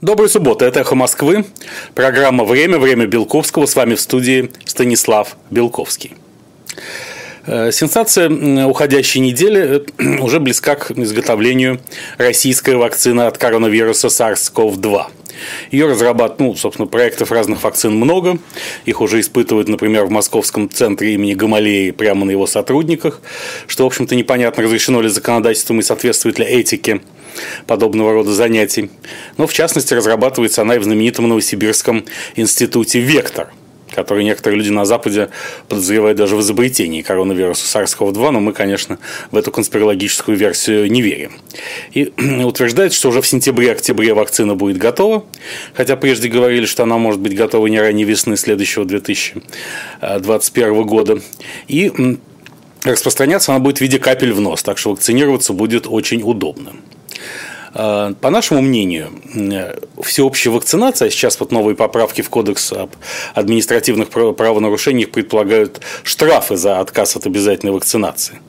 Доброй 0.00 0.28
субботы, 0.28 0.64
это 0.64 0.78
«Эхо 0.78 0.94
Москвы», 0.94 1.44
программа 1.96 2.44
«Время», 2.44 2.78
«Время 2.78 3.06
Белковского», 3.06 3.66
с 3.66 3.74
вами 3.74 3.96
в 3.96 4.00
студии 4.00 4.48
Станислав 4.64 5.36
Белковский. 5.50 6.14
Э, 7.46 7.72
сенсация 7.72 8.30
уходящей 8.64 9.20
недели 9.20 9.84
э, 9.98 10.18
уже 10.22 10.38
близка 10.38 10.76
к 10.76 10.92
изготовлению 10.92 11.80
российской 12.16 12.76
вакцины 12.76 13.22
от 13.22 13.38
коронавируса 13.38 14.06
SARS-CoV-2. 14.06 15.06
Ее 15.70 15.86
разрабатывают, 15.86 16.40
ну, 16.40 16.56
собственно, 16.56 16.86
проектов 16.86 17.32
разных 17.32 17.62
вакцин 17.62 17.94
много. 17.94 18.38
Их 18.84 19.00
уже 19.00 19.20
испытывают, 19.20 19.68
например, 19.68 20.04
в 20.04 20.10
Московском 20.10 20.70
центре 20.70 21.14
имени 21.14 21.34
Гамалеи 21.34 21.90
прямо 21.90 22.24
на 22.24 22.30
его 22.30 22.46
сотрудниках, 22.46 23.20
что, 23.66 23.84
в 23.84 23.86
общем-то, 23.86 24.14
непонятно, 24.14 24.62
разрешено 24.62 25.00
ли 25.00 25.08
законодательством 25.08 25.80
и 25.80 25.82
соответствует 25.82 26.38
ли 26.38 26.44
этике 26.44 27.00
подобного 27.66 28.12
рода 28.12 28.32
занятий. 28.32 28.90
Но, 29.36 29.46
в 29.46 29.52
частности, 29.52 29.94
разрабатывается 29.94 30.62
она 30.62 30.76
и 30.76 30.78
в 30.78 30.84
знаменитом 30.84 31.28
Новосибирском 31.28 32.04
институте 32.36 33.00
«Вектор», 33.00 33.50
который 33.98 34.22
некоторые 34.22 34.58
люди 34.58 34.70
на 34.70 34.84
Западе 34.84 35.28
подозревают 35.68 36.16
даже 36.16 36.36
в 36.36 36.40
изобретении 36.40 37.02
коронавируса 37.02 37.66
SARS-CoV-2, 37.66 38.30
но 38.30 38.38
мы, 38.38 38.52
конечно, 38.52 39.00
в 39.32 39.36
эту 39.36 39.50
конспирологическую 39.50 40.36
версию 40.38 40.88
не 40.88 41.02
верим. 41.02 41.32
И 41.94 42.12
утверждает, 42.44 42.92
что 42.92 43.08
уже 43.08 43.20
в 43.20 43.26
сентябре-октябре 43.26 44.14
вакцина 44.14 44.54
будет 44.54 44.76
готова, 44.78 45.24
хотя 45.74 45.96
прежде 45.96 46.28
говорили, 46.28 46.64
что 46.66 46.84
она 46.84 46.96
может 46.96 47.20
быть 47.20 47.34
готова 47.34 47.66
не 47.66 47.80
ранее 47.80 48.06
весны 48.06 48.36
следующего 48.36 48.84
2021 48.84 50.82
года. 50.84 51.18
И 51.66 51.92
распространяться 52.84 53.50
она 53.52 53.58
будет 53.58 53.78
в 53.78 53.80
виде 53.80 53.98
капель 53.98 54.32
в 54.32 54.40
нос, 54.40 54.62
так 54.62 54.78
что 54.78 54.90
вакцинироваться 54.90 55.52
будет 55.52 55.88
очень 55.88 56.22
удобно. 56.22 56.74
А, 57.74 58.14
по 58.14 58.30
нашему 58.30 58.62
мнению, 58.62 59.10
всеобщая 60.02 60.50
вакцинация, 60.50 61.08
а 61.08 61.10
сейчас 61.10 61.38
вот 61.40 61.52
новые 61.52 61.76
поправки 61.76 62.22
в 62.22 62.30
Кодекс 62.30 62.72
об 62.72 62.90
административных 63.34 64.08
правонарушениях 64.10 65.10
предполагают 65.10 65.80
штрафы 66.02 66.56
за 66.56 66.80
отказ 66.80 67.16
от 67.16 67.26
обязательной 67.26 67.72
вакцинации. 67.72 68.40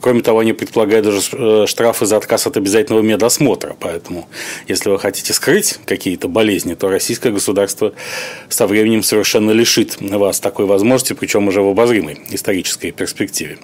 Кроме 0.00 0.22
того, 0.22 0.38
они 0.40 0.52
предполагают 0.52 1.04
даже 1.04 1.20
э, 1.32 1.66
штрафы 1.66 2.06
за 2.06 2.16
отказ 2.16 2.46
от 2.46 2.56
обязательного 2.56 3.02
медосмотра. 3.02 3.76
Поэтому, 3.78 4.28
если 4.66 4.88
вы 4.88 4.98
хотите 4.98 5.32
скрыть 5.32 5.78
какие-то 5.84 6.28
болезни, 6.28 6.74
то 6.74 6.88
российское 6.88 7.30
государство 7.30 7.92
со 8.48 8.66
временем 8.66 9.02
совершенно 9.02 9.50
лишит 9.50 9.98
вас 10.00 10.40
такой 10.40 10.66
возможности, 10.66 11.12
причем 11.12 11.48
уже 11.48 11.60
в 11.60 11.68
обозримой 11.68 12.20
исторической 12.30 12.92
перспективе. 12.92 13.58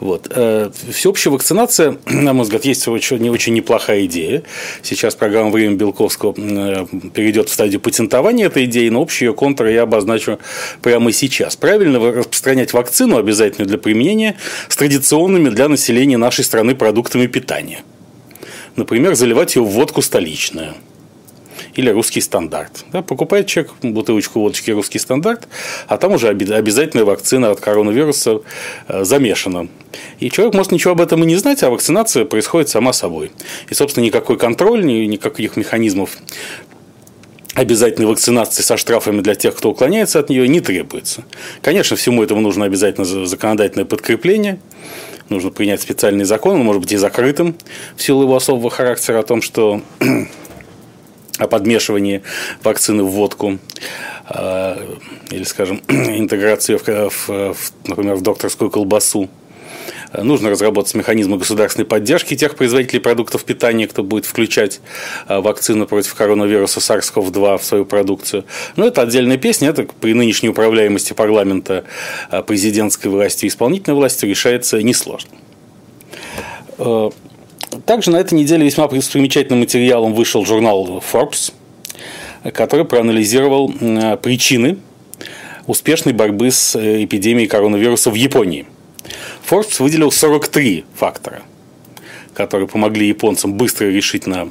Вот. 0.00 0.28
Э, 0.30 0.70
всеобщая 0.92 1.30
вакцинация, 1.30 1.96
на 2.06 2.32
мой 2.32 2.44
взгляд, 2.44 2.64
есть 2.64 2.86
очень, 2.88 3.28
очень 3.30 3.54
неплохая 3.54 4.04
идея. 4.04 4.42
Сейчас 4.82 5.14
программа 5.14 5.50
«Время 5.50 5.76
Белковского» 5.76 6.34
э, 6.36 6.86
перейдет 7.14 7.48
в 7.48 7.52
стадию 7.52 7.80
патентования 7.80 8.46
этой 8.46 8.66
идеи, 8.66 8.88
но 8.90 9.00
общий 9.00 9.24
ее 9.24 9.34
контур 9.34 9.66
я 9.68 9.82
обозначу 9.82 10.38
прямо 10.82 11.12
сейчас. 11.12 11.56
Правильно 11.56 11.98
распространять 11.98 12.72
вакцину, 12.72 13.16
обязательную 13.16 13.68
для 13.68 13.78
применения, 13.78 14.36
с 14.68 14.76
традиционными 14.76 15.48
для 15.48 15.61
для 15.62 15.68
населения 15.68 16.16
нашей 16.16 16.42
страны 16.42 16.74
продуктами 16.74 17.28
питания. 17.28 17.84
Например, 18.74 19.14
заливать 19.14 19.54
ее 19.54 19.62
в 19.62 19.68
водку 19.68 20.02
столичную 20.02 20.74
или 21.76 21.88
русский 21.88 22.20
стандарт. 22.20 22.84
Да, 22.92 23.02
покупает 23.02 23.46
человек 23.46 23.72
бутылочку 23.80 24.40
водочки 24.40 24.72
русский 24.72 24.98
стандарт, 24.98 25.46
а 25.86 25.98
там 25.98 26.14
уже 26.14 26.28
обязательная 26.30 27.04
вакцина 27.04 27.52
от 27.52 27.60
коронавируса 27.60 28.40
э, 28.88 29.04
замешана. 29.04 29.68
И 30.18 30.30
человек 30.30 30.54
может 30.54 30.72
ничего 30.72 30.94
об 30.94 31.00
этом 31.00 31.22
и 31.22 31.26
не 31.26 31.36
знать, 31.36 31.62
а 31.62 31.70
вакцинация 31.70 32.24
происходит 32.24 32.68
сама 32.68 32.92
собой. 32.92 33.30
И, 33.70 33.74
собственно, 33.74 34.04
никакой 34.04 34.38
контроль, 34.38 34.84
никаких 34.84 35.56
механизмов 35.56 36.18
обязательной 37.54 38.08
вакцинации 38.08 38.62
со 38.62 38.76
штрафами 38.76 39.20
для 39.20 39.36
тех, 39.36 39.54
кто 39.54 39.70
уклоняется 39.70 40.18
от 40.18 40.28
нее, 40.28 40.48
не 40.48 40.60
требуется. 40.60 41.22
Конечно, 41.60 41.96
всему 41.96 42.24
этому 42.24 42.40
нужно 42.40 42.64
обязательно 42.64 43.04
законодательное 43.04 43.84
подкрепление 43.84 44.58
нужно 45.32 45.50
принять 45.50 45.80
специальный 45.80 46.24
закон, 46.24 46.56
он 46.56 46.64
может 46.64 46.82
быть 46.82 46.92
и 46.92 46.96
закрытым 46.96 47.56
в 47.96 48.02
силу 48.02 48.22
его 48.22 48.36
особого 48.36 48.70
характера 48.70 49.18
о 49.18 49.22
том, 49.22 49.42
что 49.42 49.82
о 51.38 51.46
подмешивании 51.48 52.22
вакцины 52.62 53.02
в 53.02 53.10
водку 53.10 53.58
а, 54.26 54.78
или, 55.30 55.44
скажем, 55.44 55.82
интеграции, 55.88 56.76
в, 56.76 56.86
в, 56.86 57.56
например, 57.86 58.14
в 58.14 58.22
докторскую 58.22 58.70
колбасу. 58.70 59.28
Нужно 60.12 60.50
разработать 60.50 60.94
механизмы 60.94 61.38
государственной 61.38 61.86
поддержки 61.86 62.36
тех 62.36 62.54
производителей 62.54 63.00
продуктов 63.00 63.44
питания, 63.44 63.86
кто 63.86 64.02
будет 64.02 64.26
включать 64.26 64.80
а, 65.26 65.40
вакцину 65.40 65.86
против 65.86 66.14
коронавируса 66.14 66.80
SARS-CoV-2 66.80 67.58
в 67.58 67.64
свою 67.64 67.86
продукцию. 67.86 68.44
Но 68.76 68.86
это 68.86 69.02
отдельная 69.02 69.38
песня. 69.38 69.70
Это 69.70 69.86
при 70.00 70.12
нынешней 70.12 70.50
управляемости 70.50 71.14
парламента, 71.14 71.84
а, 72.30 72.42
президентской 72.42 73.08
власти 73.08 73.46
и 73.46 73.48
исполнительной 73.48 73.96
власти 73.96 74.26
решается 74.26 74.82
несложно. 74.82 75.30
А, 76.78 77.10
также 77.86 78.10
на 78.10 78.18
этой 78.18 78.34
неделе 78.34 78.66
весьма 78.66 78.88
примечательным 78.88 79.60
материалом 79.60 80.12
вышел 80.12 80.44
журнал 80.44 81.02
Forbes, 81.10 81.52
который 82.52 82.84
проанализировал 82.84 83.72
причины 84.22 84.76
успешной 85.66 86.12
борьбы 86.12 86.50
с 86.50 86.74
э, 86.74 87.04
эпидемией 87.04 87.46
коронавируса 87.46 88.10
в 88.10 88.14
Японии– 88.14 88.66
Forbes 89.48 89.82
выделил 89.82 90.10
43 90.10 90.84
фактора, 90.94 91.42
которые 92.34 92.68
помогли 92.68 93.08
японцам 93.08 93.54
быстро 93.54 93.90
и 93.90 93.92
решительно 93.92 94.48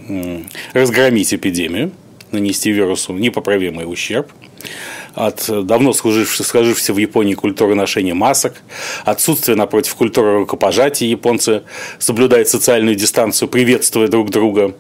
разгромить 0.74 1.34
эпидемию, 1.34 1.92
нанести 2.32 2.72
вирусу 2.72 3.14
непоправимый 3.14 3.92
ущерб 3.92 4.32
от 5.16 5.50
давно 5.66 5.94
сложившейся, 5.94 6.44
сложившейся 6.44 6.94
в 6.94 6.98
Японии 6.98 7.34
культуры 7.34 7.76
ношения 7.76 8.14
масок, 8.14 8.62
отсутствие, 9.06 9.56
напротив, 9.56 9.96
культуры 9.96 10.40
рукопожатия. 10.40 11.08
Японцы 11.08 11.64
соблюдают 12.00 12.48
социальную 12.48 12.96
дистанцию, 12.96 13.50
приветствуя 13.50 14.08
друг 14.08 14.30
друга. 14.30 14.76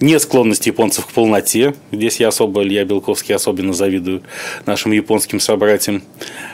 Не 0.00 0.18
склонность 0.18 0.66
японцев 0.66 1.06
к 1.06 1.10
полноте. 1.10 1.74
Здесь 1.90 2.20
я 2.20 2.28
особо, 2.28 2.62
Илья 2.62 2.84
Белковский, 2.84 3.34
особенно 3.34 3.72
завидую 3.72 4.22
нашим 4.66 4.92
японским 4.92 5.40
собратьям. 5.40 6.02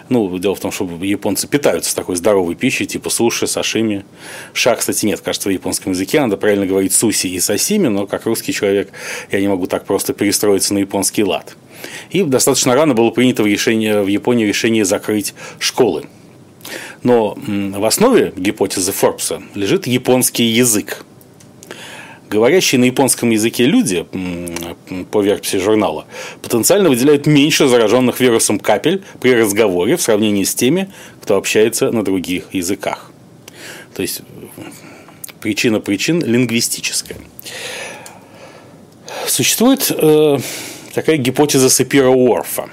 Ну, 0.08 0.38
дело 0.38 0.54
в 0.54 0.60
том, 0.60 0.72
что 0.72 0.88
японцы 1.02 1.46
питаются 1.46 1.94
такой 1.94 2.16
здоровой 2.16 2.54
пищей, 2.54 2.86
типа 2.86 3.10
суши, 3.10 3.46
сашими. 3.46 4.04
Ша, 4.52 4.74
кстати, 4.74 5.04
нет, 5.06 5.20
кажется, 5.20 5.48
в 5.48 5.52
японском 5.52 5.92
языке. 5.92 6.20
Надо 6.20 6.36
правильно 6.36 6.66
говорить 6.66 6.92
суси 6.92 7.26
и 7.26 7.40
сасими, 7.40 7.88
но 7.88 8.06
как 8.06 8.26
русский 8.26 8.52
человек 8.52 8.90
я 9.30 9.40
не 9.40 9.48
могу 9.48 9.66
так 9.66 9.84
просто 9.84 10.12
перестроиться 10.14 10.74
на 10.74 10.78
японский 10.78 11.24
лад. 11.24 11.56
И 12.10 12.22
достаточно 12.22 12.74
рано 12.74 12.94
было 12.94 13.10
принято 13.10 13.42
в, 13.42 13.46
решение, 13.46 14.02
в 14.02 14.06
Японии 14.06 14.46
решение 14.46 14.84
закрыть 14.84 15.34
школы. 15.58 16.04
Но 17.02 17.36
в 17.36 17.84
основе 17.84 18.32
гипотезы 18.36 18.92
Форбса 18.92 19.42
лежит 19.54 19.86
японский 19.86 20.44
язык. 20.44 21.04
Говорящие 22.28 22.78
на 22.78 22.84
японском 22.84 23.30
языке 23.30 23.64
люди, 23.64 24.06
по 25.10 25.22
версии 25.22 25.56
журнала, 25.56 26.06
потенциально 26.42 26.90
выделяют 26.90 27.26
меньше 27.26 27.68
зараженных 27.68 28.20
вирусом 28.20 28.60
капель 28.60 29.02
при 29.20 29.34
разговоре 29.34 29.96
в 29.96 30.02
сравнении 30.02 30.44
с 30.44 30.54
теми, 30.54 30.92
кто 31.22 31.36
общается 31.36 31.90
на 31.90 32.04
других 32.04 32.52
языках. 32.52 33.10
То 33.94 34.02
есть 34.02 34.20
причина 35.40 35.80
причин 35.80 36.20
лингвистическая. 36.20 37.16
Существует 39.26 39.90
э, 39.90 40.38
такая 40.98 41.16
гипотеза 41.16 41.70
Сапира 41.70 42.08
Уорфа, 42.08 42.68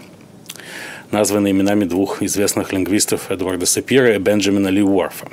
названная 1.12 1.52
именами 1.52 1.86
двух 1.86 2.24
известных 2.24 2.74
лингвистов 2.74 3.30
Эдварда 3.30 3.68
Сапира 3.68 4.16
и 4.16 4.18
Бенджамина 4.18 4.70
Ли 4.70 4.82
Уорфа. 4.82 5.28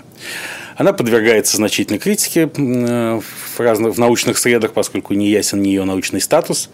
Она 0.76 0.92
подвергается 0.92 1.56
значительной 1.56 1.98
критике 1.98 2.50
э, 2.54 3.20
в, 3.56 3.60
разных, 3.60 3.94
в 3.94 3.98
научных 3.98 4.36
средах, 4.36 4.74
поскольку 4.74 5.14
не 5.14 5.30
ясен 5.30 5.62
ее 5.62 5.84
научный 5.84 6.20
статус. 6.20 6.68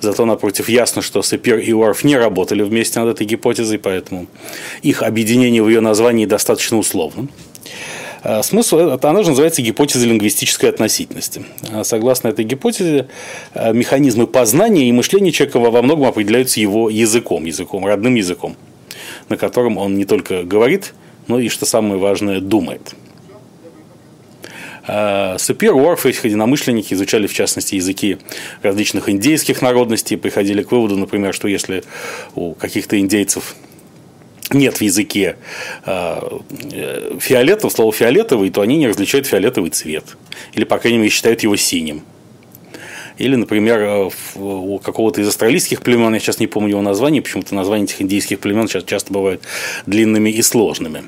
Зато, 0.00 0.24
напротив, 0.26 0.68
ясно, 0.68 1.02
что 1.02 1.22
Сапир 1.22 1.58
и 1.58 1.72
Уорф 1.72 2.04
не 2.04 2.16
работали 2.16 2.62
вместе 2.62 3.00
над 3.00 3.16
этой 3.16 3.26
гипотезой, 3.26 3.80
поэтому 3.80 4.28
их 4.82 5.02
объединение 5.02 5.60
в 5.60 5.68
ее 5.68 5.80
названии 5.80 6.26
достаточно 6.26 6.78
условно. 6.78 7.26
А, 8.24 8.42
смысл, 8.42 8.78
это, 8.78 9.10
она 9.10 9.22
же 9.22 9.28
называется 9.28 9.60
гипотеза 9.60 10.06
лингвистической 10.06 10.70
относительности. 10.70 11.44
А, 11.70 11.84
согласно 11.84 12.28
этой 12.28 12.44
гипотезе, 12.44 13.08
а, 13.52 13.72
механизмы 13.72 14.26
познания 14.26 14.88
и 14.88 14.92
мышления 14.92 15.30
человека 15.30 15.58
во 15.58 15.82
многом 15.82 16.06
определяются 16.06 16.58
его 16.58 16.88
языком, 16.88 17.44
языком, 17.44 17.84
родным 17.84 18.14
языком, 18.14 18.56
на 19.28 19.36
котором 19.36 19.76
он 19.76 19.96
не 19.96 20.06
только 20.06 20.42
говорит, 20.42 20.94
но 21.28 21.38
и, 21.38 21.50
что 21.50 21.66
самое 21.66 21.98
важное, 21.98 22.40
думает. 22.40 22.94
Сапир, 24.86 25.74
Уорф 25.74 26.04
и 26.04 26.10
их 26.10 26.26
единомышленники 26.26 26.92
изучали, 26.92 27.26
в 27.26 27.32
частности, 27.32 27.76
языки 27.76 28.18
различных 28.60 29.08
индейских 29.08 29.62
народностей, 29.62 30.18
приходили 30.18 30.62
к 30.62 30.72
выводу, 30.72 30.98
например, 30.98 31.32
что 31.32 31.48
если 31.48 31.84
у 32.34 32.52
каких-то 32.52 33.00
индейцев 33.00 33.54
нет 34.54 34.78
в 34.78 34.80
языке 34.80 35.36
э, 35.84 36.38
фиолетового, 37.20 37.70
слова 37.70 37.92
фиолетовый, 37.92 38.50
то 38.50 38.60
они 38.60 38.76
не 38.76 38.88
различают 38.88 39.26
фиолетовый 39.26 39.70
цвет. 39.70 40.04
Или, 40.54 40.64
по 40.64 40.78
крайней 40.78 40.98
мере, 40.98 41.10
считают 41.10 41.42
его 41.42 41.56
синим. 41.56 42.02
Или, 43.18 43.36
например, 43.36 44.10
у 44.34 44.78
какого-то 44.80 45.20
из 45.20 45.28
австралийских 45.28 45.82
племен, 45.82 46.12
я 46.14 46.18
сейчас 46.18 46.40
не 46.40 46.48
помню 46.48 46.70
его 46.70 46.82
название, 46.82 47.22
почему-то 47.22 47.54
названия 47.54 47.84
этих 47.84 48.02
индийских 48.02 48.40
племен 48.40 48.66
сейчас 48.66 48.84
часто 48.84 49.12
бывают 49.12 49.42
длинными 49.86 50.30
и 50.30 50.42
сложными 50.42 51.04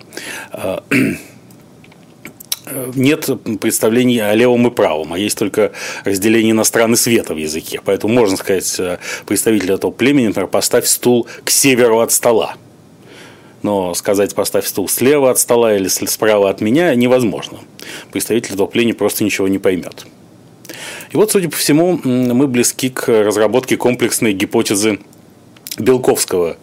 нет 2.94 3.28
представлений 3.60 4.18
о 4.18 4.34
левом 4.34 4.66
и 4.66 4.70
правом, 4.70 5.12
а 5.12 5.18
есть 5.18 5.38
только 5.38 5.72
разделение 6.04 6.54
на 6.54 6.64
страны 6.64 6.96
света 6.96 7.34
в 7.34 7.36
языке. 7.36 7.80
Поэтому 7.84 8.14
можно 8.14 8.36
сказать 8.36 8.74
э, 8.78 8.98
представителю 9.26 9.74
этого 9.74 9.90
племени, 9.90 10.28
например, 10.28 10.48
поставь 10.48 10.86
стул 10.86 11.26
к 11.44 11.50
северу 11.50 12.00
от 12.00 12.12
стола. 12.12 12.56
Но 13.66 13.94
сказать 13.94 14.32
поставь 14.32 14.64
стул 14.64 14.88
слева 14.88 15.28
от 15.28 15.40
стола 15.40 15.74
или 15.74 15.88
справа 15.88 16.50
от 16.50 16.60
меня 16.60 16.94
невозможно. 16.94 17.58
Представитель 18.12 18.54
этого 18.54 18.68
племени 18.68 18.92
просто 18.92 19.24
ничего 19.24 19.48
не 19.48 19.58
поймет. 19.58 20.06
И 21.10 21.16
вот, 21.16 21.32
судя 21.32 21.48
по 21.48 21.56
всему, 21.56 22.00
мы 22.04 22.46
близки 22.46 22.90
к 22.90 23.08
разработке 23.08 23.76
комплексной 23.76 24.34
гипотезы 24.34 25.00
Белковского 25.80 26.58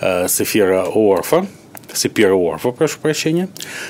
э, 0.00 0.28
Сефира 0.28 0.84
Уорфа, 0.84 1.48
Сапира 1.92 2.34
Уорфа, 2.34 2.70
прошу 2.70 3.00
прощения, 3.00 3.48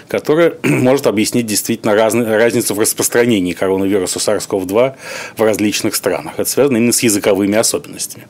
которая 0.09 0.55
может 0.63 1.07
объяснить 1.07 1.45
действительно 1.45 1.95
разный, 1.95 2.25
разницу 2.25 2.75
в 2.75 2.81
распространении 2.81 3.53
коронавируса 3.53 4.19
SARS-CoV-2 4.19 4.95
в 5.37 5.43
различных 5.43 5.95
странах. 5.95 6.35
Это 6.39 6.49
связано 6.49 6.79
именно 6.79 6.93
с 6.93 7.03
языковыми 7.03 7.59
особенностями. 7.59 8.27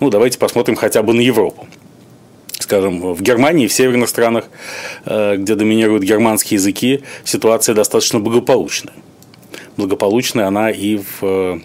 Ну, 0.00 0.10
давайте 0.10 0.38
посмотрим 0.40 0.74
хотя 0.74 1.04
бы 1.04 1.14
на 1.14 1.20
Европу. 1.20 1.68
Скажем, 2.70 3.00
в 3.14 3.20
Германии, 3.20 3.66
в 3.66 3.72
северных 3.72 4.08
странах, 4.08 4.44
э, 5.04 5.34
где 5.38 5.56
доминируют 5.56 6.04
германские 6.04 6.54
языки, 6.54 7.02
ситуация 7.24 7.74
достаточно 7.74 8.20
благополучная. 8.20 8.94
Благополучная 9.76 10.46
она 10.46 10.70
и 10.70 10.98
в 10.98 11.18
э, 11.22 11.58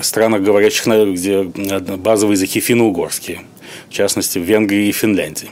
странах, 0.00 0.42
говорящих, 0.42 0.86
где 0.86 1.42
базовые 1.42 2.34
языки 2.34 2.60
финно-угорские– 2.60 3.40
в 3.90 3.92
частности 3.92 4.38
в 4.38 4.42
Венгрии 4.42 4.90
и 4.90 4.92
Финляндии. 4.92 5.50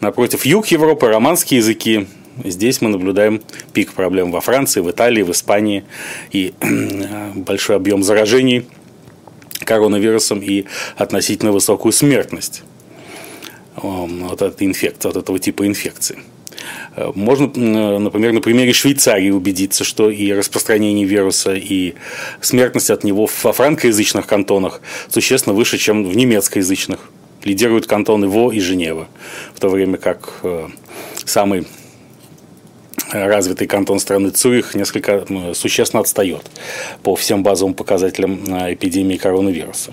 Напротив, 0.00 0.46
юг 0.46 0.68
Европы, 0.68 1.08
романские 1.08 1.58
языки. 1.58 2.06
Здесь 2.42 2.80
мы 2.80 2.88
наблюдаем 2.88 3.42
пик 3.74 3.92
проблем 3.92 4.30
во 4.30 4.40
Франции, 4.40 4.80
в 4.80 4.90
Италии, 4.90 5.20
в 5.20 5.30
Испании 5.30 5.84
и 6.32 6.54
большой 7.34 7.76
объем 7.76 8.02
заражений 8.02 8.66
коронавирусом 9.60 10.38
и 10.38 10.64
относительно 10.96 11.52
высокую 11.52 11.92
смертность 11.92 12.62
от 13.76 14.42
этой 14.42 14.66
инфекции, 14.66 15.08
от 15.08 15.16
этого 15.16 15.38
типа 15.38 15.66
инфекции. 15.66 16.18
Можно, 17.14 17.46
например, 17.98 18.32
на 18.32 18.40
примере 18.40 18.72
Швейцарии 18.72 19.30
убедиться, 19.30 19.84
что 19.84 20.10
и 20.10 20.32
распространение 20.32 21.04
вируса, 21.04 21.54
и 21.54 21.94
смертность 22.40 22.90
от 22.90 23.04
него 23.04 23.28
во 23.42 23.52
франкоязычных 23.52 24.26
кантонах 24.26 24.80
существенно 25.08 25.54
выше, 25.54 25.76
чем 25.76 26.08
в 26.08 26.16
немецкоязычных 26.16 27.10
лидируют 27.44 27.86
кантоны 27.86 28.28
Во 28.28 28.50
и 28.50 28.60
Женева, 28.60 29.08
в 29.54 29.60
то 29.60 29.68
время 29.68 29.98
как 29.98 30.40
э, 30.42 30.68
самый 31.24 31.66
развитый 33.12 33.66
кантон 33.66 34.00
страны 34.00 34.30
Цюрих 34.30 34.74
несколько 34.74 35.24
существенно 35.54 36.00
отстает 36.00 36.42
по 37.02 37.14
всем 37.14 37.42
базовым 37.42 37.74
показателям 37.74 38.40
э, 38.48 38.74
эпидемии 38.74 39.16
коронавируса. 39.16 39.92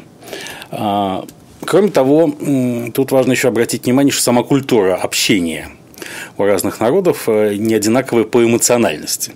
Кроме 1.66 1.90
того, 1.90 2.34
тут 2.94 3.12
важно 3.12 3.32
еще 3.32 3.48
обратить 3.48 3.86
внимание, 3.86 4.12
что 4.12 4.24
сама 4.24 4.44
культура 4.44 4.96
общения 4.96 5.70
у 6.38 6.44
разных 6.44 6.80
народов 6.80 7.24
э, 7.28 7.56
не 7.56 7.74
одинаковая 7.76 8.24
по 8.24 8.44
эмоциональности 8.44 9.34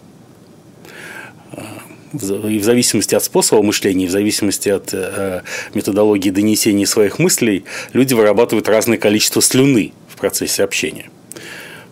и 2.14 2.60
в 2.60 2.64
зависимости 2.64 3.16
от 3.16 3.24
способа 3.24 3.62
мышления, 3.62 4.06
и 4.06 4.08
в 4.08 4.12
зависимости 4.12 4.70
от 4.70 4.94
э, 4.94 5.42
методологии 5.74 6.30
донесения 6.30 6.86
своих 6.86 7.20
мыслей, 7.20 7.66
люди 7.94 8.14
вырабатывают 8.14 8.68
разное 8.70 8.98
количество 8.98 9.42
слюны 9.42 9.94
в 10.08 10.16
процессе 10.16 10.64
общения. 10.64 11.10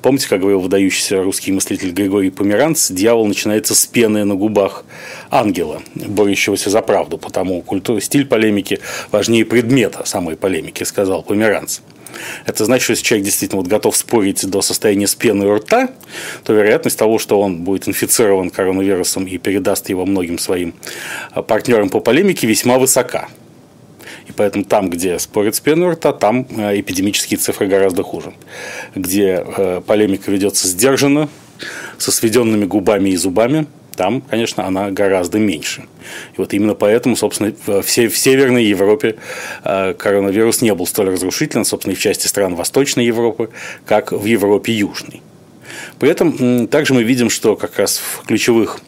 Помните, 0.06 0.30
как 0.30 0.42
говорил 0.42 0.60
выдающийся 0.60 1.24
русский 1.24 1.52
мыслитель 1.52 1.90
Григорий 1.90 2.30
Померанц, 2.30 2.92
дьявол 2.92 3.26
начинается 3.26 3.74
с 3.74 3.88
пены 3.88 4.24
на 4.24 4.36
губах 4.36 4.86
ангела, 5.32 5.82
борющегося 5.96 6.70
за 6.70 6.84
правду, 6.84 7.18
потому 7.18 7.60
культура, 7.64 8.00
стиль 8.00 8.28
полемики 8.28 8.82
важнее 9.12 9.46
предмета 9.46 10.06
самой 10.06 10.36
полемики, 10.36 10.84
сказал 10.84 11.24
Померанц 11.24 11.80
это 12.46 12.66
значит, 12.66 12.84
что 12.84 12.92
если 12.92 13.04
человек 13.04 13.26
действительно 13.26 13.62
вот 13.62 13.68
готов 13.68 13.96
спорить 13.96 14.48
до 14.48 14.62
состояния 14.62 15.08
с 15.08 15.16
пеной 15.16 15.52
рта, 15.56 15.90
то 16.44 16.54
вероятность 16.54 17.00
того, 17.00 17.18
что 17.18 17.42
он 17.42 17.64
будет 17.64 17.88
инфицирован 17.88 18.52
коронавирусом 18.52 19.26
и 19.26 19.40
передаст 19.40 19.90
его 19.90 20.06
многим 20.06 20.38
своим 20.38 20.76
а, 21.32 21.42
партнерам 21.42 21.90
по 21.90 22.00
полемике, 22.00 22.46
весьма 22.46 22.78
высока. 22.78 23.28
И 24.28 24.32
поэтому 24.32 24.66
там, 24.66 24.90
где 24.90 25.20
спорят 25.20 25.56
с 25.56 25.60
пеной 25.60 25.96
там 25.96 26.48
а, 26.58 26.80
эпидемические 26.80 27.38
цифры 27.38 27.68
гораздо 27.68 28.04
хуже. 28.04 28.34
Где 28.96 29.44
а, 29.46 29.82
полемика 29.82 30.32
ведется 30.32 30.68
сдержанно, 30.68 31.30
со 31.98 32.12
сведенными 32.12 32.66
губами 32.66 33.10
и 33.10 33.16
зубами– 33.16 33.68
там, 33.96 34.22
конечно, 34.22 34.66
она 34.66 34.92
гораздо 34.92 35.40
меньше. 35.40 35.86
И 36.34 36.36
вот 36.38 36.54
именно 36.54 36.76
поэтому, 36.76 37.16
собственно, 37.16 37.54
в, 37.66 37.82
в 37.82 38.18
Северной 38.18 38.66
Европе 38.66 39.16
э, 39.64 39.94
коронавирус 39.94 40.62
не 40.62 40.74
был 40.74 40.86
столь 40.86 41.12
разрушителен, 41.12 41.66
собственно, 41.66 41.94
и 41.94 41.96
в 41.96 42.00
части 42.00 42.28
стран 42.28 42.56
Восточной 42.56 43.06
Европы, 43.06 43.50
как 43.86 44.12
в 44.12 44.26
Европе 44.26 44.74
Южной. 44.74 45.22
При 46.00 46.10
этом 46.10 46.68
также 46.68 46.94
мы 46.94 47.04
видим, 47.04 47.30
что 47.30 47.56
как 47.56 47.80
раз 47.80 47.98
в 47.98 48.26
ключевых 48.26 48.80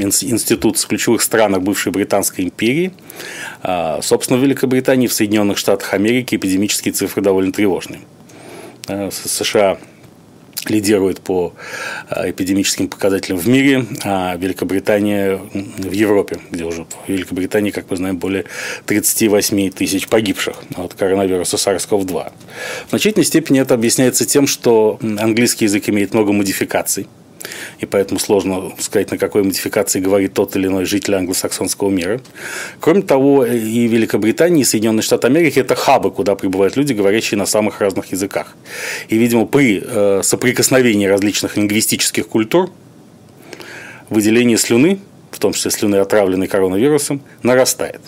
институциях, 0.00 0.84
в 0.84 0.88
ключевых 0.88 1.22
странах 1.22 1.62
бывшей 1.62 1.92
Британской 1.92 2.44
империи, 2.44 2.92
э, 3.62 4.00
собственно, 4.02 4.38
в 4.38 4.42
Великобритании, 4.42 5.06
в 5.06 5.12
Соединенных 5.12 5.58
Штатах 5.58 5.94
Америки 5.94 6.36
эпидемические 6.36 6.92
цифры 6.92 7.22
довольно 7.22 7.52
тревожные. 7.52 8.00
Э, 8.88 9.10
США 9.10 9.78
лидирует 10.66 11.20
по 11.20 11.54
э, 12.10 12.30
эпидемическим 12.30 12.88
показателям 12.88 13.38
в 13.38 13.48
мире, 13.48 13.86
а 14.04 14.36
Великобритания 14.36 15.40
в 15.52 15.92
Европе, 15.92 16.38
где 16.50 16.64
уже 16.64 16.84
в 16.84 17.08
Великобритании, 17.08 17.70
как 17.70 17.90
мы 17.90 17.96
знаем, 17.96 18.18
более 18.18 18.44
38 18.86 19.70
тысяч 19.70 20.08
погибших 20.08 20.56
от 20.76 20.94
коронавируса 20.94 21.56
SARS-CoV-2. 21.56 22.32
В 22.86 22.90
значительной 22.90 23.24
степени 23.24 23.60
это 23.60 23.74
объясняется 23.74 24.26
тем, 24.26 24.46
что 24.46 24.98
английский 25.00 25.66
язык 25.66 25.88
имеет 25.88 26.12
много 26.12 26.32
модификаций, 26.32 27.06
и 27.78 27.86
поэтому 27.86 28.20
сложно 28.20 28.72
сказать, 28.78 29.10
на 29.10 29.18
какой 29.18 29.42
модификации 29.42 30.00
говорит 30.00 30.34
тот 30.34 30.56
или 30.56 30.66
иной 30.66 30.84
житель 30.84 31.14
англосаксонского 31.14 31.90
мира. 31.90 32.20
Кроме 32.80 33.02
того, 33.02 33.44
и 33.44 33.86
Великобритания, 33.86 34.62
и 34.62 34.64
Соединенные 34.64 35.02
Штаты 35.02 35.26
Америки– 35.26 35.58
это 35.60 35.74
хабы, 35.74 36.10
куда 36.10 36.34
прибывают 36.34 36.76
люди, 36.76 36.92
говорящие 36.92 37.38
на 37.38 37.46
самых 37.46 37.80
разных 37.80 38.12
языках. 38.12 38.56
И, 39.08 39.16
видимо, 39.16 39.46
при 39.46 39.82
э, 39.84 40.20
соприкосновении 40.22 41.06
различных 41.06 41.56
лингвистических 41.56 42.28
культур 42.28 42.70
выделение 44.10 44.58
слюны, 44.58 45.00
в 45.30 45.38
том 45.38 45.52
числе 45.52 45.70
слюны, 45.70 45.96
отравленной 45.96 46.46
коронавирусом, 46.46 47.20
нарастает. 47.42 48.00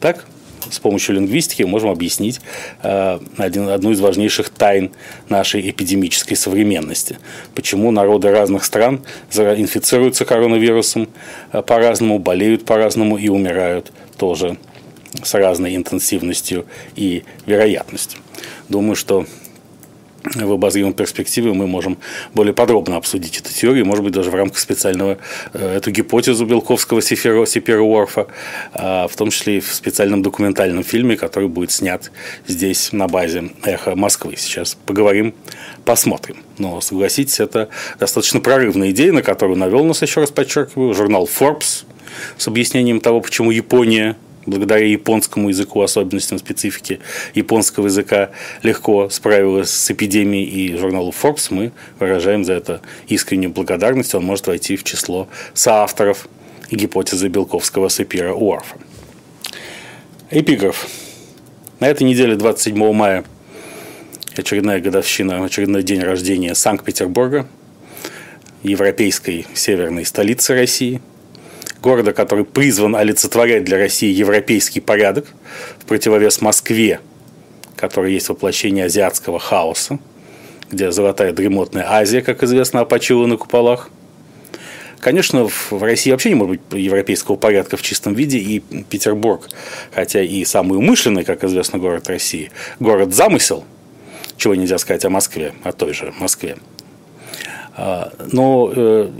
Так? 0.00 0.24
С 0.70 0.78
помощью 0.78 1.16
лингвистики 1.16 1.62
мы 1.62 1.70
можем 1.70 1.90
объяснить 1.90 2.40
э, 2.82 3.18
один, 3.36 3.68
одну 3.68 3.90
из 3.90 4.00
важнейших 4.00 4.50
тайн 4.50 4.90
нашей 5.28 5.68
эпидемической 5.68 6.34
современности. 6.34 7.18
Почему 7.54 7.90
народы 7.90 8.30
разных 8.30 8.64
стран 8.64 9.02
инфицируются 9.34 10.24
коронавирусом 10.24 11.08
э, 11.52 11.62
по-разному, 11.62 12.18
болеют 12.18 12.64
по-разному 12.64 13.18
и 13.18 13.28
умирают 13.28 13.92
тоже 14.16 14.56
с 15.22 15.34
разной 15.34 15.76
интенсивностью 15.76 16.66
и 16.94 17.24
вероятностью. 17.46 18.20
Думаю, 18.68 18.94
что 18.94 19.26
в 20.22 20.52
обозримой 20.52 20.92
перспективе 20.92 21.52
мы 21.52 21.66
можем 21.66 21.98
более 22.34 22.52
подробно 22.52 22.96
обсудить 22.96 23.38
эту 23.38 23.52
теорию, 23.52 23.86
может 23.86 24.04
быть, 24.04 24.12
даже 24.12 24.30
в 24.30 24.34
рамках 24.34 24.58
специального, 24.58 25.18
э, 25.52 25.76
эту 25.76 25.90
гипотезу 25.90 26.44
Белковского 26.44 27.00
Сипера 27.00 27.80
Уорфа, 27.80 28.26
а, 28.72 29.08
в 29.08 29.16
том 29.16 29.30
числе 29.30 29.58
и 29.58 29.60
в 29.60 29.72
специальном 29.72 30.22
документальном 30.22 30.84
фильме, 30.84 31.16
который 31.16 31.48
будет 31.48 31.72
снят 31.72 32.10
здесь 32.46 32.92
на 32.92 33.08
базе 33.08 33.50
«Эхо 33.64 33.96
Москвы». 33.96 34.34
Сейчас 34.36 34.76
поговорим, 34.86 35.34
посмотрим. 35.84 36.36
Но, 36.58 36.80
согласитесь, 36.80 37.40
это 37.40 37.68
достаточно 37.98 38.40
прорывная 38.40 38.90
идея, 38.90 39.12
на 39.12 39.22
которую 39.22 39.58
навел 39.58 39.84
нас, 39.84 40.02
еще 40.02 40.20
раз 40.20 40.30
подчеркиваю, 40.30 40.94
журнал 40.94 41.28
Forbes 41.28 41.84
с 42.36 42.48
объяснением 42.48 43.00
того, 43.00 43.20
почему 43.20 43.50
Япония 43.50 44.16
благодаря 44.46 44.86
японскому 44.86 45.48
языку, 45.48 45.82
особенностям 45.82 46.38
специфики 46.38 47.00
японского 47.34 47.86
языка, 47.86 48.30
легко 48.62 49.08
справилась 49.10 49.70
с 49.70 49.90
эпидемией, 49.90 50.44
и 50.44 50.76
журналу 50.76 51.12
Forbes 51.12 51.48
мы 51.50 51.72
выражаем 51.98 52.44
за 52.44 52.54
это 52.54 52.80
искреннюю 53.08 53.52
благодарность. 53.52 54.14
Он 54.14 54.24
может 54.24 54.46
войти 54.46 54.76
в 54.76 54.84
число 54.84 55.28
соавторов 55.54 56.28
гипотезы 56.70 57.28
Белковского 57.28 57.88
Сапира 57.88 58.32
Уорфа. 58.32 58.76
Эпиграф. 60.30 60.88
На 61.80 61.88
этой 61.88 62.04
неделе, 62.04 62.36
27 62.36 62.92
мая, 62.92 63.24
очередная 64.36 64.80
годовщина, 64.80 65.44
очередной 65.44 65.82
день 65.82 66.00
рождения 66.00 66.54
Санкт-Петербурга, 66.54 67.48
европейской 68.62 69.46
северной 69.54 70.04
столицы 70.04 70.54
России– 70.54 71.00
города, 71.80 72.12
который 72.12 72.44
призван 72.44 72.96
олицетворять 72.96 73.64
для 73.64 73.78
России 73.78 74.12
европейский 74.12 74.80
порядок 74.80 75.26
в 75.78 75.86
противовес 75.86 76.40
Москве, 76.40 77.00
который 77.76 78.12
есть 78.12 78.28
воплощение 78.28 78.86
азиатского 78.86 79.38
хаоса, 79.38 79.98
где 80.70 80.90
золотая 80.90 81.32
дремотная 81.32 81.86
Азия, 81.88 82.22
как 82.22 82.42
известно, 82.42 82.80
опочила 82.80 83.26
на 83.26 83.36
куполах. 83.36 83.90
Конечно, 85.00 85.48
в 85.48 85.82
России 85.82 86.10
вообще 86.10 86.28
не 86.28 86.34
может 86.34 86.60
быть 86.60 86.78
европейского 86.78 87.36
порядка 87.36 87.78
в 87.78 87.82
чистом 87.82 88.12
виде, 88.12 88.38
и 88.38 88.60
Петербург, 88.60 89.48
хотя 89.92 90.22
и 90.22 90.44
самый 90.44 90.76
умышленный, 90.76 91.24
как 91.24 91.42
известно, 91.42 91.78
город 91.78 92.08
России, 92.08 92.50
город 92.80 93.14
замысел, 93.14 93.64
чего 94.36 94.54
нельзя 94.54 94.76
сказать 94.76 95.04
о 95.06 95.10
Москве, 95.10 95.54
о 95.64 95.72
той 95.72 95.94
же 95.94 96.12
Москве. 96.18 96.58
А, 97.76 98.12
но 98.32 98.72
э, 98.74 99.10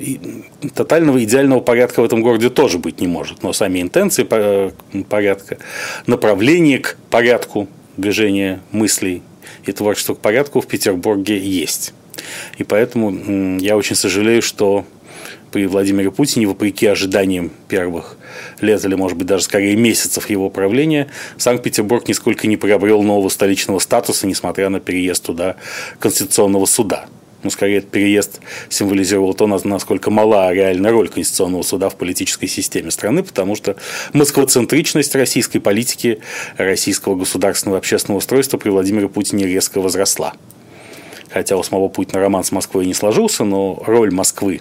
тотального 0.74 1.22
идеального 1.22 1.60
порядка 1.60 2.00
в 2.00 2.04
этом 2.04 2.20
городе 2.22 2.50
тоже 2.50 2.78
быть 2.78 3.00
не 3.00 3.06
может. 3.06 3.42
Но 3.42 3.52
сами 3.52 3.80
интенции 3.80 4.24
порядка, 5.08 5.58
направление 6.06 6.78
к 6.78 6.96
порядку 7.10 7.68
движения 7.96 8.60
мыслей 8.72 9.22
и 9.64 9.72
творчества 9.72 10.14
к 10.14 10.18
порядку 10.18 10.60
в 10.60 10.66
Петербурге 10.66 11.38
есть. 11.38 11.94
И 12.58 12.64
поэтому 12.64 13.58
я 13.58 13.76
очень 13.76 13.96
сожалею, 13.96 14.42
что 14.42 14.84
при 15.50 15.66
Владимире 15.66 16.10
Путине, 16.10 16.46
вопреки 16.46 16.86
ожиданиям 16.86 17.50
первых 17.68 18.16
лет 18.60 18.84
или, 18.84 18.94
может 18.94 19.18
быть, 19.18 19.26
даже 19.26 19.44
скорее 19.44 19.76
месяцев 19.76 20.30
его 20.30 20.48
правления, 20.50 21.08
Санкт-Петербург 21.36 22.06
нисколько 22.08 22.46
не 22.46 22.56
приобрел 22.56 23.02
нового 23.02 23.28
столичного 23.28 23.78
статуса, 23.80 24.26
несмотря 24.26 24.68
на 24.68 24.80
переезд 24.80 25.24
туда 25.24 25.56
Конституционного 25.98 26.66
суда. 26.66 27.06
Ну, 27.42 27.50
скорее, 27.50 27.78
этот 27.78 27.90
переезд 27.90 28.40
символизировал 28.68 29.34
то, 29.34 29.46
насколько 29.46 30.10
мала 30.10 30.52
реальная 30.52 30.90
роль 30.90 31.08
Конституционного 31.08 31.62
суда 31.62 31.88
в 31.88 31.96
политической 31.96 32.46
системе 32.46 32.90
страны, 32.90 33.22
потому 33.22 33.56
что 33.56 33.76
москвоцентричность 34.12 35.14
российской 35.14 35.58
политики, 35.58 36.20
российского 36.56 37.14
государственного 37.14 37.78
общественного 37.78 38.18
устройства 38.18 38.58
при 38.58 38.70
Владимире 38.70 39.08
Путине 39.08 39.46
резко 39.46 39.80
возросла. 39.80 40.34
Хотя 41.30 41.56
у 41.56 41.62
самого 41.62 41.88
Путина 41.88 42.20
роман 42.20 42.44
с 42.44 42.52
Москвой 42.52 42.86
не 42.86 42.94
сложился, 42.94 43.44
но 43.44 43.82
роль 43.86 44.12
Москвы 44.12 44.60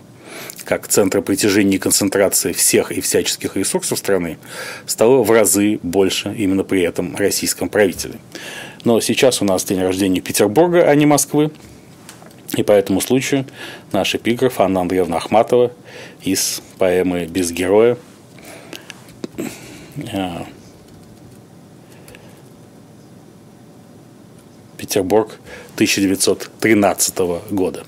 как 0.65 0.87
центра 0.87 1.21
притяжения 1.21 1.77
и 1.77 1.79
концентрации 1.79 2.53
всех 2.53 2.91
и 2.91 3.01
всяческих 3.01 3.57
ресурсов 3.57 3.97
страны 3.97 4.37
стало 4.85 5.23
в 5.23 5.31
разы 5.31 5.79
больше 5.81 6.33
именно 6.37 6.63
при 6.63 6.81
этом 6.81 7.15
российском 7.15 7.69
правителе. 7.69 8.19
Но 8.85 9.01
сейчас 9.01 9.41
у 9.41 9.45
нас 9.45 9.63
день 9.63 9.81
рождения 9.81 10.21
Петербурга, 10.21 10.87
а 10.87 10.93
не 10.93 11.07
Москвы. 11.07 11.49
И 12.57 12.63
по 12.63 12.71
этому 12.71 12.99
случаю 12.99 13.45
наш 13.91 14.15
эпиграф 14.15 14.59
Анна 14.59 14.81
Андреевна 14.81 15.17
Ахматова 15.17 15.71
из 16.21 16.61
поэмы 16.79 17.25
«Без 17.25 17.51
героя» 17.51 17.97
а, 20.11 20.45
Петербург 24.77 25.39
1913 25.75 27.17
года. 27.51 27.83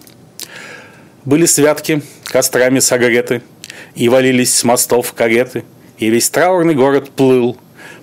Были 1.25 1.45
святки, 1.45 2.03
кострами 2.25 2.79
согреты, 2.79 3.41
и 3.95 4.09
валились 4.09 4.53
с 4.53 4.63
мостов 4.63 5.13
кареты, 5.13 5.63
и 5.97 6.09
весь 6.09 6.29
траурный 6.29 6.75
город 6.75 7.09
плыл 7.09 7.57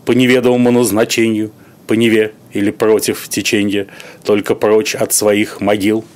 по 0.05 0.13
неведомому 0.13 0.73
назначению, 0.73 1.53
по 1.87 1.95
Неве 1.95 2.35
или 2.53 2.71
против 2.71 3.29
течения, 3.29 3.87
только 4.25 4.55
прочь 4.57 4.97
от 4.97 5.13
своих 5.13 5.61
могил– 5.61 6.05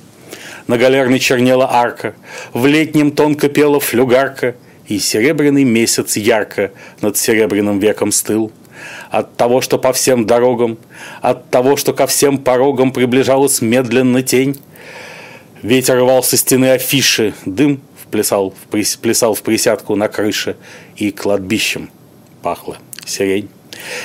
на 0.67 0.77
галерной 0.77 1.19
чернела 1.19 1.67
арка, 1.71 2.13
в 2.53 2.65
летнем 2.65 3.11
тонко 3.11 3.49
пела 3.49 3.79
флюгарка, 3.79 4.55
и 4.87 4.99
серебряный 4.99 5.63
месяц 5.63 6.17
ярко 6.17 6.71
над 7.01 7.17
серебряным 7.17 7.79
веком 7.79 8.11
стыл. 8.11 8.51
От 9.09 9.37
того, 9.37 9.61
что 9.61 9.77
по 9.77 9.93
всем 9.93 10.25
дорогам, 10.25 10.77
от 11.21 11.49
того, 11.49 11.77
что 11.77 11.93
ко 11.93 12.05
всем 12.07 12.37
порогам 12.37 12.91
приближалась 12.91 13.61
медленно 13.61 14.23
тень, 14.23 14.59
ветер 15.61 15.99
рвал 15.99 16.23
со 16.23 16.35
стены 16.35 16.71
афиши, 16.71 17.33
дым 17.45 17.81
вплясал, 18.01 18.53
плясал 19.01 19.35
в 19.35 19.41
присядку 19.41 19.95
на 19.95 20.07
крыше, 20.09 20.57
и 20.97 21.11
кладбищем 21.11 21.89
пахло 22.41 22.77
сирень. 23.05 23.49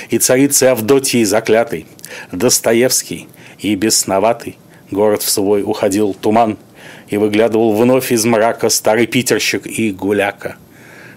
И 0.09 0.17
царицей 0.17 0.71
Авдотьей 0.71 1.25
заклятый, 1.25 1.85
Достоевский 2.31 3.27
и 3.59 3.75
бесноватый, 3.75 4.57
Город 4.91 5.21
в 5.21 5.29
свой 5.29 5.63
уходил 5.63 6.13
туман, 6.13 6.57
и 7.09 7.17
выглядывал 7.17 7.75
вновь 7.75 8.11
из 8.11 8.25
мрака 8.25 8.69
старый 8.69 9.07
питерщик 9.07 9.65
и 9.65 9.91
гуляка, 9.91 10.57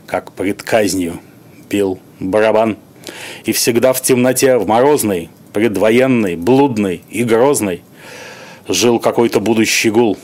как 0.07 0.33
пред 0.33 0.63
казнью 0.63 1.21
бил 1.71 1.99
барабан. 2.19 2.77
И 3.45 3.53
всегда 3.53 3.93
в 3.93 4.01
темноте, 4.01 4.57
в 4.57 4.67
морозной, 4.67 5.31
предвоенной, 5.53 6.37
блудной 6.37 7.03
и 7.11 7.25
грозной 7.25 7.83
жил 8.69 8.99
какой-то 8.99 9.41
будущий 9.41 9.91
гул. 9.91 10.17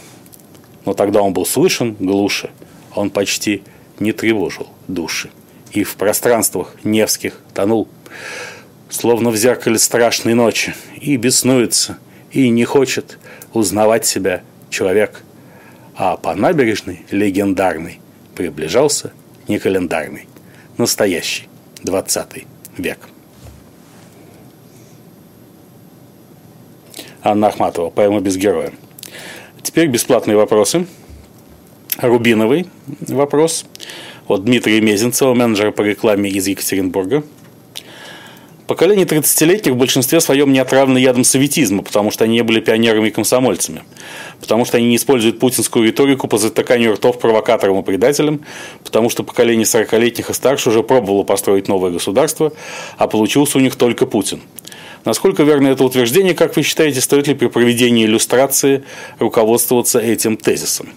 Но 0.85 0.95
тогда 0.95 1.23
он 1.23 1.33
был 1.33 1.45
слышен 1.45 1.97
глуше, 1.99 2.51
он 2.95 3.11
почти 3.11 3.63
не 3.99 4.13
тревожил 4.13 4.69
души. 4.87 5.31
И 5.73 5.85
в 5.85 5.97
пространствах 5.97 6.75
Невских 6.83 7.41
тонул, 7.53 7.89
словно 8.89 9.31
в 9.31 9.37
зеркале 9.37 9.79
страшной 9.79 10.35
ночи, 10.35 10.75
и 10.99 11.17
беснуется, 11.17 11.99
и 12.31 12.49
не 12.49 12.65
хочет 12.65 13.19
узнавать 13.53 14.07
себя 14.07 14.43
человек. 14.71 15.23
А 15.97 16.17
по 16.17 16.35
набережной 16.35 17.05
легендарный 17.11 18.01
приближался 18.35 19.13
не 19.49 19.59
календарный, 19.59 20.29
настоящий 20.77 21.49
20 21.83 22.47
век. 22.77 22.99
Анна 27.23 27.49
Ахматова, 27.49 27.91
поэма 27.91 28.21
«Без 28.21 28.37
героя». 28.37 28.73
Теперь 29.63 29.89
бесплатные 29.89 30.37
вопросы. 30.37 30.87
Рубиновый 32.01 32.69
вопрос 33.01 33.67
от 34.29 34.45
Дмитрия 34.45 34.81
Мезенцева, 34.81 35.35
менеджера 35.35 35.73
по 35.73 35.83
рекламе 35.83 36.31
из 36.31 36.47
Екатеринбурга– 36.47 37.25
Поколение 38.69 39.07
30-летних 39.07 39.73
в 39.73 39.77
большинстве 39.77 40.21
своем 40.21 40.53
не 40.53 40.59
отравлено 40.59 40.99
ядом 40.99 41.25
советизма, 41.25 41.83
потому 41.83 42.11
что 42.11 42.25
они 42.25 42.35
не 42.35 42.43
были 42.43 42.61
пионерами 42.61 43.09
и 43.09 43.11
комсомольцами. 43.11 43.83
Потому 44.43 44.67
что 44.67 44.77
они 44.77 44.89
не 44.89 44.97
используют 44.97 45.39
путинскую 45.39 45.87
риторику 45.87 46.29
по 46.29 46.37
затыканию 46.37 46.93
ртов 46.93 47.19
провокаторам 47.19 47.81
и 47.81 47.83
предателям, 47.83 48.43
потому 48.85 49.09
что 49.09 49.25
поколение 49.25 49.65
40-летних 49.65 50.29
и 50.29 50.35
старше 50.35 50.69
уже 50.69 50.83
пробовало 50.83 51.23
построить 51.23 51.67
новое 51.67 51.91
государство, 51.91 52.53
а 52.99 53.09
получился 53.09 53.57
у 53.57 53.63
них 53.63 53.75
только 53.75 54.05
Путин. 54.05 54.43
Насколько 55.07 55.45
верно 55.45 55.69
это 55.69 55.83
утверждение, 55.83 56.35
как 56.35 56.55
вы 56.55 56.63
считаете, 56.63 57.01
стоит 57.01 57.27
ли 57.27 57.33
при 57.33 57.47
проведении 57.47 58.05
иллюстрации 58.05 58.85
руководствоваться 59.19 59.99
этим 59.99 60.37
тезисом? 60.37 60.91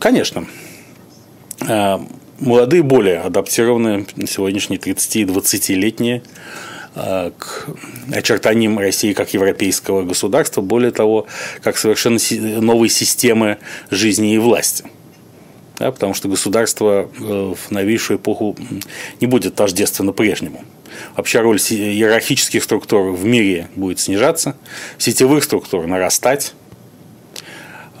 Конечно 0.00 0.44
а, 1.68 2.00
молодые 2.40 2.82
более 2.82 3.20
адаптированы, 3.20 4.06
сегодняшние 4.26 4.78
30- 4.80 5.20
и 5.20 5.24
20-летние, 5.24 6.22
а, 6.94 7.32
к 7.36 7.68
очертаниям 8.12 8.78
России 8.78 9.12
как 9.12 9.34
европейского 9.34 10.02
государства, 10.02 10.60
более 10.60 10.90
того, 10.90 11.26
как 11.62 11.76
совершенно 11.78 12.18
новой 12.60 12.88
системы 12.88 13.58
жизни 13.90 14.34
и 14.34 14.38
власти. 14.38 14.84
Да, 15.78 15.92
потому 15.92 16.12
что 16.12 16.28
государство 16.28 17.08
э, 17.20 17.54
в 17.54 17.70
новейшую 17.70 18.18
эпоху 18.18 18.56
не 19.20 19.28
будет 19.28 19.54
тождественно 19.54 20.10
прежнему. 20.10 20.64
Вообще 21.16 21.38
роль 21.38 21.58
иерархических 21.58 22.64
структур 22.64 23.12
в 23.12 23.24
мире 23.24 23.68
будет 23.76 24.00
снижаться, 24.00 24.56
сетевых 24.98 25.44
структур 25.44 25.86
нарастать. 25.86 26.54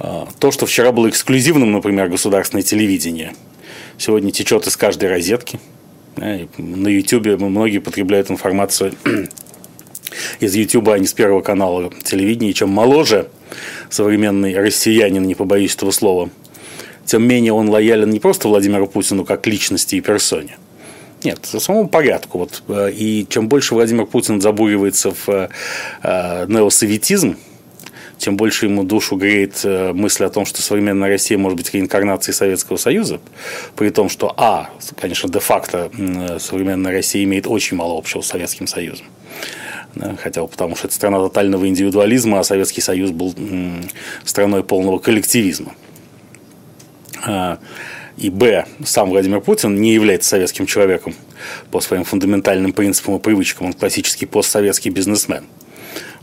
А, 0.00 0.26
то, 0.40 0.50
что 0.50 0.66
вчера 0.66 0.90
было 0.90 1.08
эксклюзивным, 1.08 1.70
например, 1.70 2.08
государственное 2.08 2.64
телевидение– 2.64 3.34
сегодня 3.98 4.30
течет 4.30 4.66
из 4.66 4.76
каждой 4.76 5.10
розетки. 5.10 5.60
На 6.16 6.88
YouTube 6.88 7.40
многие 7.40 7.78
потребляют 7.78 8.30
информацию 8.30 8.94
из 10.40 10.54
YouTube, 10.54 10.88
а 10.88 10.98
не 10.98 11.06
с 11.06 11.12
первого 11.12 11.42
канала 11.42 11.92
телевидения. 12.02 12.52
чем 12.52 12.70
моложе 12.70 13.28
современный 13.90 14.56
россиянин, 14.56 15.24
не 15.24 15.34
побоюсь 15.34 15.74
этого 15.74 15.90
слова, 15.90 16.30
тем 17.04 17.26
менее 17.26 17.52
он 17.52 17.68
лоялен 17.68 18.10
не 18.10 18.20
просто 18.20 18.48
Владимиру 18.48 18.86
Путину 18.86 19.24
как 19.24 19.46
личности 19.46 19.96
и 19.96 20.00
персоне. 20.00 20.56
Нет, 21.24 21.40
самому 21.46 21.88
порядку. 21.88 22.38
Вот. 22.38 22.62
Э, 22.68 22.90
и 22.92 23.26
чем 23.28 23.48
больше 23.48 23.74
Владимир 23.74 24.06
Путин 24.06 24.40
забуривается 24.40 25.10
в 25.10 25.28
э, 25.28 25.48
э, 26.02 26.46
неосоветизм, 26.46 27.36
тем 28.18 28.36
больше 28.36 28.66
ему 28.66 28.84
душу 28.84 29.16
греет 29.16 29.60
э, 29.64 29.92
мысль 29.92 30.24
о 30.24 30.30
том, 30.30 30.44
что 30.44 30.60
современная 30.60 31.08
Россия 31.08 31.38
может 31.38 31.56
быть 31.56 31.72
реинкарнацией 31.72 32.34
Советского 32.34 32.76
Союза, 32.76 33.20
при 33.76 33.90
том, 33.90 34.08
что, 34.08 34.34
а, 34.36 34.70
конечно, 35.00 35.28
де-факто 35.28 35.90
современная 36.38 36.92
Россия 36.92 37.24
имеет 37.24 37.46
очень 37.46 37.76
мало 37.76 37.96
общего 37.96 38.20
с 38.20 38.26
Советским 38.26 38.66
Союзом. 38.66 39.06
Хотя 40.22 40.42
бы 40.42 40.48
потому, 40.48 40.76
что 40.76 40.86
это 40.86 40.94
страна 40.94 41.18
тотального 41.18 41.66
индивидуализма, 41.66 42.40
а 42.40 42.44
Советский 42.44 42.80
Союз 42.80 43.10
был 43.10 43.34
страной 44.24 44.62
полного 44.62 44.98
коллективизма. 44.98 45.74
А, 47.24 47.58
и 48.16 48.30
б, 48.30 48.66
сам 48.84 49.10
Владимир 49.10 49.40
Путин 49.40 49.80
не 49.80 49.92
является 49.92 50.28
советским 50.28 50.66
человеком 50.66 51.14
по 51.70 51.80
своим 51.80 52.04
фундаментальным 52.04 52.72
принципам 52.72 53.16
и 53.16 53.18
привычкам. 53.20 53.68
Он 53.68 53.72
классический 53.72 54.26
постсоветский 54.26 54.90
бизнесмен, 54.90 55.44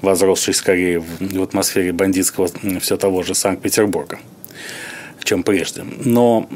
возросший 0.02 0.54
скорее 0.54 1.00
в 1.00 1.42
атмосфере 1.42 1.92
бандитского 1.92 2.50
все 2.80 2.98
того 2.98 3.24
же 3.24 3.36
Санкт-Петербурга 3.36 4.20
чем 5.25 5.44
прежде. 5.44 5.84
Но 6.04 6.48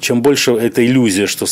чем 0.00 0.22
больше 0.22 0.52
эта 0.52 0.86
иллюзия, 0.86 1.26
что 1.26 1.46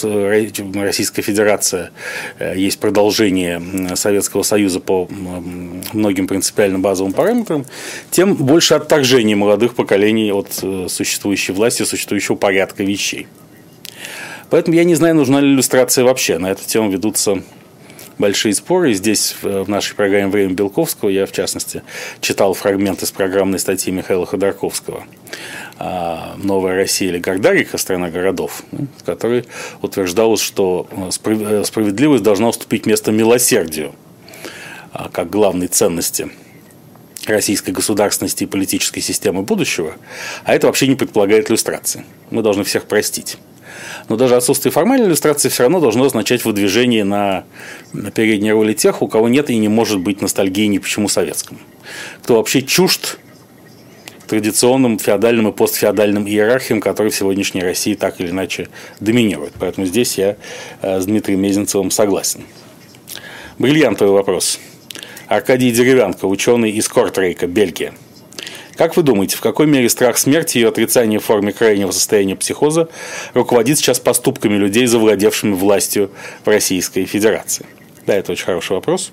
Российская 0.75 1.21
Федерация 1.23 1.91
э, 2.39 2.55
есть 2.57 2.79
продолжение 2.79 3.61
Советского 3.97 4.43
Союза 4.43 4.81
по 4.81 5.09
многим 5.11 6.27
принципиальным 6.27 6.81
базовым 6.81 7.13
параметрам, 7.13 7.67
тем 8.11 8.35
больше 8.35 8.75
отторжение 8.75 9.37
молодых 9.37 9.75
поколений 9.75 10.33
от 10.33 10.61
э, 10.63 10.87
существующей 10.89 11.53
власти, 11.53 11.83
существующего 11.83 12.37
порядка 12.37 12.85
вещей. 12.85 13.27
Поэтому 14.49 14.77
я 14.77 14.85
не 14.85 14.95
знаю, 14.95 15.15
нужна 15.15 15.41
ли 15.41 15.53
иллюстрация 15.53 16.05
вообще. 16.05 16.39
На 16.39 16.51
эту 16.51 16.65
тему 16.65 16.91
ведутся 16.91 17.43
большие 18.21 18.55
споры. 18.55 18.93
Здесь 18.93 19.35
в 19.43 19.69
нашей 19.69 19.97
программе 19.97 20.29
«Время 20.29 20.53
Белковского» 20.53 21.09
я, 21.09 21.27
в 21.27 21.33
частности, 21.33 21.83
читал 22.21 22.55
фрагмент 22.55 23.03
из 23.03 23.11
программной 23.11 23.59
статьи 23.59 23.93
Михаила 23.93 24.27
Ходорковского 24.27 25.05
а, 25.79 26.37
«Новая 26.37 26.77
Россия» 26.77 27.09
или 27.09 27.19
«Гордарика. 27.19 27.79
Страна 27.79 28.11
городов», 28.11 28.63
в 28.71 29.05
которой 29.05 29.47
утверждалось, 29.81 30.43
что 30.43 30.87
э, 30.93 31.09
э, 31.25 31.65
справедливость 31.65 32.23
должна 32.23 32.49
уступить 32.49 32.87
место 32.87 33.11
милосердию 33.11 33.95
а, 34.93 35.09
как 35.09 35.31
главной 35.31 35.67
ценности 35.67 36.31
российской 37.27 37.71
государственности 37.71 38.45
и 38.45 38.47
политической 38.47 39.01
системы 39.01 39.43
будущего, 39.43 39.95
а 40.45 40.55
это 40.55 40.67
вообще 40.67 40.87
не 40.87 40.95
предполагает 40.95 41.51
иллюстрации. 41.51 42.05
Мы 42.31 42.43
должны 42.43 42.65
всех 42.65 42.85
простить. 42.85 43.39
Но 44.09 44.17
даже 44.17 44.37
отсутствие 44.37 44.73
формальной 44.73 45.07
иллюстрации 45.07 45.49
все 45.49 45.65
равно 45.65 45.81
должно 45.81 46.05
означать 46.05 46.45
выдвижение 46.45 47.05
на, 47.05 47.45
на 47.93 48.11
передней 48.11 48.53
роли 48.53 48.73
тех, 48.73 49.03
у 49.03 49.09
кого 49.09 49.29
нет 49.29 49.51
и 49.51 49.57
не 49.57 49.69
может 49.69 50.01
быть 50.01 50.21
ностальгии 50.21 50.67
ни 50.67 50.79
почему 50.79 51.09
советскому. 51.09 51.61
Кто 52.23 52.37
вообще 52.37 52.63
чужд 52.63 53.19
традиционным 54.31 54.99
феодальным 54.99 55.49
и 55.49 55.53
постфеодальным 55.53 56.25
иерархиям, 56.29 56.81
которые 56.81 57.11
в 57.11 57.17
сегодняшней 57.17 57.63
России 57.63 57.95
так 57.95 58.21
или 58.21 58.31
иначе 58.31 58.69
доминируют. 59.01 59.55
Поэтому 59.59 59.87
здесь 59.87 60.19
я 60.19 60.37
э, 60.83 61.01
с 61.01 61.07
Дмитрием 61.07 61.41
Мезенцевым 61.41 61.91
согласен. 61.91 62.43
Бриллиантовый 63.59 64.15
вопрос. 64.15 64.61
Аркадий 65.27 65.73
Деревянко, 65.73 66.27
ученый 66.27 66.71
из 66.71 66.89
Кортрейка, 66.89 67.49
Бельгия. 67.49 67.93
Как 68.81 68.97
вы 68.97 69.03
думаете, 69.03 69.37
в 69.37 69.43
какой 69.43 69.67
мере 69.67 69.91
страх 69.91 70.17
смерти 70.17 70.57
и 70.57 70.65
отрицание 70.65 71.21
в 71.21 71.25
форме 71.25 71.53
крайнего 71.53 71.91
состояния 71.91 72.35
психоза 72.35 72.89
руководит 73.35 73.77
сейчас 73.77 74.01
поступками 74.01 74.55
людей, 74.55 74.87
завладевшими 74.87 75.53
властью 75.53 76.11
в 76.47 76.49
Российской 76.49 77.05
Федерации? 77.05 77.67
Да, 78.07 78.15
это 78.15 78.33
очень 78.33 78.47
хороший 78.47 78.73
вопрос. 78.73 79.13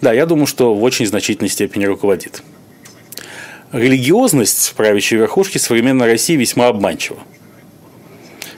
Да, 0.00 0.12
я 0.12 0.26
думаю, 0.26 0.46
что 0.46 0.76
в 0.76 0.82
очень 0.84 1.06
значительной 1.06 1.50
степени 1.50 1.86
руководит 1.86 2.44
религиозность 3.72 4.74
правящей 4.76 5.18
верхушки 5.18 5.58
современной 5.58 6.06
России 6.06 6.36
весьма 6.36 6.68
обманчива. 6.68 7.18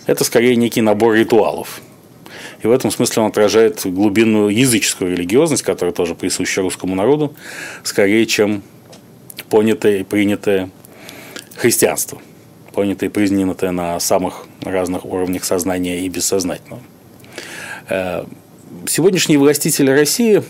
Это 0.04 0.23
скорее 0.23 0.54
некий 0.56 0.82
набор 0.82 1.14
ритуалов. 1.14 1.80
И 2.62 2.66
в 2.66 2.73
этом 2.73 2.90
смысле 2.90 3.23
он 3.23 3.30
отражает 3.30 3.80
глубинную 3.87 4.50
языческую 4.50 5.12
религиозность, 5.12 5.62
которая 5.62 5.94
тоже 5.94 6.14
присуща 6.14 6.61
русскому 6.61 6.94
народу, 6.94 7.35
скорее, 7.85 8.26
чем 8.26 8.62
понятое 9.52 9.99
и 9.99 10.02
принятое 10.02 10.71
христианство, 11.56 12.23
понятое 12.73 13.11
и 13.11 13.12
принятое 13.12 13.71
на 13.71 14.00
самых 14.00 14.47
разных 14.62 15.04
уровнях 15.04 15.44
сознания 15.44 16.00
и 16.00 16.09
бессознательного. 16.09 16.80
Э, 17.90 18.25
сегодняшние 18.87 19.38
властители 19.38 19.90
России 19.90 20.42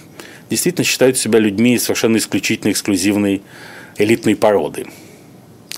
действительно 0.51 0.85
считают 0.85 1.19
себя 1.19 1.41
людьми 1.41 1.81
совершенно 1.81 2.17
исключительно 2.17 2.71
эксклюзивной 2.71 3.43
элитной 3.99 4.37
породы. 4.37 4.87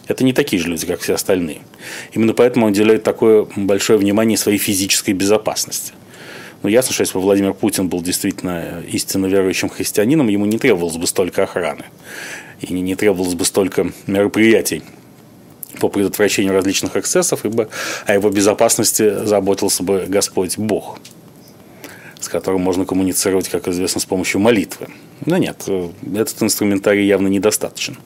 Это 0.06 0.22
не 0.22 0.34
такие 0.34 0.60
же 0.60 0.68
люди, 0.68 0.84
как 0.84 1.00
все 1.00 1.14
остальные. 1.14 1.62
Именно 2.12 2.34
поэтому 2.34 2.66
он 2.66 2.72
уделяет 2.72 3.04
такое 3.04 3.46
большое 3.56 3.98
внимание 3.98 4.37
своей 4.37 4.58
физической 4.58 5.12
безопасности. 5.12 5.94
Но 6.62 6.68
ясно, 6.68 6.92
что 6.92 7.00
если 7.00 7.14
бы 7.14 7.20
Владимир 7.20 7.54
Путин 7.54 7.88
был 7.88 8.02
действительно 8.02 8.82
истинно 8.87 9.26
верующим 9.26 9.70
христианином, 9.70 10.28
ему 10.28 10.44
не 10.44 10.58
требовалось 10.58 10.98
бы 10.98 11.06
столько 11.06 11.44
охраны. 11.44 11.84
И 12.64 12.72
не 12.72 12.94
требовалось 12.94 13.35
бы 13.35 13.44
столько 13.44 13.92
мероприятий 14.07 14.83
по 15.81 15.88
предотвращению 15.88 16.53
различных 16.53 16.96
эксцессов, 16.96 17.44
ибо 17.44 17.68
о 18.07 18.14
его 18.14 18.31
безопасности 18.31 19.24
заботился 19.24 19.83
бы 19.83 20.07
Господь 20.09 20.57
Бог, 20.57 20.98
с 22.20 22.29
которым 22.29 22.61
можно 22.61 22.85
коммуницировать, 22.85 23.48
как 23.48 23.68
известно, 23.68 24.00
с 24.00 24.05
помощью 24.05 24.40
молитвы. 24.40 24.88
Но 25.27 25.37
нет, 25.37 25.64
э, 25.66 25.88
этот 26.16 26.42
инструментарий 26.42 27.07
явно 27.07 27.29
недостаточен. 27.29 27.98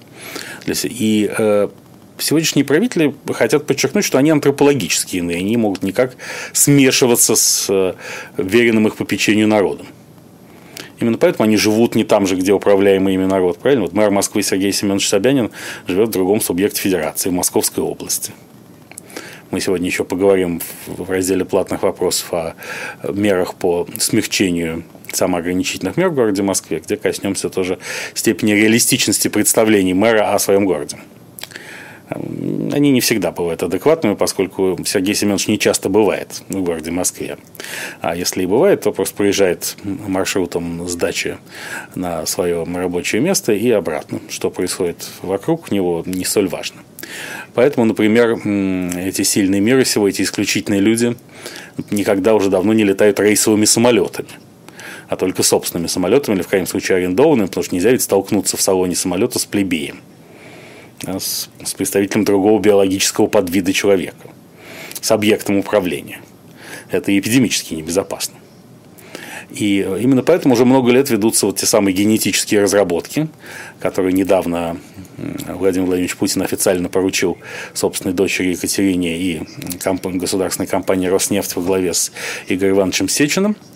И 0.66 1.30
э, 1.36 1.68
сегодняшние 2.18 2.64
правители 2.64 3.14
хотят 3.32 3.66
подчеркнуть, 3.66 4.04
что 4.04 4.18
они 4.18 4.30
антропологические 4.30 5.20
иные, 5.20 5.38
они 5.38 5.56
могут 5.56 5.82
никак 5.82 6.16
смешиваться 6.52 7.36
с 7.36 7.66
э, 7.68 7.94
веренным 8.36 8.86
их 8.86 8.96
попечению 8.96 9.48
народом. 9.48 9.86
Именно 11.00 11.18
поэтому 11.18 11.44
они 11.46 11.56
живут 11.56 11.94
не 11.94 12.04
там 12.04 12.26
же, 12.26 12.34
где 12.36 12.52
управляемый 12.52 13.14
ими 13.14 13.24
народ. 13.24 13.58
Правильно? 13.58 13.84
Вот 13.84 13.92
мэр 13.92 14.10
Москвы 14.10 14.42
Сергей 14.42 14.72
Семенович 14.72 15.08
Собянин 15.08 15.50
живет 15.86 16.08
в 16.08 16.12
другом 16.12 16.40
субъекте 16.40 16.80
федерации, 16.80 17.30
в 17.30 17.32
Московской 17.32 17.84
области. 17.84 18.32
Мы 19.50 19.60
сегодня 19.60 19.86
еще 19.86 20.04
поговорим 20.04 20.60
в 20.86 21.10
разделе 21.10 21.44
платных 21.44 21.82
вопросов 21.82 22.34
о 22.34 22.54
мерах 23.10 23.54
по 23.54 23.86
смягчению 23.98 24.84
самоограничительных 25.10 25.96
мер 25.96 26.10
в 26.10 26.14
городе 26.14 26.42
Москве, 26.42 26.80
где 26.84 26.96
коснемся 26.96 27.48
тоже 27.48 27.78
степени 28.12 28.52
реалистичности 28.52 29.28
представлений 29.28 29.94
мэра 29.94 30.34
о 30.34 30.38
своем 30.38 30.66
городе. 30.66 30.98
Они 32.72 32.90
не 32.90 33.00
всегда 33.00 33.32
бывают 33.32 33.62
адекватными, 33.62 34.14
поскольку 34.14 34.78
Сергей 34.84 35.14
Семенович 35.14 35.48
не 35.48 35.58
часто 35.58 35.88
бывает 35.88 36.42
в 36.48 36.62
городе 36.62 36.90
Москве. 36.90 37.38
А 38.00 38.16
если 38.16 38.42
и 38.42 38.46
бывает, 38.46 38.82
то 38.82 38.92
просто 38.92 39.14
приезжает 39.16 39.76
маршрутом 39.84 40.88
с 40.88 40.94
дачи 40.94 41.38
на 41.94 42.26
свое 42.26 42.64
рабочее 42.64 43.22
место 43.22 43.52
и 43.52 43.70
обратно. 43.70 44.20
Что 44.28 44.50
происходит 44.50 45.08
вокруг 45.22 45.70
него, 45.70 46.02
не 46.06 46.24
столь 46.24 46.48
важно. 46.48 46.82
Поэтому, 47.54 47.86
например, 47.86 48.38
эти 48.98 49.22
сильные 49.22 49.60
миры 49.60 49.84
всего, 49.84 50.08
эти 50.08 50.22
исключительные 50.22 50.80
люди 50.80 51.16
никогда 51.90 52.34
уже 52.34 52.50
давно 52.50 52.72
не 52.72 52.84
летают 52.84 53.20
рейсовыми 53.20 53.64
самолетами 53.64 54.28
а 55.08 55.16
только 55.16 55.42
собственными 55.42 55.86
самолетами 55.86 56.36
или 56.36 56.42
в 56.42 56.48
крайнем 56.48 56.66
случае 56.66 56.98
арендованными, 56.98 57.46
потому 57.46 57.64
что 57.64 57.74
нельзя 57.74 57.90
ведь 57.90 58.02
столкнуться 58.02 58.56
в 58.56 58.60
салоне 58.60 58.94
самолета 58.94 59.38
с 59.38 59.46
плебеем, 59.46 60.00
с, 61.02 61.48
с 61.64 61.74
представителем 61.74 62.24
другого 62.24 62.60
биологического 62.60 63.26
подвида 63.26 63.72
человека, 63.72 64.28
с 65.00 65.10
объектом 65.10 65.58
управления. 65.58 66.20
Это 66.90 67.16
эпидемически 67.16 67.74
небезопасно. 67.74 68.34
И 69.50 69.78
именно 69.78 70.22
поэтому 70.22 70.54
уже 70.54 70.66
много 70.66 70.92
лет 70.92 71.08
ведутся 71.08 71.46
вот 71.46 71.56
те 71.56 71.64
самые 71.64 71.94
генетические 71.94 72.62
разработки, 72.62 73.28
которые 73.80 74.12
недавно 74.12 74.76
Владимир 75.16 75.86
Владимирович 75.86 76.16
Путин 76.16 76.42
официально 76.42 76.90
поручил 76.90 77.38
собственной 77.72 78.14
дочери 78.14 78.50
Екатерине 78.50 79.18
и 79.18 79.42
государственной 80.04 80.66
компании 80.66 81.06
«Роснефть» 81.06 81.56
во 81.56 81.62
главе 81.62 81.94
с 81.94 82.12
Игорем 82.46 82.74
Ивановичем 82.74 83.08
Сечиным– 83.08 83.56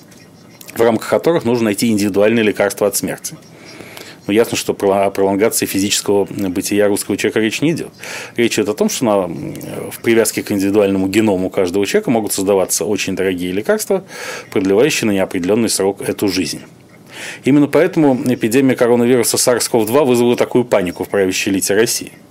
в 0.75 0.81
рамках 0.81 1.09
которых 1.09 1.45
нужно 1.45 1.67
найти 1.67 1.89
индивидуальные 1.89 2.45
лекарства 2.45 2.87
от 2.87 2.97
смерти. 2.97 3.37
Но 4.27 4.33
ясно, 4.33 4.57
что 4.57 4.75
про 4.75 5.11
пролонгации 5.11 5.67
физического 5.67 6.25
бытия 6.25 6.87
русского 6.89 7.17
человека 7.17 7.41
речь 7.41 7.61
не 7.61 7.73
идет. 7.73 7.91
Речь 8.37 8.55
идет 8.55 8.69
о 8.69 8.75
том, 8.75 8.89
что 8.89 9.05
на, 9.05 9.29
в 9.91 10.01
привязке 10.03 10.43
к 10.43 10.53
индивидуальному 10.53 11.09
геному 11.09 11.51
каждого 11.51 11.87
человека 11.87 12.11
могут 12.11 12.33
создаваться 12.33 12.85
очень 12.85 13.17
дорогие 13.17 13.53
лекарства, 13.53 14.05
продлевающие 14.51 15.07
на 15.09 15.13
неопределенный 15.13 15.69
срок 15.69 16.03
эту 16.03 16.29
жизнь. 16.29 16.61
Именно 17.45 17.67
поэтому 17.67 18.19
эпидемия 18.27 18.77
коронавируса 18.77 19.37
SARS-CoV-2 19.37 20.05
вызвала 20.05 20.37
такую 20.37 20.65
панику 20.65 21.05
в 21.05 21.09
правящей 21.09 21.53
элите 21.53 21.75
России– 21.75 22.13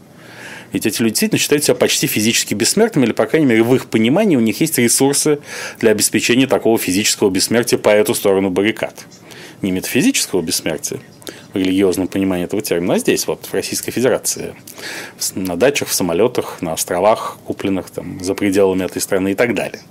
ведь 0.72 0.86
эти 0.86 1.02
люди 1.02 1.14
действительно 1.14 1.40
считают 1.40 1.64
себя 1.64 1.76
почти 1.76 2.08
физически 2.08 2.54
бессмертными, 2.54 3.06
или, 3.06 3.14
по 3.14 3.26
крайней 3.26 3.48
мере, 3.48 3.64
в 3.64 3.76
их 3.76 3.88
понимании 3.88 4.38
у 4.38 4.42
них 4.42 4.62
есть 4.62 4.78
ресурсы 4.78 5.40
для 5.80 5.92
обеспечения 5.92 6.48
такого 6.48 6.78
физического 6.78 7.30
бессмертия 7.30 7.78
по 7.78 7.90
эту 7.90 8.16
сторону 8.16 8.50
баррикад. 8.50 9.06
Не 9.62 9.72
метафизического 9.72 10.42
бессмертия, 10.42 11.00
в 11.54 11.58
религиозном 11.58 12.08
понимании 12.08 12.46
этого 12.46 12.62
термина, 12.62 12.96
а 12.96 13.00
здесь, 13.00 13.28
вот, 13.28 13.46
в 13.46 13.54
Российской 13.54 13.92
Федерации, 13.92 14.56
на 15.36 15.56
дачах, 15.56 15.90
в 15.90 15.94
самолетах, 15.94 16.62
на 16.62 16.74
островах, 16.74 17.38
купленных 17.46 17.90
там, 17.90 18.24
за 18.24 18.34
пределами 18.34 18.86
этой 18.86 19.02
страны 19.02 19.32
и 19.32 19.36
так 19.36 19.54
далее. 19.54 19.82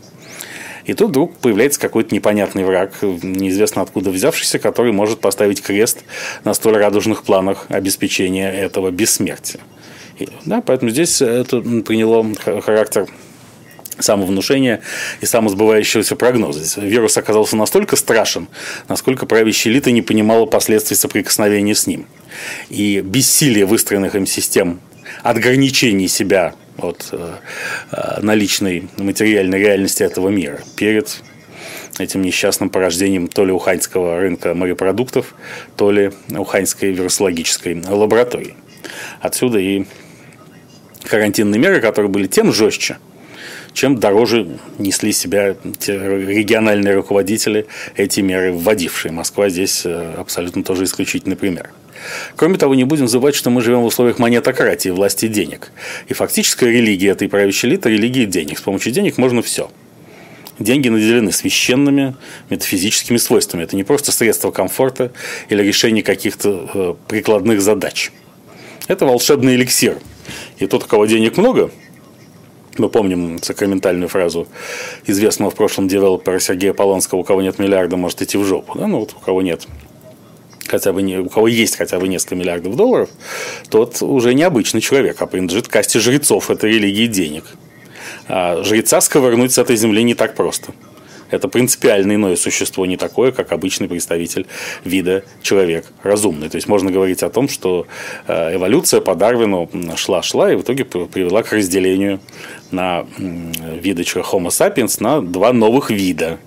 И 0.84 0.94
тут 0.94 1.10
вдруг 1.10 1.36
появляется 1.36 1.78
какой-то 1.78 2.14
непонятный 2.14 2.64
враг, 2.64 2.94
неизвестно 3.02 3.82
откуда 3.82 4.10
взявшийся, 4.10 4.58
который 4.58 4.92
может 4.92 5.20
поставить 5.20 5.62
крест 5.62 6.04
на 6.44 6.54
столь 6.54 6.78
радужных 6.78 7.22
планах 7.22 7.66
обеспечения 7.68 8.50
этого 8.50 8.90
бессмертия. 8.90 9.60
Да, 10.44 10.62
поэтому 10.62 10.90
здесь 10.90 11.22
это 11.22 11.60
приняло 11.60 12.26
характер 12.60 13.06
самовнушения 14.00 14.80
и 15.20 15.26
самосбывающегося 15.26 16.16
прогноза. 16.16 16.80
Вирус 16.80 17.16
оказался 17.16 17.56
настолько 17.56 17.96
страшен, 17.96 18.48
насколько 18.88 19.26
правящая 19.26 19.72
элита 19.72 19.90
не 19.90 20.02
понимала 20.02 20.46
последствий 20.46 20.96
соприкосновения 20.96 21.74
с 21.74 21.86
ним. 21.86 22.06
И 22.68 23.00
бессилие 23.00 23.66
выстроенных 23.66 24.14
им 24.14 24.26
систем 24.26 24.80
ограничений 25.22 26.08
себя 26.08 26.54
от 26.78 27.08
э, 27.12 27.34
э, 27.92 28.20
наличной 28.20 28.88
материальной 28.96 29.58
реальности 29.58 30.02
этого 30.02 30.28
мира 30.28 30.60
перед 30.76 31.22
этим 31.98 32.22
несчастным 32.22 32.70
порождением 32.70 33.28
то 33.28 33.44
ли 33.44 33.52
уханьского 33.52 34.18
рынка 34.18 34.54
морепродуктов, 34.54 35.34
то 35.76 35.90
ли 35.90 36.12
уханьской 36.30 36.92
вирусологической 36.92 37.82
лаборатории. 37.86 38.54
Отсюда 39.20 39.58
и 39.58 39.84
карантинные 41.04 41.58
меры, 41.58 41.80
которые 41.80 42.10
были 42.10 42.26
тем 42.26 42.52
жестче, 42.52 42.98
чем 43.72 43.98
дороже 43.98 44.58
несли 44.78 45.12
себя 45.12 45.56
те 45.78 45.98
региональные 45.98 46.94
руководители, 46.94 47.66
эти 47.96 48.20
меры 48.20 48.52
вводившие. 48.52 49.12
Москва 49.12 49.48
здесь 49.48 49.82
э, 49.84 50.14
абсолютно 50.16 50.62
тоже 50.62 50.84
исключительный 50.84 51.36
пример. 51.36 51.70
Кроме 52.36 52.56
того, 52.56 52.74
не 52.74 52.84
будем 52.84 53.08
забывать, 53.08 53.34
что 53.34 53.50
мы 53.50 53.60
живем 53.60 53.80
в 53.80 53.84
условиях 53.84 54.18
монетократии, 54.18 54.88
власти 54.88 55.28
денег. 55.28 55.70
И 56.08 56.14
фактическая 56.14 56.70
религия 56.70 57.10
этой 57.10 57.28
правящей 57.28 57.70
элиты– 57.70 57.88
религия 57.90 58.26
денег. 58.26 58.58
С 58.58 58.62
помощью 58.62 58.92
денег 58.92 59.18
можно 59.18 59.42
все. 59.42 59.70
Деньги 60.58 60.88
наделены 60.88 61.32
священными 61.32 62.16
метафизическими 62.50 63.16
свойствами. 63.16 63.62
Это 63.62 63.76
не 63.76 63.84
просто 63.84 64.12
средство 64.12 64.50
комфорта 64.50 65.12
или 65.48 65.62
решение 65.62 66.02
каких-то 66.02 66.70
э, 66.72 66.94
прикладных 67.08 67.60
задач. 67.60 68.12
Это 68.86 69.06
волшебный 69.06 69.54
эликсир. 69.54 69.98
И 70.58 70.66
тот, 70.66 70.84
у 70.84 70.86
кого 70.86 71.06
денег 71.06 71.36
много, 71.36 71.70
мы 72.78 72.88
помним 72.88 73.42
сакраментальную 73.42 74.08
фразу 74.08 74.46
известного 75.06 75.50
в 75.50 75.54
прошлом 75.54 75.88
девелопера 75.88 76.38
Сергея 76.38 76.72
Полонского, 76.72 77.20
у 77.20 77.24
кого 77.24 77.42
нет 77.42 77.58
миллиарда, 77.58 77.96
может 77.96 78.22
идти 78.22 78.38
в 78.38 78.44
жопу. 78.44 78.78
Да? 78.78 78.86
Ну 78.86 79.00
вот 79.00 79.14
у 79.16 79.20
кого 79.20 79.42
нет 79.42 79.66
хотя 80.70 80.92
бы 80.92 81.02
не, 81.02 81.18
у 81.18 81.28
кого 81.28 81.48
есть 81.48 81.76
хотя 81.76 81.98
бы 81.98 82.06
несколько 82.08 82.36
миллиардов 82.36 82.76
долларов, 82.76 83.10
тот 83.68 84.00
уже 84.02 84.34
не 84.34 84.44
обычный 84.44 84.80
человек, 84.80 85.20
а 85.20 85.26
принадлежит 85.26 85.68
касте 85.68 85.98
жрецов 85.98 86.50
этой 86.50 86.70
религии 86.70 87.06
денег. 87.06 87.44
А 88.28 88.62
жреца 88.62 89.00
сковырнуть 89.00 89.52
с 89.52 89.58
этой 89.58 89.76
земли 89.76 90.04
не 90.04 90.14
так 90.14 90.36
просто. 90.36 90.72
Это 91.30 91.48
принципиально 91.48 92.14
иное 92.14 92.36
существо, 92.36 92.86
не 92.86 92.96
такое, 92.96 93.32
как 93.32 93.52
обычный 93.52 93.88
представитель 93.88 94.46
вида 94.84 95.24
человек 95.42 95.86
разумный. 96.02 96.48
То 96.48 96.56
есть 96.56 96.68
можно 96.68 96.90
говорить 96.90 97.22
о 97.22 97.30
том, 97.30 97.48
что 97.48 97.86
э, 98.26 98.56
эволюция 98.56 99.00
по 99.00 99.14
Дарвину 99.14 99.68
шла-шла 99.96 100.52
и 100.52 100.56
в 100.56 100.62
итоге 100.62 100.84
привела 100.84 101.42
к 101.42 101.52
разделению 101.52 102.20
на 102.70 103.06
виды 103.18 104.02
Homo 104.02 104.48
sapiens 104.48 105.02
на 105.02 105.20
два 105.20 105.52
новых 105.52 105.90
вида. 105.90 106.38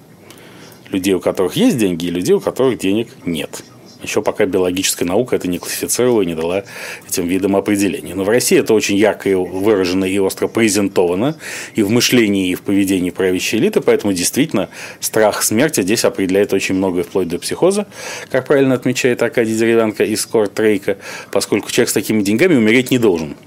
Людей, 0.89 1.13
у 1.13 1.19
которых 1.19 1.55
есть 1.55 1.77
деньги, 1.77 2.05
и 2.05 2.11
людей, 2.11 2.33
у 2.33 2.39
которых 2.39 2.77
денег 2.77 3.07
нет. 3.25 3.63
Еще 4.03 4.21
пока 4.21 4.45
биологическая 4.45 5.07
наука 5.07 5.37
это 5.37 5.47
не 5.47 5.59
классифицировала 5.59 6.21
и 6.21 6.25
не 6.25 6.35
дала 6.35 6.65
этим 7.07 7.25
видам 7.25 7.55
определения. 7.55 8.13
Но 8.13 8.25
в 8.25 8.29
России 8.29 8.59
это 8.59 8.73
очень 8.73 8.97
ярко 8.97 9.35
выражено 9.37 10.03
и 10.03 10.19
остро 10.19 10.47
презентовано 10.47 11.37
и 11.73 11.83
в 11.83 11.89
мышлении, 11.89 12.49
и 12.49 12.55
в 12.55 12.61
поведении 12.61 13.11
правящей 13.11 13.59
элиты, 13.59 13.79
поэтому 13.79 14.11
действительно 14.11 14.69
страх 14.99 15.41
смерти 15.41 15.81
здесь 15.81 16.03
определяет 16.03 16.53
очень 16.53 16.75
многое, 16.75 17.03
вплоть 17.03 17.29
до 17.29 17.39
психоза, 17.39 17.87
как 18.29 18.45
правильно 18.45 18.75
отмечает 18.75 19.23
Аркадий 19.23 19.55
Деревянко 19.55 20.03
из 20.03 20.25
Кортрейка, 20.25 20.97
поскольку 21.31 21.71
человек 21.71 21.89
с 21.89 21.93
такими 21.93 22.21
деньгами 22.21 22.55
умереть 22.55 22.91
не 22.91 22.99
должен. 22.99 23.37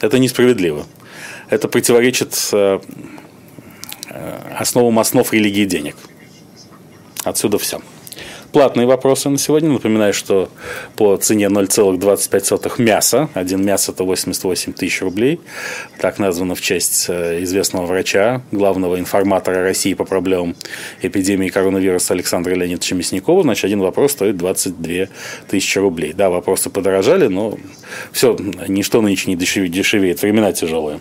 Это 0.00 0.18
несправедливо. 0.20 0.86
Это 1.50 1.66
противоречит 1.66 2.36
э, 2.52 2.78
э, 4.10 4.38
основам 4.58 4.98
основ 5.00 5.30
религии 5.32 5.64
денег. 5.64 5.96
Отсюда 7.24 7.58
все 7.58 7.80
платные 8.54 8.86
вопросы 8.86 9.28
на 9.28 9.36
сегодня. 9.36 9.68
Напоминаю, 9.68 10.14
что 10.14 10.48
по 10.94 11.16
цене 11.16 11.46
0,25 11.46 12.80
мяса, 12.80 13.28
один 13.34 13.64
мясо 13.64 13.90
это 13.90 14.04
88 14.04 14.72
тысяч 14.72 15.02
рублей, 15.02 15.40
так 15.98 16.20
названо 16.20 16.54
в 16.54 16.60
честь 16.60 17.06
э, 17.08 17.42
известного 17.42 17.86
врача, 17.86 18.42
главного 18.52 19.00
информатора 19.00 19.62
России 19.62 19.94
по 19.94 20.04
проблемам 20.04 20.54
эпидемии 21.02 21.48
коронавируса 21.48 22.14
Александра 22.14 22.54
Леонидовича 22.54 22.94
Мясникова, 22.94 23.42
значит, 23.42 23.64
один 23.64 23.80
вопрос 23.80 24.12
стоит 24.12 24.36
22 24.36 25.08
тысячи 25.48 25.78
рублей. 25.78 26.12
Да, 26.12 26.30
вопросы 26.30 26.70
подорожали, 26.70 27.26
но 27.26 27.58
все, 28.12 28.36
ничто 28.68 29.02
нынче 29.02 29.30
не 29.30 29.36
дешевеет, 29.36 30.22
времена 30.22 30.52
тяжелые. 30.52 31.00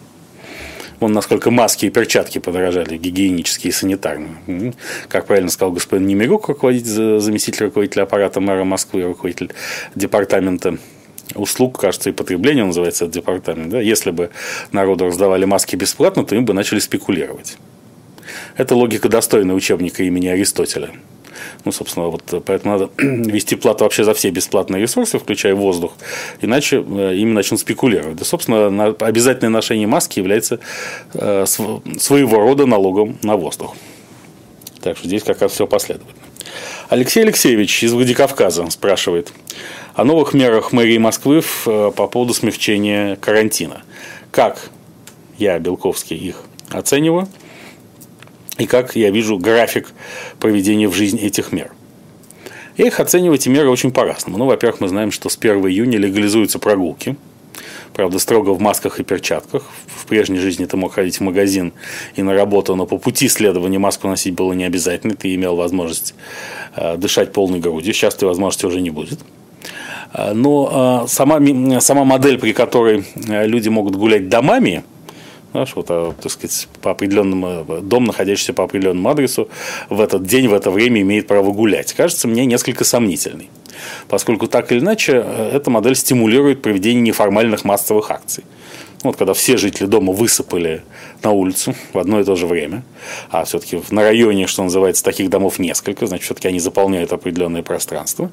Вон 1.04 1.12
насколько 1.12 1.52
маски 1.52 1.88
и 1.88 1.90
перчатки 1.90 2.40
подорожали, 2.40 2.96
гигиенические 2.96 3.72
и 3.72 3.74
санитарные. 3.74 4.74
Как 5.10 5.26
правильно 5.26 5.52
сказал 5.52 5.74
господин 5.74 6.08
Немирюк, 6.08 6.48
руководитель, 6.48 7.20
заместитель 7.20 7.66
руководителя 7.66 8.04
аппарата 8.04 8.40
мэра 8.40 8.64
Москвы, 8.64 9.04
руководитель 9.04 9.52
департамента 9.96 10.78
услуг, 11.36 11.78
кажется, 11.78 12.10
и 12.10 12.14
потребления 12.14 12.64
называется 12.64 13.04
этот 13.04 13.16
департамент. 13.16 13.68
Да? 13.68 13.82
Если 13.82 14.12
бы 14.12 14.30
народу 14.72 15.08
раздавали 15.08 15.44
маски 15.44 15.76
бесплатно, 15.76 16.24
то 16.24 16.38
им 16.38 16.46
бы 16.46 16.54
начали 16.54 16.80
спекулировать. 16.80 17.58
Это 18.56 18.74
логика 18.74 19.10
достойная 19.10 19.56
учебника 19.56 20.04
имени 20.04 20.28
Аристотеля. 20.28 20.92
Ну, 21.66 21.72
собственно, 21.72 22.08
вот 22.08 22.44
поэтому 22.46 22.78
надо 22.78 22.92
вести 22.98 23.56
плату 23.56 23.84
вообще 23.84 24.04
за 24.04 24.14
все 24.14 24.30
бесплатные 24.30 24.82
ресурсы, 24.82 25.20
включая 25.20 25.56
воздух, 25.56 25.94
иначе 26.42 26.78
э, 26.78 27.16
ими 27.16 27.32
начнут 27.32 27.60
спекулировать. 27.60 28.18
Да, 28.18 28.26
собственно, 28.26 28.88
обязательное 29.00 29.50
ношение 29.50 29.88
маски 29.88 30.20
является 30.20 30.60
э, 31.14 31.46
своего 31.46 32.40
рода 32.40 32.66
налогом 32.66 33.18
на 33.24 33.36
воздух. 33.36 33.76
Так 34.82 34.98
что 34.98 35.08
здесь 35.08 35.24
как 35.24 35.42
раз 35.42 35.54
все 35.54 35.68
последовательно. 35.68 36.22
Алексей 36.90 37.24
Алексеевич 37.24 37.84
из 37.84 37.94
Владикавказа 37.94 38.70
спрашивает 38.70 39.32
о 39.96 40.04
новых 40.04 40.34
мерах 40.34 40.72
мэрии 40.72 40.98
Москвы 40.98 41.42
э, 41.42 41.92
по 41.96 42.08
поводу 42.08 42.34
смягчения 42.34 43.16
карантина. 43.16 43.84
Как 44.32 44.70
я, 45.38 45.58
Белковский, 45.60 46.18
их 46.18 46.44
оцениваю– 46.72 47.28
и 48.58 48.66
как 48.66 48.96
я 48.96 49.10
вижу 49.10 49.38
график 49.38 49.92
проведения 50.40 50.88
в 50.88 50.94
жизнь 50.94 51.18
этих 51.20 51.52
мер. 51.52 51.72
Я 52.78 52.88
их 52.88 53.00
оцениваю, 53.00 53.36
эти 53.36 53.50
меры, 53.50 53.70
очень 53.70 53.92
по-разному. 53.92 54.38
Ну, 54.38 54.46
во-первых, 54.46 54.82
мы 54.82 54.88
знаем, 54.88 55.12
что 55.12 55.30
с 55.30 55.38
1 55.38 55.58
июня 55.68 56.00
легализуются 56.00 56.58
прогулки. 56.58 57.16
Правда, 57.94 58.18
строго 58.18 58.50
в 58.52 58.60
масках 58.60 59.00
и 59.00 59.04
перчатках. 59.04 59.64
В 59.86 60.08
прежней 60.08 60.40
жизни 60.40 60.66
ты 60.66 60.76
мог 60.78 60.94
ходить 60.94 61.18
в 61.18 61.22
магазин 61.22 61.74
и 62.16 62.24
на 62.24 62.34
работу, 62.34 62.76
но 62.76 62.88
по 62.88 62.98
пути 62.98 63.30
следования 63.30 63.78
маску 63.78 64.08
носить 64.08 64.34
было 64.34 64.54
не 64.54 64.64
обязательно. 64.64 65.16
Ты 65.16 65.36
имел 65.36 65.56
возможность 65.56 66.16
э, 66.76 66.98
дышать 66.98 67.32
полной 67.32 67.60
грудью. 67.60 67.94
Сейчас 67.94 68.16
этой 68.16 68.28
возможности 68.28 68.66
уже 68.66 68.82
не 68.82 68.90
будет. 68.90 69.20
Э, 70.12 70.34
но 70.34 71.04
э, 71.06 71.08
сама, 71.08 71.40
сама 71.80 72.04
модель, 72.04 72.40
при 72.40 72.54
которой 72.54 73.06
люди 73.16 73.70
могут 73.70 73.96
гулять 73.96 74.28
домами, 74.28 74.84
знаешь, 75.54 75.72
вот, 75.76 75.86
а, 75.90 76.14
так 76.20 76.32
сказать, 76.32 76.68
по 76.82 76.92
определенному, 76.92 77.82
дом, 77.82 78.06
находящийся 78.06 78.54
по 78.54 78.64
определенному 78.64 79.10
адресу, 79.10 79.50
в 79.90 80.02
этот 80.02 80.26
день, 80.26 80.48
в 80.48 80.54
это 80.54 80.72
время 80.72 81.02
имеет 81.02 81.28
право 81.28 81.52
гулять. 81.52 81.94
Кажется 81.94 82.28
мне 82.28 82.46
несколько 82.46 82.84
сомнительной. 82.84 83.50
Поскольку 84.08 84.48
так 84.48 84.72
или 84.72 84.80
иначе, 84.80 85.24
э, 85.24 85.52
эта 85.54 85.70
модель 85.70 85.96
стимулирует 85.96 86.62
проведение 86.62 87.02
неформальных 87.04 87.66
массовых 87.66 88.10
акций. 88.10 88.44
Вот 89.04 89.18
когда 89.18 89.34
все 89.34 89.58
жители 89.58 89.86
дома 89.86 90.14
высыпали 90.14 90.82
на 91.24 91.32
улицу 91.32 91.76
в 91.92 92.00
одно 92.00 92.22
и 92.22 92.24
то 92.24 92.36
же 92.36 92.48
время, 92.48 92.84
а 93.30 93.44
все-таки 93.44 93.82
на 93.92 94.02
районе, 94.02 94.48
что 94.48 94.64
называется, 94.64 95.04
таких 95.04 95.30
домов 95.30 95.60
несколько, 95.60 96.08
значит, 96.08 96.26
все-таки 96.26 96.48
они 96.48 96.60
заполняют 96.60 97.12
определенное 97.12 97.64
пространство. 97.64 98.32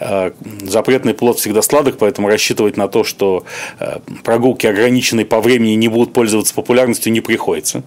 Э, 0.00 0.32
запретный 0.62 1.12
плод 1.12 1.38
всегда 1.38 1.60
сладок, 1.60 1.98
поэтому 1.98 2.28
рассчитывать 2.28 2.78
на 2.78 2.88
то, 2.88 3.04
что 3.04 3.44
э, 3.78 3.98
прогулки, 4.24 4.66
ограниченные 4.66 5.26
по 5.26 5.40
времени, 5.40 5.72
не 5.72 5.88
будут 5.88 6.14
пользоваться 6.14 6.54
популярностью, 6.54 7.12
не 7.12 7.20
приходится. 7.20 7.82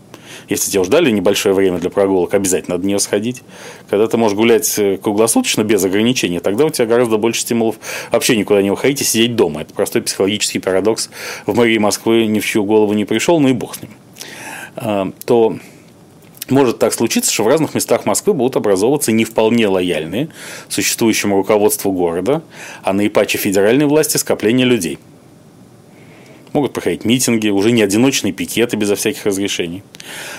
Если 0.52 0.70
тебе 0.70 0.82
уж 0.82 0.90
дали 0.90 1.10
небольшое 1.12 1.56
время 1.56 1.80
для 1.80 1.90
прогулок, 1.90 2.34
обязательно 2.34 2.76
надо 2.76 2.84
в 2.84 2.86
нее 2.86 3.00
сходить. 3.00 3.42
Когда 3.90 4.06
ты 4.08 4.18
можешь 4.18 4.36
гулять 4.36 4.78
э, 4.78 4.98
круглосуточно 4.98 5.64
без 5.64 5.82
ограничений, 5.82 6.42
тогда 6.42 6.66
у 6.66 6.70
тебя 6.70 6.88
гораздо 6.88 7.16
больше 7.16 7.40
стимулов 7.40 7.78
вообще 8.12 8.36
никуда 8.36 8.62
не 8.62 8.70
выходить 8.70 9.00
и 9.00 9.06
сидеть 9.06 9.38
дома. 9.38 9.62
Это 9.62 9.74
простой 9.74 10.02
психологический 10.02 10.60
парадокс. 10.60 11.10
В 11.46 11.56
мэрии 11.56 11.78
Москвы 11.78 12.26
ни 12.26 12.42
в 12.42 12.46
чью 12.46 12.66
голову 12.66 12.92
не 12.92 13.06
пришел, 13.06 13.40
ну 13.40 13.48
и 13.48 13.54
бог 13.54 13.76
с 13.76 13.82
ним. 13.82 13.92
А, 14.76 15.14
то 15.26 15.58
может 16.50 16.80
так 16.80 16.94
случиться, 16.94 17.32
что 17.32 17.44
в 17.44 17.48
разных 17.48 17.74
местах 17.74 18.06
Москвы 18.06 18.34
будут 18.34 18.58
образовываться 18.58 19.14
не 19.14 19.24
вполне 19.24 19.70
лояльные 19.70 20.28
существующему 20.68 21.38
руководству 21.38 21.94
города, 21.94 22.44
а 22.84 22.92
наипаче 22.92 23.38
федеральной 23.38 23.86
власти 23.86 24.18
скопления 24.18 24.66
людей– 24.66 25.00
могут 26.54 26.74
проходить 26.74 27.06
митинги, 27.06 27.50
уже 27.50 27.72
не 27.72 27.82
одиночные 27.82 28.34
пикеты 28.34 28.78
безо 28.78 28.96
всяких 28.96 29.26
разрешений. 29.26 29.84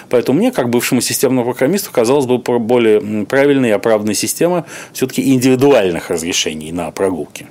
Поэтому 0.08 0.38
мне, 0.38 0.52
как 0.52 0.70
бывшему 0.70 1.00
системному 1.00 1.44
программисту, 1.44 1.90
казалось 1.90 2.26
бы 2.26 2.38
более 2.38 3.26
правильной 3.26 3.70
и 3.70 3.72
оправданной 3.72 4.14
система 4.14 4.66
все-таки 4.92 5.32
индивидуальных 5.32 6.10
разрешений 6.10 6.72
на 6.72 6.90
прогулки, 6.90 7.46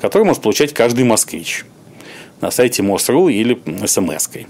которые 0.00 0.26
может 0.26 0.42
получать 0.42 0.72
каждый 0.72 1.04
москвич 1.04 1.64
на 2.40 2.50
сайте 2.50 2.82
МОСРУ 2.82 3.28
или 3.28 3.58
смс-кой. 3.86 4.46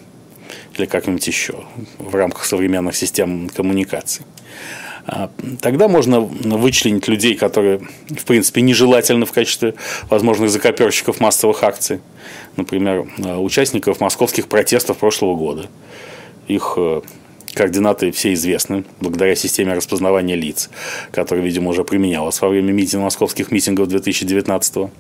или 0.77 0.87
как-нибудь 0.87 1.27
еще 1.27 1.65
в 1.99 2.15
рамках 2.15 2.45
современных 2.45 2.97
систем 2.97 3.49
коммуникаций. 3.49 4.25
А, 5.11 5.31
тогда 5.63 5.89
можно 5.89 6.21
вычленить 6.21 7.09
людей, 7.09 7.35
которые, 7.35 7.81
в 8.11 8.25
принципе, 8.27 8.61
нежелательны 8.61 9.25
в 9.25 9.33
качестве 9.33 9.75
возможных 10.11 10.51
закоперщиков 10.51 11.19
массовых 11.19 11.63
акций. 11.63 12.01
Например, 12.57 13.09
а, 13.25 13.41
участников 13.41 14.01
московских 14.01 14.49
протестов 14.49 14.99
прошлого 14.99 15.35
года. 15.35 15.69
Их 16.47 16.75
э, 16.77 17.03
координаты 17.53 18.11
все 18.11 18.33
известны, 18.33 18.85
благодаря 19.01 19.35
системе 19.35 19.75
распознавания 19.75 20.35
лиц, 20.35 20.71
которая, 21.11 21.45
видимо, 21.45 21.71
уже 21.71 21.85
применялась 21.85 22.41
во 22.41 22.49
время 22.49 22.73
митинга, 22.73 23.05
московских 23.05 23.51
митингов 23.51 23.89
2019 23.89 24.77
года 24.77 24.91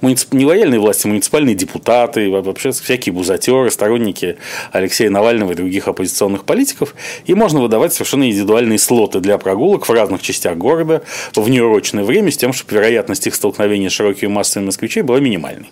муницип... 0.00 0.32
нелояльные 0.32 0.80
власти, 0.80 1.06
муниципальные 1.06 1.54
депутаты, 1.54 2.30
вообще 2.30 2.72
всякие 2.72 3.12
бузатеры, 3.12 3.70
сторонники 3.70 4.36
Алексея 4.72 5.10
Навального 5.10 5.52
и 5.52 5.54
других 5.54 5.88
оппозиционных 5.88 6.44
политиков. 6.44 6.94
И 7.26 7.34
можно 7.34 7.60
выдавать 7.60 7.92
совершенно 7.92 8.28
индивидуальные 8.28 8.78
слоты 8.78 9.20
для 9.20 9.38
прогулок 9.38 9.88
в 9.88 9.92
разных 9.92 10.22
частях 10.22 10.56
города 10.56 11.02
в 11.34 11.48
неурочное 11.48 12.04
время 12.04 12.30
с 12.30 12.36
тем, 12.36 12.52
чтобы 12.52 12.74
вероятность 12.74 13.26
их 13.26 13.34
столкновения 13.34 13.88
с 13.88 13.92
широкими 13.92 14.28
массами 14.28 14.66
москвичей 14.66 15.02
была 15.02 15.20
минимальной. 15.20 15.68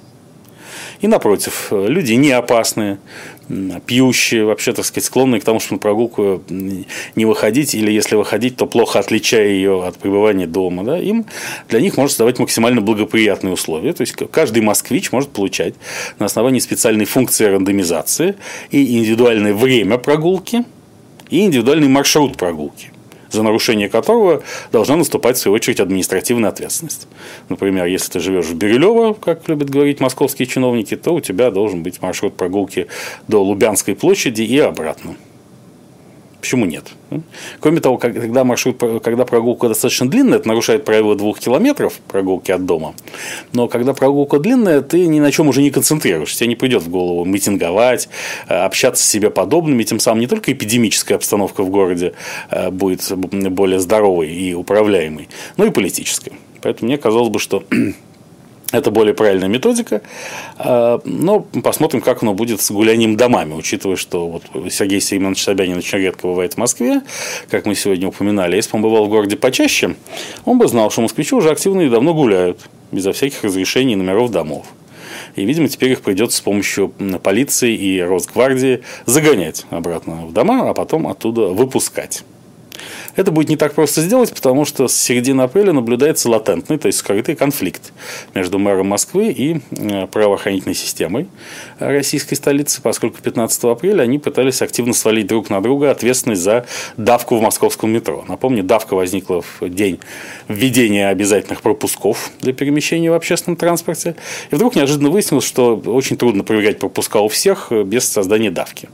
И 1.01 1.07
напротив, 1.07 1.69
люди 1.71 2.15
не 2.15 2.33
опасные, 2.33 2.99
пьющие, 3.87 4.45
вообще, 4.45 4.73
так 4.73 4.85
сказать, 4.85 5.05
склонные 5.05 5.41
к 5.41 5.45
тому, 5.45 5.61
чтобы 5.61 5.77
на 5.77 5.81
прогулку 5.81 6.43
не 6.49 7.25
выходить, 7.25 7.75
или 7.75 7.91
если 7.91 8.17
выходить, 8.17 8.57
то 8.57 8.67
плохо 8.67 8.99
отличая 8.99 9.49
ее 9.49 9.85
от 9.85 9.97
пребывания 9.99 10.47
дома, 10.47 10.85
да, 10.85 10.99
им, 10.99 11.25
для 11.69 11.81
них 11.81 11.97
может 11.97 12.13
создавать 12.13 12.39
максимально 12.39 12.81
благоприятные 12.81 13.53
условия. 13.53 13.93
То 13.93 14.03
есть 14.03 14.15
каждый 14.31 14.63
москвич 14.63 15.13
может 15.13 15.31
получать 15.31 15.75
на 16.19 16.27
основании 16.27 16.59
специальной 16.59 17.05
функции 17.05 17.47
рандомизации 17.47 18.35
и 18.71 18.99
индивидуальное 18.99 19.55
время 19.55 19.99
прогулки, 19.99 20.65
и 21.31 21.45
индивидуальный 21.45 21.89
маршрут 21.89 22.37
прогулки 22.37 22.91
за 23.31 23.43
нарушение 23.43 23.89
которого 23.89 24.43
должна 24.73 24.97
наступать, 24.97 25.37
в 25.37 25.41
свою 25.41 25.55
очередь, 25.55 25.81
административная 25.81 26.51
ответственность. 26.51 27.09
Например, 27.49 27.87
если 27.87 28.13
ты 28.13 28.21
живешь 28.21 28.47
в 28.47 28.55
Бирюлево, 28.55 29.15
как 29.15 29.49
любят 29.49 29.71
говорить 29.71 30.01
московские 30.01 30.47
чиновники, 30.47 30.97
то 30.97 31.15
у 31.15 31.21
тебя 31.21 31.51
должен 31.51 31.83
быть 31.83 32.01
маршрут 32.03 32.37
прогулки 32.37 32.87
до 33.27 33.43
Лубянской 33.43 33.95
площади 33.95 34.43
и 34.43 34.59
обратно. 34.59 35.17
Почему 36.41 36.67
нет? 36.67 36.85
Кроме 37.59 37.81
того, 37.81 37.99
когда 37.99 38.45
маршрут, 38.45 38.81
когда 39.03 39.25
прогулка 39.25 39.69
достаточно 39.69 40.09
длинная, 40.09 40.39
это 40.39 40.47
нарушает 40.47 40.85
правило 40.85 41.17
двух 41.17 41.41
километров 41.41 41.95
прогулки 42.07 42.53
от 42.53 42.65
дома. 42.65 42.95
Но 43.53 43.67
когда 43.67 43.93
прогулка 43.93 44.39
длинная, 44.39 44.83
ты 44.83 45.07
ни 45.07 45.19
на 45.19 45.33
чем 45.33 45.49
уже 45.49 45.63
не 45.63 45.71
концентрируешься. 45.71 46.39
Тебе 46.39 46.49
не 46.51 46.57
придет 46.57 46.83
в 46.83 46.91
голову 46.91 47.25
митинговать, 47.25 48.09
э, 48.49 48.55
общаться 48.55 49.03
с 49.03 49.09
себе 49.09 49.31
подобными. 49.31 49.83
Тем 49.83 49.99
самым 49.99 50.21
не 50.21 50.29
только 50.29 50.53
эпидемическая 50.53 51.17
обстановка 51.17 51.65
в 51.65 51.71
городе 51.71 52.15
э, 52.51 52.71
будет 52.71 53.11
более 53.13 53.81
здоровой 53.81 54.29
и 54.29 54.55
управляемой, 54.55 55.29
но 55.57 55.65
и 55.65 55.71
политическая. 55.71 56.33
Поэтому 56.63 56.89
мне 56.89 56.99
казалось 56.99 57.31
бы, 57.31 57.41
что 57.41 57.65
это 58.71 58.91
более 58.91 59.15
правильная 59.15 59.49
методика. 59.49 60.03
А, 60.59 61.01
но 61.05 61.41
посмотрим, 61.41 62.01
как 62.01 62.23
оно 62.23 62.35
будет 62.35 62.61
с 62.61 62.71
гулянием 62.71 63.17
домами, 63.17 63.55
учитывая, 63.55 63.97
что 63.97 64.29
вот 64.29 64.43
Сергей 64.71 65.01
Семенович 65.01 65.43
Собянин 65.43 65.79
очень 65.79 65.99
редко 65.99 66.27
бывает 66.27 66.55
в 66.55 66.57
Москве, 66.59 67.01
как 67.51 67.65
мы 67.65 67.75
сегодня 67.75 68.09
упоминали. 68.09 68.57
Если 68.57 68.71
бы 68.71 68.77
он 68.77 68.83
бывал 68.83 69.07
в 69.07 69.09
городе 69.09 69.37
почаще, 69.37 69.97
он 70.45 70.59
бы 70.59 70.69
знал, 70.69 70.91
что 70.91 71.01
москвичи 71.01 71.35
уже 71.35 71.51
активно 71.51 71.81
и 71.83 71.89
давно 71.89 72.13
гуляют, 72.13 72.69
безо 72.93 73.13
всяких 73.13 73.43
разрешений 73.43 73.97
номеров 73.97 74.31
домов. 74.31 74.67
И, 75.35 75.45
видимо, 75.45 75.69
теперь 75.69 75.93
их 75.93 76.03
придется 76.03 76.39
с 76.39 76.41
помощью 76.41 76.93
полиции 77.23 77.75
и 77.75 78.01
Росгвардии 78.01 78.83
загонять 79.07 79.67
обратно 79.71 80.27
в 80.27 80.33
дома, 80.33 80.69
а 80.69 80.75
потом 80.75 81.07
оттуда 81.07 81.49
выпускать. 81.49 82.25
Это 83.17 83.31
будет 83.31 83.49
не 83.49 83.57
так 83.57 83.75
просто 83.75 84.01
сделать, 84.01 84.33
потому 84.33 84.65
что 84.65 84.89
с 84.89 84.97
середины 84.97 85.43
апреля 85.43 85.73
наблюдается 85.73 86.31
латентный, 86.31 86.79
то 86.79 86.87
есть 86.87 86.99
скрытый 86.99 87.35
конфликт 87.35 87.93
между 88.35 88.59
мэром 88.59 88.89
Москвы 88.89 89.31
и 89.31 89.61
э, 89.71 90.07
правоохранительной 90.07 90.75
системой 90.75 91.29
российской 91.79 92.35
столицы, 92.35 92.81
поскольку 92.83 93.21
15 93.21 93.65
апреля 93.65 94.03
они 94.03 94.19
пытались 94.19 94.63
активно 94.63 94.93
свалить 94.93 95.27
друг 95.27 95.51
на 95.51 95.61
друга 95.61 95.91
ответственность 95.91 96.43
за 96.43 96.67
давку 96.97 97.37
в 97.37 97.43
московском 97.43 97.91
метро. 97.91 98.25
Напомню, 98.29 98.63
давка 98.63 98.95
возникла 98.95 99.43
в 99.43 99.69
день 99.69 99.99
введения 100.49 101.09
обязательных 101.09 101.63
пропусков 101.63 102.31
для 102.41 102.53
перемещения 102.53 103.11
в 103.11 103.15
общественном 103.15 103.57
транспорте. 103.57 104.17
И 104.51 104.55
вдруг 104.55 104.77
неожиданно 104.77 105.11
выяснилось, 105.11 105.45
что 105.45 105.77
очень 105.77 106.17
трудно 106.17 106.45
проверять 106.45 106.79
пропуска 106.79 107.21
у 107.21 107.29
всех 107.29 107.71
без 107.71 108.09
создания 108.09 108.51
давки 108.51 108.89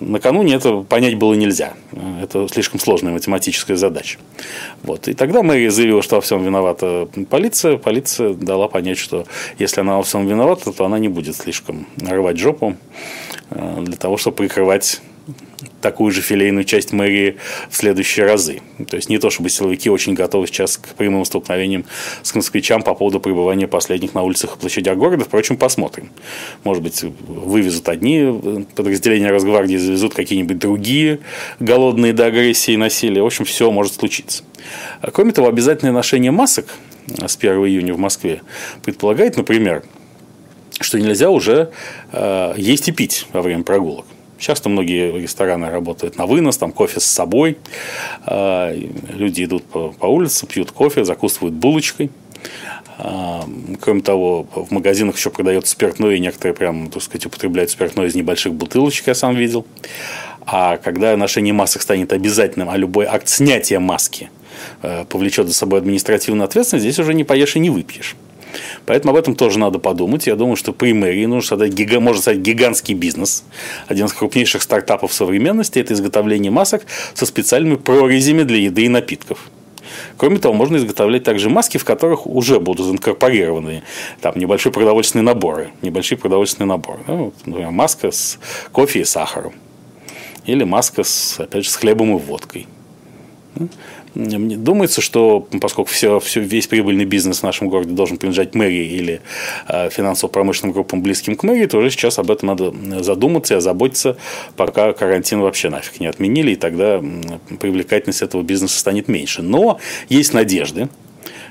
накануне 0.00 0.54
это 0.54 0.82
понять 0.82 1.16
было 1.16 1.34
нельзя. 1.34 1.74
Это 2.22 2.46
слишком 2.48 2.80
сложная 2.80 3.12
математическая 3.12 3.76
задача. 3.76 4.18
Вот. 4.82 5.08
И 5.08 5.14
тогда 5.14 5.42
мэрия 5.42 5.70
заявила, 5.70 6.02
что 6.02 6.16
во 6.16 6.20
всем 6.20 6.44
виновата 6.44 7.08
полиция. 7.30 7.76
Полиция 7.76 8.34
дала 8.34 8.68
понять, 8.68 8.98
что 8.98 9.26
если 9.58 9.80
она 9.80 9.96
во 9.96 10.02
всем 10.02 10.26
виновата, 10.26 10.72
то 10.72 10.84
она 10.84 10.98
не 10.98 11.08
будет 11.08 11.36
слишком 11.36 11.86
рвать 12.00 12.38
жопу 12.38 12.76
э, 13.50 13.82
для 13.82 13.96
того, 13.96 14.16
чтобы 14.16 14.36
прикрывать 14.36 15.00
такую 15.80 16.12
же 16.12 16.22
филейную 16.22 16.64
часть 16.64 16.92
мэрии 16.92 17.36
в 17.70 17.76
следующие 17.76 18.26
разы. 18.26 18.60
То 18.88 18.96
есть 18.96 19.08
не 19.08 19.18
то, 19.18 19.30
чтобы 19.30 19.50
силовики 19.50 19.90
очень 19.90 20.14
готовы 20.14 20.46
сейчас 20.46 20.76
к 20.76 20.88
прямым 20.94 21.24
столкновениям 21.24 21.84
с 22.22 22.34
москвичам 22.34 22.82
по 22.82 22.94
поводу 22.94 23.20
пребывания 23.20 23.68
последних 23.68 24.14
на 24.14 24.22
улицах 24.22 24.56
и 24.56 24.58
площадях 24.58 24.96
города. 24.96 25.24
Впрочем, 25.24 25.56
посмотрим. 25.56 26.10
Может 26.64 26.82
быть, 26.82 27.02
вывезут 27.02 27.88
одни 27.88 28.66
подразделения 28.74 29.30
Росгвардии, 29.30 29.76
завезут 29.76 30.14
какие-нибудь 30.14 30.58
другие 30.58 31.20
голодные 31.60 32.12
до 32.12 32.26
агрессии 32.26 32.74
и 32.74 32.76
насилия. 32.76 33.22
В 33.22 33.26
общем, 33.26 33.44
все 33.44 33.70
может 33.70 33.94
случиться. 33.94 34.42
Кроме 35.12 35.32
того, 35.32 35.48
обязательное 35.48 35.92
ношение 35.92 36.30
масок 36.30 36.66
с 37.06 37.36
1 37.36 37.52
июня 37.66 37.94
в 37.94 37.98
Москве 37.98 38.42
предполагает, 38.84 39.36
например, 39.36 39.84
что 40.80 40.98
нельзя 40.98 41.30
уже 41.30 41.70
э, 42.12 42.54
есть 42.56 42.88
и 42.88 42.92
пить 42.92 43.26
во 43.32 43.42
время 43.42 43.64
прогулок. 43.64 44.06
Часто 44.38 44.68
многие 44.68 45.12
рестораны 45.18 45.68
работают 45.68 46.16
на 46.16 46.26
вынос, 46.26 46.56
там 46.56 46.72
кофе 46.72 47.00
с 47.00 47.04
собой. 47.04 47.58
А, 48.24 48.72
люди 48.72 49.44
идут 49.44 49.64
по, 49.64 50.06
улице, 50.06 50.46
пьют 50.46 50.70
кофе, 50.70 51.04
закусывают 51.04 51.54
булочкой. 51.54 52.10
А, 52.98 53.44
кроме 53.80 54.00
того, 54.00 54.46
в 54.54 54.70
магазинах 54.70 55.16
еще 55.16 55.30
продается 55.30 55.72
спиртное, 55.72 56.14
и 56.14 56.20
некоторые 56.20 56.54
прям, 56.54 56.88
так 56.90 57.02
сказать, 57.02 57.26
употребляют 57.26 57.70
спиртное 57.70 58.06
из 58.06 58.14
небольших 58.14 58.54
бутылочек, 58.54 59.08
я 59.08 59.14
сам 59.14 59.34
видел. 59.34 59.66
А 60.46 60.78
когда 60.78 61.16
ношение 61.16 61.52
масок 61.52 61.82
станет 61.82 62.12
обязательным, 62.12 62.70
а 62.70 62.76
любой 62.76 63.06
акт 63.06 63.28
снятия 63.28 63.80
маски 63.80 64.30
э, 64.82 65.04
повлечет 65.04 65.46
за 65.46 65.54
собой 65.54 65.80
административную 65.80 66.46
ответственность, 66.46 66.84
здесь 66.84 66.98
уже 66.98 67.12
не 67.12 67.24
поешь 67.24 67.56
и 67.56 67.58
не 67.58 67.70
выпьешь. 67.70 68.16
Поэтому 68.86 69.12
об 69.12 69.18
этом 69.18 69.34
тоже 69.34 69.58
надо 69.58 69.78
подумать. 69.78 70.26
Я 70.26 70.36
думаю, 70.36 70.56
что 70.56 70.72
при 70.72 70.92
мэрии 70.92 71.26
нужно 71.26 71.48
создать, 71.48 71.72
гига, 71.72 72.00
можно 72.00 72.22
создать 72.22 72.38
гигантский 72.38 72.94
бизнес. 72.94 73.44
Один 73.86 74.06
из 74.06 74.12
крупнейших 74.12 74.62
стартапов 74.62 75.12
современности– 75.12 75.78
это 75.80 75.94
изготовление 75.94 76.50
масок 76.50 76.82
со 77.14 77.26
специальными 77.26 77.76
прорезями 77.76 78.42
для 78.42 78.58
еды 78.58 78.84
и 78.84 78.88
напитков. 78.88 79.50
Кроме 80.16 80.38
того, 80.38 80.54
можно 80.54 80.76
изготовлять 80.76 81.24
также 81.24 81.48
маски, 81.48 81.78
в 81.78 81.84
которых 81.84 82.26
уже 82.26 82.60
будут 82.60 82.92
инкорпорированы 82.92 83.82
там, 84.20 84.34
небольшие 84.36 84.72
продовольственные 84.72 85.24
наборы. 85.24 85.70
Небольшие 85.82 86.18
продовольственные 86.18 86.68
наборы. 86.68 87.00
Ну, 87.06 87.32
например, 87.44 87.70
маска 87.70 88.10
с 88.10 88.38
кофе 88.72 89.00
и 89.00 89.04
сахаром. 89.04 89.54
Или 90.44 90.64
маска, 90.64 91.04
с, 91.04 91.38
опять 91.40 91.64
же, 91.64 91.70
с 91.70 91.76
хлебом 91.76 92.16
и 92.16 92.18
водкой. 92.18 92.66
Мне 94.14 94.56
думается, 94.56 95.00
что 95.00 95.46
поскольку 95.60 95.90
все, 95.90 96.18
все, 96.20 96.40
весь 96.40 96.66
прибыльный 96.66 97.04
бизнес 97.04 97.40
в 97.40 97.42
нашем 97.42 97.68
городе 97.68 97.92
должен 97.92 98.16
принадлежать 98.16 98.54
мэрии 98.54 98.86
или 98.86 99.20
э, 99.68 99.90
финансово-промышленным 99.90 100.72
группам, 100.72 101.02
близким 101.02 101.36
к 101.36 101.42
мэрии, 101.42 101.66
то 101.66 101.78
уже 101.78 101.90
сейчас 101.90 102.18
об 102.18 102.30
этом 102.30 102.48
надо 102.48 103.02
задуматься 103.02 103.54
и 103.54 103.56
озаботиться, 103.58 104.16
пока 104.56 104.92
карантин 104.92 105.40
вообще 105.40 105.68
нафиг 105.70 106.00
не 106.00 106.06
отменили, 106.06 106.52
и 106.52 106.56
тогда 106.56 107.02
привлекательность 107.60 108.22
этого 108.22 108.42
бизнеса 108.42 108.78
станет 108.78 109.08
меньше. 109.08 109.42
Но 109.42 109.78
есть 110.08 110.32
надежды, 110.32 110.88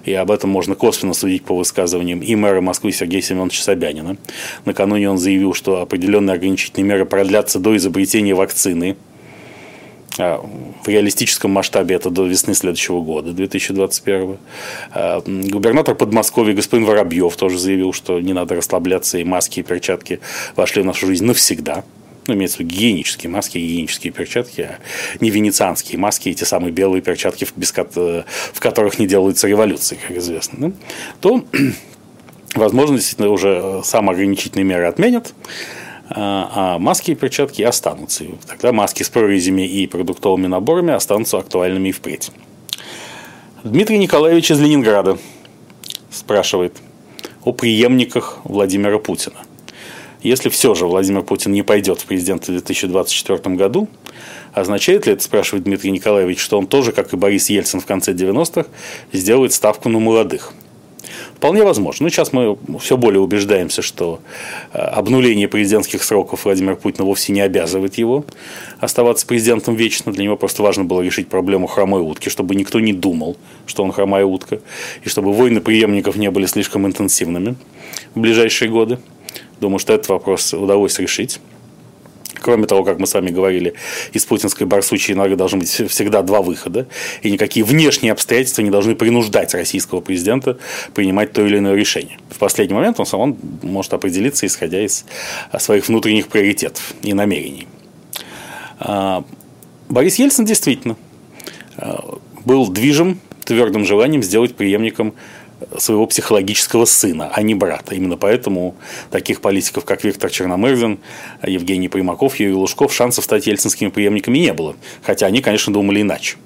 и 0.04 0.14
об 0.14 0.32
этом 0.32 0.50
можно 0.50 0.76
косвенно 0.76 1.14
судить 1.14 1.44
по 1.44 1.56
высказываниям 1.56 2.22
и 2.22 2.36
мэра 2.36 2.62
Москвы 2.62 2.92
Сергея 2.92 3.22
Семеновича 3.22 3.62
Собянина. 3.62 4.18
Накануне 4.66 5.10
он 5.10 5.18
заявил, 5.18 5.54
что 5.54 5.82
определенные 5.82 6.36
ограничительные 6.36 6.88
меры 6.88 7.06
продлятся 7.06 7.60
до 7.60 7.76
изобретения 7.76 8.34
вакцины– 8.34 8.96
а, 9.07 9.07
в 10.18 10.88
реалистическом 10.88 11.52
масштабе 11.52 11.96
это 11.96 12.10
до 12.10 12.26
весны 12.26 12.54
следующего 12.54 13.02
года, 13.02 13.32
2021. 13.32 14.38
А, 14.92 15.22
губернатор 15.26 15.96
Подмосковья 15.96 16.54
господин 16.54 16.86
Воробьев 16.86 17.36
тоже 17.36 17.58
заявил, 17.58 17.94
что 17.94 18.20
не 18.20 18.34
надо 18.34 18.56
расслабляться, 18.56 19.18
и 19.18 19.24
маски 19.24 19.60
и 19.60 19.64
перчатки 19.64 20.20
вошли 20.56 20.82
в 20.82 20.86
нашу 20.86 21.08
жизнь 21.08 21.26
навсегда. 21.26 21.84
Ну, 22.28 22.34
имеется 22.34 22.58
в 22.58 22.60
виду 22.62 22.72
гигиенические 22.72 23.30
маски, 23.30 23.58
гигиенические 23.58 24.12
перчатки, 24.12 24.62
а 24.62 24.80
не 25.22 25.30
венецианские 25.30 25.98
маски, 25.98 26.30
эти 26.30 26.44
самые 26.44 26.72
белые 26.72 27.02
перчатки, 27.02 27.48
без, 27.56 27.72
в 27.72 28.60
которых 28.60 29.00
не 29.00 29.08
делаются 29.08 29.48
революции, 29.48 29.98
как 30.08 30.18
известно. 30.18 30.70
Да? 30.70 30.76
То, 31.22 31.46
возможно, 32.56 32.98
действительно 32.98 33.30
уже 33.30 33.82
самоограничительные 33.84 34.66
меры 34.66 34.86
отменят, 34.88 35.34
а, 36.10 36.76
а 36.76 36.80
маски 36.80 37.12
и 37.12 37.16
перчатки 37.16 37.62
останутся. 37.62 38.26
Тогда 38.48 38.72
маски 38.72 39.04
с 39.04 39.10
прорезями 39.10 39.68
и 39.68 39.88
продуктовыми 39.88 40.48
наборами 40.48 40.94
останутся 40.94 41.38
актуальными 41.38 41.90
и 41.90 41.92
впредь. 41.92 42.32
Дмитрий 43.64 43.98
Николаевич 43.98 44.52
из 44.52 44.60
Ленинграда 44.60 45.18
спрашивает 46.10 46.78
о 47.44 47.52
преемниках 47.52 48.40
Владимира 48.44 49.00
Путина. 49.00 49.38
Если 50.24 50.50
все 50.50 50.74
же 50.74 50.88
Владимир 50.88 51.22
Путин 51.22 51.52
не 51.52 51.62
пойдет 51.62 52.02
в 52.02 52.06
президенты 52.06 52.52
в 52.52 52.56
2024 52.56 53.56
году, 53.56 53.88
означает 54.54 55.06
ли 55.06 55.14
это, 55.14 55.24
спрашивает 55.24 55.66
Дмитрий 55.66 55.92
Николаевич, 55.92 56.40
что 56.40 56.58
он 56.58 56.68
тоже, 56.68 56.92
как 56.92 57.14
и 57.14 57.18
Борис 57.18 57.50
Ельцин 57.50 57.82
в 57.82 57.86
конце 57.86 58.14
90-х, 58.14 58.68
сделает 59.14 59.54
ставку 59.54 59.90
на 59.90 60.00
молодых– 60.00 60.54
Вполне 61.38 61.64
возможно. 61.64 62.06
Но 62.06 62.10
сейчас 62.10 62.34
мы 62.34 62.58
все 62.80 62.98
более 62.98 63.22
убеждаемся, 63.22 63.84
что 63.84 64.20
э, 64.74 64.80
обнуление 64.80 65.48
президентских 65.48 66.02
сроков 66.02 66.46
Владимира 66.46 66.76
Путина 66.76 67.06
вовсе 67.06 67.32
не 67.32 67.42
обязывает 67.42 68.00
его 68.00 68.26
оставаться 68.80 69.28
президентом 69.28 69.76
вечно. 69.76 70.12
Для 70.12 70.24
него 70.24 70.36
просто 70.36 70.64
важно 70.64 70.84
было 70.84 71.02
решить 71.02 71.28
проблему 71.28 71.68
хромой 71.68 72.02
утки, 72.02 72.30
чтобы 72.30 72.56
никто 72.56 72.80
не 72.80 72.92
думал, 72.92 73.38
что 73.68 73.84
он 73.84 73.92
хромая 73.92 74.26
утка, 74.26 74.62
и 75.04 75.10
чтобы 75.10 75.32
войны 75.32 75.62
преемников 75.62 76.16
не 76.16 76.32
были 76.32 76.48
слишком 76.48 76.88
интенсивными 76.88 77.56
в 78.16 78.20
ближайшие 78.20 78.72
годы. 78.72 78.98
Думаю, 79.62 79.78
что 79.78 79.94
этот 79.94 80.10
вопрос 80.10 80.56
удалось 80.56 80.98
решить. 80.98 81.40
Кроме 82.42 82.68
того, 82.68 82.84
как 82.84 83.00
мы 83.00 83.08
с 83.08 83.14
вами 83.14 83.30
говорили, 83.30 83.74
из 84.14 84.26
путинской 84.26 84.68
барсучей 84.68 85.16
норы 85.16 85.36
должны 85.36 85.60
быть 85.60 85.70
всегда 85.70 86.22
два 86.22 86.42
выхода, 86.42 86.88
и 87.22 87.32
никакие 87.32 87.66
внешние 87.66 88.12
обстоятельства 88.12 88.62
не 88.62 88.70
должны 88.70 88.96
принуждать 88.96 89.54
российского 89.54 90.02
президента 90.02 90.58
принимать 90.94 91.34
то 91.34 91.46
или 91.46 91.58
иное 91.58 91.76
решение. 91.76 92.18
В 92.30 92.38
последний 92.38 92.76
момент 92.76 93.00
он 93.00 93.06
сам 93.06 93.20
он 93.20 93.38
может 93.62 93.94
определиться, 93.94 94.46
исходя 94.46 94.84
из 94.84 95.06
своих 95.58 95.88
внутренних 95.88 96.28
приоритетов 96.28 96.94
и 97.02 97.14
намерений. 97.14 97.68
А, 98.80 99.24
Борис 99.90 100.16
Ельцин 100.20 100.46
действительно 100.46 100.98
а, 101.78 102.18
был 102.46 102.68
движим 102.68 103.20
твердым 103.44 103.86
желанием 103.86 104.22
сделать 104.22 104.56
преемником 104.56 105.14
своего 105.78 106.06
психологического 106.06 106.86
сына, 106.86 107.30
а 107.34 107.42
не 107.42 107.56
брата. 107.56 107.96
Именно 107.96 108.18
поэтому 108.18 108.76
таких 109.12 109.42
политиков, 109.42 109.86
как 109.86 110.04
Виктор 110.04 110.30
Черномырдин, 110.30 111.00
Евгений 111.46 111.90
Примаков, 111.90 112.36
Юрий 112.36 112.54
Лужков, 112.54 112.94
шансов 112.94 113.24
стать 113.24 113.48
ельцинскими 113.48 113.90
преемниками 113.90 114.38
не 114.38 114.54
было. 114.54 114.76
Хотя 115.04 115.26
они, 115.26 115.42
конечно, 115.42 115.74
думали 115.74 116.02
иначе. 116.02 116.38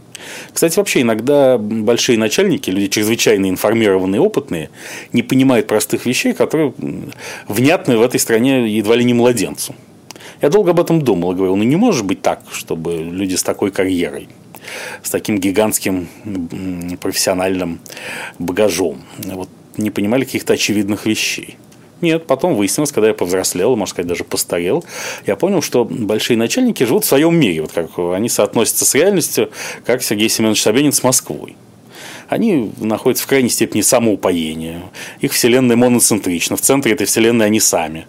Кстати, 0.54 0.78
вообще 0.78 1.02
иногда 1.02 1.58
большие 1.58 2.18
начальники, 2.18 2.70
люди 2.70 2.88
чрезвычайно 2.88 3.50
информированные, 3.50 4.22
опытные, 4.22 4.70
не 5.14 5.24
понимают 5.24 5.68
простых 5.68 6.06
вещей, 6.06 6.34
которые 6.34 6.74
внятны 7.48 7.98
в 7.98 8.02
этой 8.02 8.20
стране 8.20 8.68
едва 8.68 8.96
ли 8.96 9.04
не 9.04 9.14
младенцу. 9.14 9.76
Я 10.42 10.50
долго 10.50 10.72
об 10.72 10.80
этом 10.80 11.02
думал 11.02 11.32
и 11.32 11.36
говорил, 11.36 11.56
ну 11.56 11.64
не 11.64 11.76
может 11.76 12.06
быть 12.06 12.22
так, 12.22 12.44
чтобы 12.52 12.98
люди 12.98 13.36
с 13.36 13.44
такой 13.44 13.72
карьерой– 13.72 14.30
с 15.04 15.10
таким 15.10 15.38
гигантским 15.38 16.08
профессиональным 17.00 17.80
багажом. 18.40 19.02
Вот 19.26 19.50
не 19.78 19.90
понимали 19.90 20.26
каких-то 20.26 20.54
очевидных 20.54 21.06
вещей. 21.06 21.58
Нет, 22.02 22.26
потом 22.26 22.56
выяснилось, 22.56 22.92
когда 22.92 23.10
я 23.10 23.14
повзрослел, 23.14 23.76
можно 23.76 23.92
сказать, 23.92 24.08
даже 24.08 24.24
постарел, 24.24 24.84
я 25.28 25.36
понял, 25.36 25.62
что 25.62 25.86
большие 25.86 26.36
начальники 26.36 26.84
живут 26.84 27.06
в 27.06 27.08
своем 27.08 27.36
мире, 27.36 27.62
вот 27.62 27.72
как 27.72 27.92
они 27.98 28.28
соотносятся 28.28 28.86
с 28.86 28.96
реальностью, 28.96 29.52
как 29.86 30.02
Сергей 30.02 30.28
Семенович 30.28 30.64
Собянин 30.64 30.92
с 30.92 31.04
Москвой. 31.04 31.56
Они 32.28 32.72
находятся 32.78 33.26
в 33.26 33.28
крайней 33.28 33.50
степени 33.50 33.82
самоупоения. 33.82 34.84
Их 35.20 35.34
вселенная 35.34 35.76
моноцентрична. 35.76 36.56
В 36.56 36.62
центре 36.62 36.94
этой 36.94 37.06
вселенной 37.06 37.46
они 37.46 37.60
сами. 37.60 38.08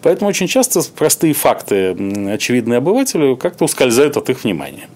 Поэтому 0.00 0.30
очень 0.30 0.48
часто 0.48 0.80
простые 0.96 1.34
факты, 1.34 1.90
очевидные 2.30 2.78
обывателю, 2.78 3.36
как-то 3.36 3.66
ускользают 3.66 4.16
от 4.16 4.30
их 4.30 4.42
внимания 4.42 4.88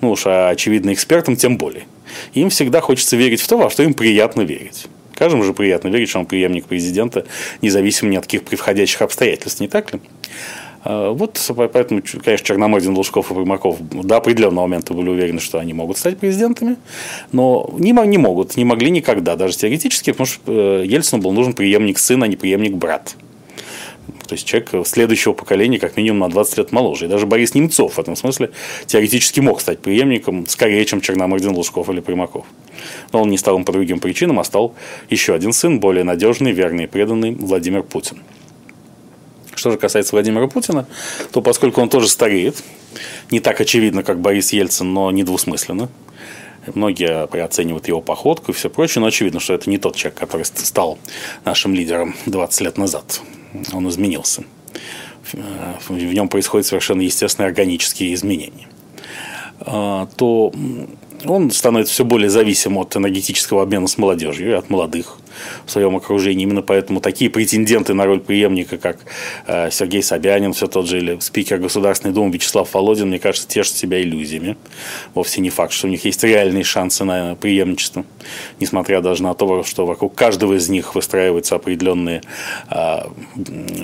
ну 0.00 0.10
уж 0.12 0.26
а 0.26 0.48
очевидно 0.48 0.92
экспертам 0.92 1.36
тем 1.36 1.56
более. 1.56 1.84
Им 2.34 2.50
всегда 2.50 2.80
хочется 2.80 3.16
верить 3.16 3.40
в 3.40 3.48
то, 3.48 3.56
во 3.56 3.70
что 3.70 3.82
им 3.82 3.94
приятно 3.94 4.42
верить. 4.42 4.86
Каждому 5.14 5.42
же 5.42 5.52
приятно 5.52 5.88
верить, 5.88 6.08
что 6.08 6.18
он 6.20 6.26
преемник 6.26 6.64
президента, 6.64 7.26
независимо 7.60 8.10
ни 8.10 8.16
от 8.16 8.24
каких 8.24 8.42
превходящих 8.42 9.02
обстоятельств, 9.02 9.60
не 9.60 9.68
так 9.68 9.92
ли? 9.92 10.00
А, 10.82 11.10
вот 11.10 11.38
поэтому, 11.56 12.02
конечно, 12.24 12.46
Черномырдин, 12.46 12.96
Лужков 12.96 13.30
и 13.30 13.34
Примаков 13.34 13.76
до 13.80 14.16
определенного 14.16 14.66
момента 14.66 14.94
были 14.94 15.10
уверены, 15.10 15.40
что 15.40 15.58
они 15.58 15.74
могут 15.74 15.98
стать 15.98 16.18
президентами, 16.18 16.76
но 17.32 17.70
не, 17.78 17.92
не 17.92 18.18
могут, 18.18 18.56
не 18.56 18.64
могли 18.64 18.90
никогда, 18.90 19.36
даже 19.36 19.56
теоретически, 19.56 20.12
потому 20.12 20.26
что 20.26 20.40
э, 20.46 20.86
Ельцину 20.86 21.20
был 21.20 21.32
нужен 21.32 21.52
преемник 21.52 21.98
сына, 21.98 22.24
а 22.24 22.28
не 22.28 22.36
преемник 22.36 22.74
брат. 22.74 23.14
То 24.30 24.34
есть 24.34 24.46
человек 24.46 24.86
следующего 24.86 25.32
поколения 25.32 25.80
как 25.80 25.96
минимум 25.96 26.20
на 26.20 26.28
20 26.28 26.58
лет 26.58 26.70
моложе. 26.70 27.06
И 27.06 27.08
даже 27.08 27.26
Борис 27.26 27.52
Немцов 27.56 27.94
в 27.94 27.98
этом 27.98 28.14
смысле 28.14 28.52
теоретически 28.86 29.40
мог 29.40 29.60
стать 29.60 29.80
преемником 29.80 30.46
скорее, 30.46 30.84
чем 30.84 31.00
Черномырдин, 31.00 31.50
Лужков 31.50 31.90
или 31.90 31.98
Примаков. 31.98 32.46
Но 33.12 33.22
он 33.22 33.28
не 33.28 33.38
стал 33.38 33.58
им 33.58 33.64
по 33.64 33.72
другим 33.72 33.98
причинам, 33.98 34.38
а 34.38 34.44
стал 34.44 34.76
еще 35.08 35.34
один 35.34 35.52
сын, 35.52 35.80
более 35.80 36.04
надежный, 36.04 36.52
верный 36.52 36.84
и 36.84 36.86
преданный 36.86 37.32
Владимир 37.32 37.82
Путин. 37.82 38.18
Что 39.56 39.72
же 39.72 39.78
касается 39.78 40.14
Владимира 40.14 40.46
Путина, 40.46 40.86
то 41.32 41.42
поскольку 41.42 41.80
он 41.80 41.88
тоже 41.88 42.06
стареет, 42.06 42.62
не 43.32 43.40
так 43.40 43.60
очевидно, 43.60 44.04
как 44.04 44.20
Борис 44.20 44.52
Ельцин, 44.52 44.92
но 44.94 45.10
недвусмысленно, 45.10 45.88
Многие 46.72 47.26
переоценивают 47.26 47.88
его 47.88 48.02
походку 48.02 48.52
и 48.52 48.54
все 48.54 48.68
прочее, 48.68 49.00
но 49.00 49.06
очевидно, 49.06 49.40
что 49.40 49.54
это 49.54 49.70
не 49.70 49.78
тот 49.78 49.96
человек, 49.96 50.20
который 50.20 50.44
стал 50.44 50.98
нашим 51.42 51.74
лидером 51.74 52.14
20 52.26 52.60
лет 52.60 52.76
назад 52.76 53.22
он 53.72 53.88
изменился. 53.88 54.44
В 55.32 55.90
нем 55.90 56.28
происходят 56.28 56.66
совершенно 56.66 57.02
естественные 57.02 57.48
органические 57.48 58.14
изменения. 58.14 58.68
А, 59.60 60.08
то 60.16 60.52
он 61.24 61.50
становится 61.50 61.92
все 61.92 62.04
более 62.04 62.30
зависим 62.30 62.78
от 62.78 62.96
энергетического 62.96 63.62
обмена 63.62 63.86
с 63.86 63.98
молодежью 63.98 64.50
и 64.50 64.54
от 64.54 64.70
молодых 64.70 65.18
в 65.66 65.70
своем 65.70 65.96
окружении. 65.96 66.42
Именно 66.42 66.62
поэтому 66.62 67.00
такие 67.00 67.30
претенденты 67.30 67.94
на 67.94 68.04
роль 68.04 68.20
преемника, 68.20 68.78
как 68.78 68.98
э, 69.46 69.70
Сергей 69.70 70.02
Собянин, 70.02 70.52
все 70.52 70.66
тот 70.66 70.86
же, 70.86 70.98
или 70.98 71.18
спикер 71.20 71.58
Государственной 71.58 72.14
Думы 72.14 72.32
Вячеслав 72.32 72.72
Володин, 72.72 73.08
мне 73.08 73.18
кажется, 73.18 73.48
тешат 73.48 73.76
себя 73.76 74.00
иллюзиями. 74.00 74.56
Вовсе 75.14 75.40
не 75.40 75.50
факт, 75.50 75.72
что 75.72 75.86
у 75.86 75.90
них 75.90 76.04
есть 76.04 76.22
реальные 76.22 76.64
шансы 76.64 77.04
на 77.04 77.34
преемничество, 77.34 78.04
несмотря 78.58 79.00
даже 79.00 79.22
на 79.22 79.34
то, 79.34 79.62
что 79.64 79.86
вокруг 79.86 80.14
каждого 80.14 80.54
из 80.54 80.68
них 80.68 80.94
выстраиваются 80.94 81.54
определенные 81.56 82.22
э, 82.70 82.98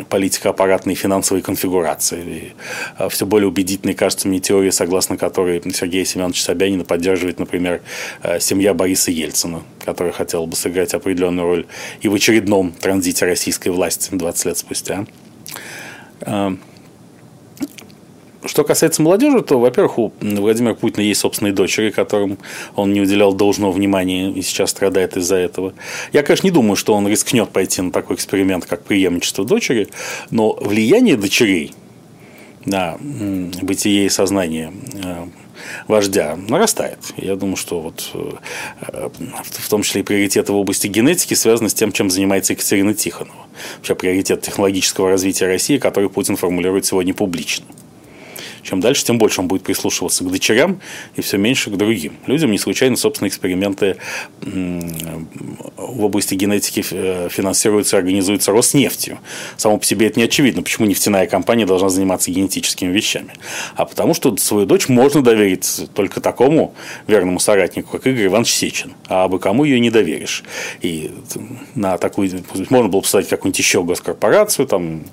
политико-аппаратные 0.09 0.97
финансовые 0.97 1.43
конфигурации. 1.43 2.23
И, 2.25 2.53
э, 2.99 3.09
все 3.09 3.27
более 3.27 3.49
убедительной 3.49 3.95
кажется 3.95 4.29
мне 4.29 4.41
теория, 4.41 4.73
согласно 4.73 5.17
которой 5.17 5.63
Сергей 5.73 6.05
Семенович 6.05 6.43
Собянина 6.43 6.85
поддерживает, 6.85 7.39
например, 7.39 7.83
семья 8.41 8.75
Бориса 8.75 9.11
Ельцина, 9.11 9.63
которая 9.85 10.13
хотела 10.13 10.47
бы 10.47 10.57
сыграть 10.57 10.95
определенную 10.95 11.46
роль 11.47 11.67
и 12.01 12.09
в 12.09 12.15
очередном 12.15 12.73
транзите 12.73 13.25
российской 13.25 13.71
власти 13.71 14.11
20 14.13 14.45
лет 14.47 14.59
спустя. 14.59 15.07
А, 16.23 16.57
что 18.45 18.65
касается 18.65 19.03
молодежи, 19.03 19.43
то, 19.43 19.59
во-первых, 19.59 19.99
у 19.99 20.13
Владимира 20.21 20.75
Путина 20.75 21.03
есть 21.03 21.21
собственные 21.21 21.53
дочери, 21.53 21.91
которым 21.91 22.39
он 22.75 22.93
не 22.93 23.01
уделял 23.01 23.35
должного 23.35 23.73
внимания 23.73 24.31
и 24.31 24.43
сейчас 24.43 24.71
страдает 24.71 25.17
из-за 25.17 25.37
этого. 25.37 25.75
Я, 26.13 26.23
конечно, 26.23 26.47
не 26.47 26.53
думаю, 26.53 26.77
что 26.77 26.95
он 26.95 27.09
рискнет 27.09 27.51
пойти 27.51 27.83
на 27.83 27.91
такой 27.91 28.17
эксперимент, 28.17 28.67
как 28.67 28.85
преемничество 28.85 29.45
дочери, 29.45 29.89
но 30.31 30.53
влияние 30.55 31.17
дочерей 31.17 31.73
на 32.65 32.99
бытие 33.01 34.07
и 34.07 34.09
сознание 34.09 34.73
а, 35.05 35.29
вождя 35.89 36.37
нарастает. 36.37 36.99
Я 37.17 37.37
думаю, 37.37 37.57
что 37.57 37.81
вот 37.81 38.11
э, 38.15 39.09
в 39.41 39.69
том 39.69 39.83
числе 39.83 40.01
и 40.01 40.05
приоритеты 40.05 40.53
в 40.53 40.57
области 40.57 40.87
генетики 40.87 41.35
связаны 41.35 41.69
с 41.69 41.75
тем, 41.75 41.93
чем 41.93 42.11
занимается 42.11 42.53
Екатерина 42.53 42.95
Тихонова. 42.95 43.47
Вообще 43.79 43.95
приоритет 43.95 44.43
технологического 44.43 45.09
развития 45.11 45.47
России, 45.47 45.79
который 45.79 46.11
Путин 46.11 46.37
формулирует 46.37 46.87
сегодня 46.87 47.15
публично. 47.15 47.65
Чем 48.67 48.81
дальше, 48.81 49.05
тем 49.05 49.19
больше 49.19 49.41
он 49.41 49.49
будет 49.49 49.63
прислушиваться 49.63 50.25
к 50.25 50.31
дочерям 50.31 50.81
и 51.15 51.21
все 51.21 51.39
меньше 51.39 51.71
к 51.71 51.77
другим 51.77 52.15
людям. 52.27 52.51
Не 52.51 52.59
случайно, 52.59 52.97
собственно, 52.97 53.29
эксперименты 53.29 53.97
в 54.43 56.05
области 56.05 56.35
генетики 56.35 56.85
э, 56.91 57.29
финансируются 57.31 57.97
и 57.97 57.99
организуются 58.01 58.51
Роснефтью. 58.51 59.19
Само 59.57 59.79
по 59.79 59.85
себе 59.85 60.09
это 60.09 60.19
не 60.19 60.25
очевидно, 60.25 60.63
почему 60.63 60.87
нефтяная 60.87 61.27
компания 61.27 61.65
должна 61.65 61.89
заниматься 61.91 62.31
генетическими 62.31 62.93
вещами. 62.93 63.35
А 63.77 63.85
потому 63.85 64.15
что 64.15 64.37
свою 64.37 64.67
дочь 64.67 64.89
можно 64.89 65.23
доверить 65.23 65.89
только 65.95 66.21
такому 66.21 66.75
верному 67.07 67.39
соратнику, 67.39 67.93
как 67.93 68.07
Игорь 68.07 68.27
Иванович 68.27 68.53
Сечин. 68.53 68.95
А 69.09 69.25
абы 69.25 69.39
кому 69.39 69.65
ее 69.65 69.79
не 69.79 69.91
доверишь. 69.91 70.43
И 70.81 71.13
на 71.75 71.99
такую 71.99 72.43
можно 72.69 72.89
было 72.89 73.01
посадить 73.01 73.31
какую-нибудь 73.31 73.59
еще 73.59 73.85
госкорпорацию 73.85 74.67
там, 74.67 75.05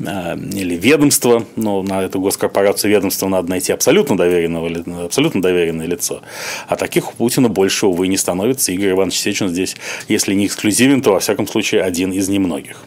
э, 0.00 0.36
или 0.36 0.74
ведомство, 0.74 1.44
но 1.54 1.82
на 1.82 2.02
эту 2.02 2.20
госкорпорацию 2.20 2.87
ведомства 2.88 3.28
надо 3.28 3.50
найти 3.50 3.72
абсолютно, 3.72 4.16
доверенного, 4.16 5.04
абсолютно 5.04 5.42
доверенное 5.42 5.86
лицо. 5.86 6.22
А 6.66 6.76
таких 6.76 7.12
у 7.12 7.16
Путина 7.16 7.48
больше, 7.48 7.86
увы, 7.86 8.08
не 8.08 8.16
становится. 8.16 8.72
Игорь 8.72 8.90
Иванович 8.90 9.18
Сечин 9.18 9.48
здесь, 9.48 9.76
если 10.08 10.34
не 10.34 10.46
эксклюзивен, 10.46 11.02
то, 11.02 11.12
во 11.12 11.20
всяком 11.20 11.46
случае, 11.46 11.82
один 11.82 12.12
из 12.12 12.28
немногих. 12.28 12.84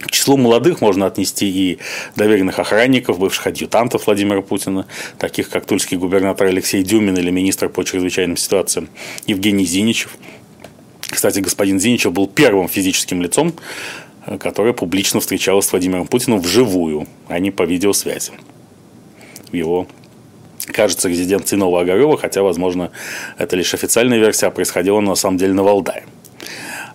К 0.00 0.10
числу 0.10 0.36
молодых 0.36 0.80
можно 0.80 1.06
отнести 1.06 1.46
и 1.46 1.78
доверенных 2.14 2.58
охранников, 2.58 3.18
бывших 3.18 3.48
адъютантов 3.48 4.06
Владимира 4.06 4.42
Путина, 4.42 4.86
таких 5.18 5.50
как 5.50 5.66
тульский 5.66 5.96
губернатор 5.96 6.46
Алексей 6.46 6.82
Дюмин 6.82 7.16
или 7.18 7.30
министр 7.30 7.68
по 7.68 7.84
чрезвычайным 7.84 8.36
ситуациям 8.36 8.88
Евгений 9.26 9.64
Зиничев. 9.64 10.16
Кстати, 11.00 11.40
господин 11.40 11.80
Зиничев 11.80 12.12
был 12.12 12.28
первым 12.28 12.68
физическим 12.68 13.22
лицом, 13.22 13.54
которое 14.40 14.72
публично 14.72 15.20
встречалось 15.20 15.66
с 15.66 15.72
Владимиром 15.72 16.06
Путиным 16.06 16.40
вживую, 16.40 17.06
а 17.28 17.38
не 17.38 17.50
по 17.50 17.62
видеосвязи. 17.62 18.32
В 19.50 19.54
его 19.54 19.86
кажется, 20.72 21.08
резиденции 21.08 21.56
Новоогарова, 21.56 22.16
хотя, 22.18 22.42
возможно, 22.42 22.90
это 23.38 23.56
лишь 23.56 23.74
официальная 23.74 24.18
версия, 24.18 24.46
а 24.46 24.50
происходило 24.50 25.00
на 25.00 25.14
самом 25.14 25.38
деле 25.38 25.54
на 25.54 25.62
Валдае. 25.62 26.04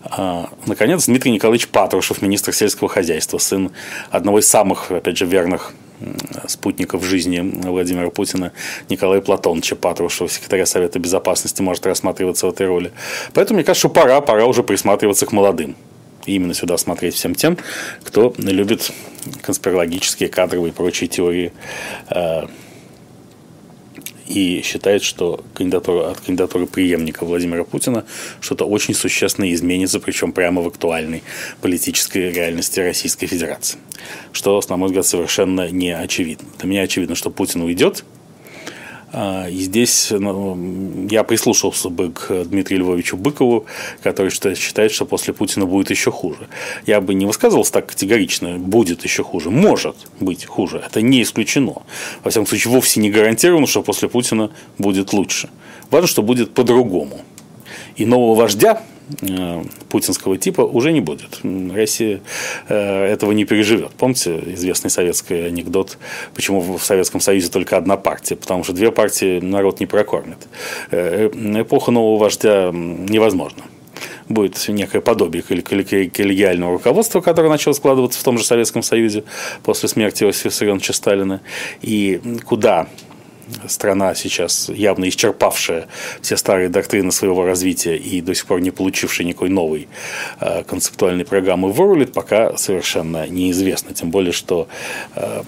А, 0.03 0.49
наконец, 0.65 1.05
Дмитрий 1.05 1.31
Николаевич 1.31 1.67
Патрушев, 1.67 2.21
министр 2.21 2.53
сельского 2.53 2.89
хозяйства, 2.89 3.37
сын 3.37 3.71
одного 4.11 4.39
из 4.39 4.47
самых, 4.47 4.91
опять 4.91 5.17
же, 5.17 5.25
верных 5.25 5.73
спутников 6.47 7.03
жизни 7.03 7.39
Владимира 7.39 8.09
Путина 8.09 8.51
Николая 8.89 9.21
Платоновича 9.21 9.75
Патрушева, 9.75 10.29
секретаря 10.29 10.65
Совета 10.65 10.99
Безопасности, 10.99 11.61
может 11.61 11.85
рассматриваться 11.85 12.47
в 12.47 12.49
этой 12.49 12.67
роли. 12.67 12.91
Поэтому, 13.33 13.57
мне 13.57 13.63
кажется, 13.63 13.87
что 13.87 13.89
пора, 13.89 14.19
пора 14.21 14.45
уже 14.45 14.63
присматриваться 14.63 15.25
к 15.25 15.31
молодым. 15.31 15.75
Именно 16.25 16.53
сюда 16.53 16.77
смотреть 16.77 17.15
всем 17.15 17.35
тем, 17.35 17.57
кто 18.03 18.33
любит 18.37 18.91
конспирологические, 19.41 20.29
кадровые 20.29 20.71
и 20.71 20.75
прочие 20.75 21.07
теории 21.07 21.51
а, 22.07 22.49
и 24.27 24.61
считает, 24.63 25.03
что 25.03 25.43
кандидатура, 25.53 26.11
от 26.11 26.21
кандидатуры 26.21 26.65
преемника 26.65 27.25
Владимира 27.25 27.63
Путина 27.63 28.05
что-то 28.41 28.65
очень 28.65 28.93
существенно 28.93 29.51
изменится, 29.53 29.99
причем 29.99 30.31
прямо 30.31 30.61
в 30.61 30.67
актуальной 30.67 31.23
политической 31.61 32.31
реальности 32.31 32.79
Российской 32.79 33.27
Федерации. 33.27 33.79
Что, 34.31 34.61
на 34.69 34.77
мой 34.77 34.87
взгляд, 34.87 35.05
совершенно 35.05 35.69
не 35.69 35.95
очевидно. 35.95 36.47
Для 36.59 36.69
меня 36.69 36.81
очевидно, 36.83 37.15
что 37.15 37.29
Путин 37.29 37.61
уйдет, 37.61 38.05
и 39.13 39.59
здесь 39.59 40.09
ну, 40.11 41.07
я 41.09 41.23
прислушался 41.23 41.89
бы 41.89 42.11
к 42.11 42.45
Дмитрию 42.45 42.81
Львовичу 42.81 43.15
Быкову, 43.15 43.65
который 44.01 44.31
считает, 44.31 44.91
что 44.91 45.05
после 45.05 45.33
Путина 45.33 45.65
будет 45.65 45.91
еще 45.91 46.11
хуже. 46.11 46.47
Я 46.87 46.99
бы 46.99 47.13
не 47.13 47.25
высказывался 47.25 47.73
так 47.73 47.87
категорично, 47.87 48.57
будет 48.57 49.03
еще 49.03 49.23
хуже. 49.23 49.51
Может 49.51 49.95
быть 50.19 50.45
хуже. 50.45 50.81
Это 50.83 51.01
не 51.01 51.21
исключено. 51.21 51.83
Во 52.23 52.31
всяком 52.31 52.47
случае, 52.47 52.73
вовсе 52.73 52.99
не 52.99 53.11
гарантировано, 53.11 53.67
что 53.67 53.83
после 53.83 54.09
Путина 54.09 54.49
будет 54.77 55.13
лучше. 55.13 55.49
Важно, 55.91 56.07
что 56.07 56.23
будет 56.23 56.53
по-другому. 56.53 57.21
И 57.95 58.05
нового 58.05 58.35
вождя 58.35 58.81
Э, 59.21 59.63
путинского 59.89 60.37
типа 60.37 60.61
уже 60.61 60.91
не 60.91 61.01
будет. 61.01 61.41
Россия 61.73 62.21
э, 62.69 63.05
этого 63.05 63.31
не 63.31 63.45
переживет. 63.45 63.91
Помните 63.91 64.41
известный 64.53 64.89
советский 64.89 65.41
анекдот, 65.41 65.97
почему 66.33 66.61
в 66.61 66.83
Советском 66.83 67.19
Союзе 67.19 67.49
только 67.49 67.77
одна 67.77 67.97
партия? 67.97 68.35
Потому 68.35 68.63
что 68.63 68.73
две 68.73 68.91
партии 68.91 69.39
народ 69.39 69.79
не 69.79 69.85
прокормит. 69.85 70.37
Э, 70.91 71.27
эпоха 71.27 71.91
нового 71.91 72.17
вождя 72.17 72.71
невозможна 72.71 73.63
будет 74.29 74.67
некое 74.69 75.01
подобие 75.01 75.43
коллегиального 75.43 76.71
руководства, 76.71 77.19
которое 77.19 77.49
начало 77.49 77.73
складываться 77.73 78.19
в 78.19 78.23
том 78.23 78.37
же 78.37 78.45
Советском 78.45 78.81
Союзе 78.81 79.25
после 79.63 79.89
смерти 79.89 80.23
Иосифа 80.23 80.47
Виссарионовича 80.47 80.93
Сталина, 80.93 81.41
и 81.81 82.21
куда 82.45 82.87
страна 83.67 84.15
сейчас 84.15 84.69
явно 84.69 85.07
исчерпавшая 85.09 85.87
все 86.21 86.37
старые 86.37 86.69
доктрины 86.69 87.11
своего 87.11 87.45
развития 87.45 87.97
и 87.97 88.21
до 88.21 88.33
сих 88.33 88.45
пор 88.45 88.61
не 88.61 88.71
получившая 88.71 89.27
никакой 89.27 89.49
новой 89.49 89.87
э, 90.39 90.63
концептуальной 90.63 91.25
программы 91.25 91.71
вырулит, 91.71 92.13
пока 92.13 92.57
совершенно 92.57 93.27
неизвестно. 93.27 93.93
Тем 93.93 94.11
более, 94.11 94.33
что 94.33 94.67
э, 95.15 95.43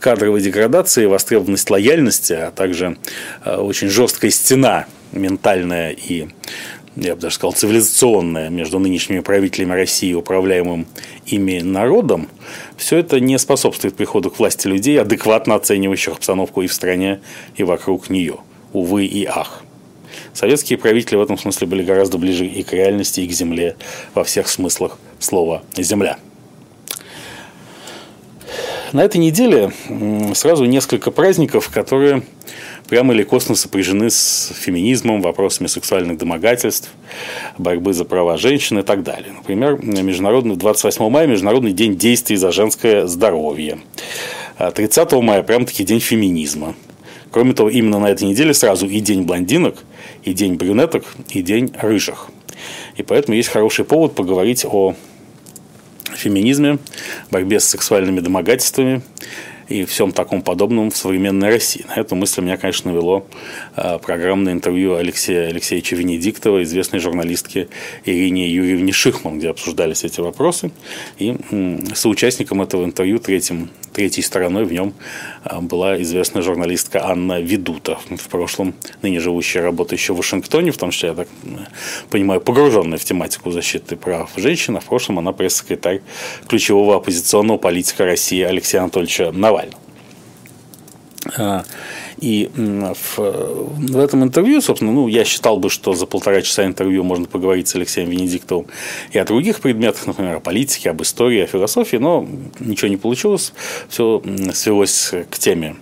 кадровая 0.00 0.40
деградация, 0.40 1.08
востребованность 1.08 1.68
лояльности, 1.70 2.32
а 2.32 2.50
также 2.50 2.96
э, 3.44 3.56
очень 3.56 3.88
жесткая 3.88 4.30
стена 4.30 4.86
ментальная 5.12 5.90
и 5.90 6.28
я 6.96 7.14
бы 7.14 7.20
даже 7.20 7.36
сказал, 7.36 7.52
цивилизационная 7.52 8.50
между 8.50 8.78
нынешними 8.78 9.20
правителями 9.20 9.72
России, 9.72 10.12
управляемым 10.12 10.86
ими 11.26 11.60
народом, 11.60 12.28
все 12.76 12.98
это 12.98 13.20
не 13.20 13.38
способствует 13.38 13.94
приходу 13.94 14.30
к 14.30 14.38
власти 14.38 14.66
людей, 14.66 15.00
адекватно 15.00 15.54
оценивающих 15.54 16.14
обстановку 16.14 16.62
и 16.62 16.66
в 16.66 16.72
стране, 16.72 17.20
и 17.56 17.62
вокруг 17.62 18.10
нее. 18.10 18.36
Увы 18.72 19.06
и 19.06 19.24
ах. 19.24 19.62
Советские 20.34 20.78
правители 20.78 21.16
в 21.16 21.22
этом 21.22 21.38
смысле 21.38 21.66
были 21.66 21.82
гораздо 21.82 22.18
ближе 22.18 22.46
и 22.46 22.62
к 22.62 22.72
реальности, 22.72 23.20
и 23.20 23.28
к 23.28 23.32
земле 23.32 23.76
во 24.14 24.24
всех 24.24 24.48
смыслах 24.48 24.98
слова 25.18 25.62
«земля». 25.76 26.18
На 28.92 29.02
этой 29.02 29.16
неделе 29.16 29.72
сразу 30.34 30.66
несколько 30.66 31.10
праздников, 31.10 31.70
которые 31.70 32.24
прямо 32.92 33.14
или 33.14 33.22
косвенно 33.22 33.56
сопряжены 33.56 34.10
с 34.10 34.52
феминизмом, 34.54 35.22
вопросами 35.22 35.66
сексуальных 35.66 36.18
домогательств, 36.18 36.90
борьбы 37.56 37.94
за 37.94 38.04
права 38.04 38.36
женщин 38.36 38.80
и 38.80 38.82
так 38.82 39.02
далее. 39.02 39.32
Например, 39.32 39.82
международный, 39.82 40.56
28 40.56 41.08
мая– 41.08 41.26
Международный 41.26 41.72
день 41.72 41.96
действий 41.96 42.36
за 42.36 42.52
женское 42.52 43.06
здоровье. 43.06 43.78
30 44.58 45.10
а 45.10 45.20
мая– 45.22 45.42
прям-таки 45.42 45.84
день 45.84 46.00
феминизма. 46.00 46.74
Кроме 47.30 47.54
того, 47.54 47.70
именно 47.70 47.98
на 47.98 48.10
этой 48.10 48.24
неделе 48.24 48.52
сразу 48.52 48.86
и 48.86 49.00
день 49.00 49.22
блондинок, 49.22 49.84
и 50.24 50.34
день 50.34 50.56
брюнеток, 50.56 51.06
и 51.30 51.40
день 51.40 51.72
рыжих. 51.80 52.28
И 52.98 53.02
поэтому 53.02 53.38
есть 53.38 53.48
хороший 53.48 53.86
повод 53.86 54.14
поговорить 54.14 54.66
о 54.66 54.94
феминизме, 56.14 56.78
борьбе 57.30 57.58
с 57.58 57.64
сексуальными 57.64 58.20
домогательствами 58.20 59.00
и 59.72 59.84
всем 59.84 60.12
таком 60.12 60.42
подобном 60.42 60.90
в 60.90 60.96
современной 60.96 61.48
России. 61.48 61.84
На 61.88 62.00
эту 62.00 62.14
мысль 62.14 62.42
меня, 62.42 62.56
конечно, 62.56 62.92
навело 62.92 63.26
а, 63.74 63.98
программное 63.98 64.52
интервью 64.52 64.96
Алексея 64.96 65.48
Алексеевича 65.48 65.96
Венедиктова, 65.96 66.62
известной 66.62 66.98
журналистки 66.98 67.68
Ирине 68.04 68.48
Юрьевне 68.48 68.92
Шихман, 68.92 69.38
где 69.38 69.48
обсуждались 69.48 70.04
эти 70.04 70.20
вопросы. 70.20 70.70
И 71.18 71.36
соучастником 71.94 72.60
этого 72.60 72.84
интервью, 72.84 73.18
третьим, 73.18 73.70
третьей 73.92 74.22
стороной 74.22 74.64
в 74.64 74.72
нем 74.72 74.94
а, 75.42 75.60
была 75.60 76.00
известная 76.02 76.42
журналистка 76.42 77.06
Анна 77.06 77.40
Ведута, 77.40 77.98
в 78.10 78.28
прошлом 78.28 78.74
ныне 79.00 79.20
живущая, 79.20 79.62
работающая 79.62 80.14
в 80.14 80.18
Вашингтоне, 80.18 80.70
в 80.70 80.76
том 80.76 80.90
числе, 80.90 81.10
я 81.10 81.14
так 81.14 81.28
понимаю, 82.10 82.40
погруженная 82.40 82.98
в 82.98 83.04
тематику 83.04 83.50
защиты 83.50 83.96
прав 83.96 84.30
женщин, 84.36 84.76
а 84.76 84.80
в 84.80 84.84
прошлом 84.84 85.18
она 85.18 85.32
пресс-секретарь 85.32 86.02
ключевого 86.46 86.96
оппозиционного 86.96 87.58
политика 87.58 88.04
России 88.04 88.42
Алексея 88.42 88.82
Анатольевича 88.82 89.32
Навального. 89.32 89.61
А, 91.38 91.64
и 92.18 92.50
в, 92.54 93.18
в 93.18 93.98
этом 93.98 94.24
интервью, 94.24 94.60
собственно, 94.60 94.92
ну, 94.92 95.08
я 95.08 95.24
считал 95.24 95.58
бы, 95.58 95.70
что 95.70 95.94
за 95.94 96.06
полтора 96.06 96.42
часа 96.42 96.64
интервью 96.64 97.04
можно 97.04 97.26
поговорить 97.26 97.68
с 97.68 97.74
Алексеем 97.74 98.10
Венедиктовым 98.10 98.66
и 99.12 99.18
о 99.18 99.24
других 99.24 99.60
предметах, 99.60 100.06
например, 100.06 100.36
о 100.36 100.40
политике, 100.40 100.90
об 100.90 101.00
истории, 101.02 101.42
о 101.42 101.46
философии, 101.46 101.96
но 101.96 102.26
ничего 102.58 102.88
не 102.88 102.96
получилось. 102.96 103.52
Все 103.88 104.22
свелось 104.52 105.12
к 105.30 105.38
теме 105.38 105.76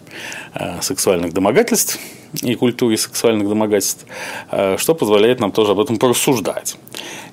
а, 0.54 0.80
сексуальных 0.82 1.32
домогательств 1.32 1.98
и 2.42 2.54
культуре 2.54 2.96
сексуальных 2.96 3.48
домогательств, 3.48 4.06
а, 4.50 4.76
что 4.78 4.94
позволяет 4.94 5.40
нам 5.40 5.52
тоже 5.52 5.72
об 5.72 5.80
этом 5.80 5.98
порассуждать. 5.98 6.76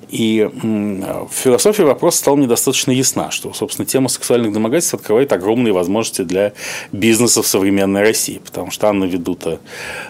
И 0.08 0.48
в 0.52 1.30
философии 1.30 1.82
вопрос 1.82 2.16
стал 2.16 2.36
мне 2.36 2.46
достаточно 2.46 2.92
ясна, 2.92 3.30
что, 3.30 3.52
собственно, 3.52 3.84
тема 3.84 4.08
сексуальных 4.08 4.52
домогательств 4.52 4.94
открывает 4.94 5.32
огромные 5.32 5.72
возможности 5.72 6.22
для 6.22 6.54
бизнеса 6.92 7.42
в 7.42 7.46
современной 7.46 8.00
России, 8.00 8.40
потому 8.44 8.70
что 8.70 8.88
Анна 8.88 9.04
Ведута 9.04 9.60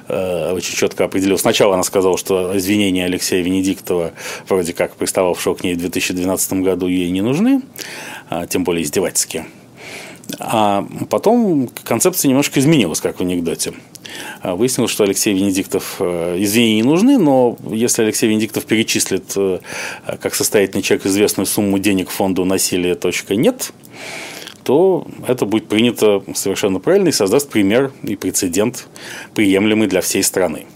э, 0.07 0.53
очень 0.53 0.77
четко 0.77 1.05
определила. 1.05 1.37
Сначала 1.37 1.75
она 1.75 1.83
сказала, 1.83 2.17
что 2.17 2.57
извинения 2.57 3.07
Алексея 3.07 3.43
Венедиктова, 3.43 4.13
вроде 4.49 4.73
как 4.73 4.95
пристававшего 4.95 5.55
к 5.55 5.65
ней 5.65 5.75
в 5.75 5.79
2012 5.79 6.53
году, 6.55 6.87
ей 6.87 7.11
не 7.11 7.21
нужны, 7.21 7.63
а, 8.31 8.47
тем 8.47 8.63
более 8.63 8.85
издевательские. 8.85 9.47
А 10.39 10.87
потом 11.11 11.69
концепция 11.85 12.29
немножко 12.29 12.61
изменилась, 12.61 13.01
как 13.01 13.19
в 13.19 13.23
анекдоте. 13.23 13.73
А, 14.41 14.55
выяснилось, 14.55 14.91
что 14.91 15.05
Алексей 15.05 15.35
Венедиктов 15.35 15.97
э, 16.01 16.37
извинения 16.39 16.77
не 16.77 16.83
нужны, 16.83 17.19
но 17.19 17.57
если 17.71 18.03
Алексей 18.03 18.29
Венедиктов 18.29 18.65
перечислит 18.65 19.33
э, 19.37 19.61
как 20.21 20.35
состоятельный 20.35 20.83
человек 20.83 21.07
известную 21.07 21.47
сумму 21.47 21.79
денег 21.79 22.11
фонду 22.11 22.45
насилия.нет, 22.45 23.73
то 24.65 25.07
это 25.27 25.47
будет 25.47 25.69
принято 25.69 26.23
совершенно 26.35 26.79
правильно 26.79 27.09
и 27.09 27.13
создаст 27.13 27.49
пример 27.49 27.91
и 28.03 28.17
прецедент, 28.17 28.87
приемлемый 29.35 29.89
для 29.89 30.01
всей 30.01 30.23
страны. 30.23 30.67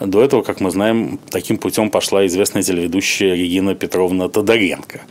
До 0.00 0.22
этого, 0.22 0.42
как 0.42 0.60
мы 0.60 0.70
знаем, 0.70 1.18
таким 1.30 1.58
путем 1.58 1.90
пошла 1.90 2.26
известная 2.26 2.62
телеведущая 2.62 3.34
Регина 3.34 3.74
Петровна 3.74 4.28
Тодоренко, 4.28 5.02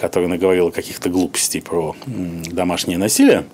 которая 0.00 0.28
наговорила 0.28 0.70
каких-то 0.70 1.08
глупостей 1.10 1.60
про 1.60 1.96
домашнее 2.06 2.98
насилие. 2.98 3.44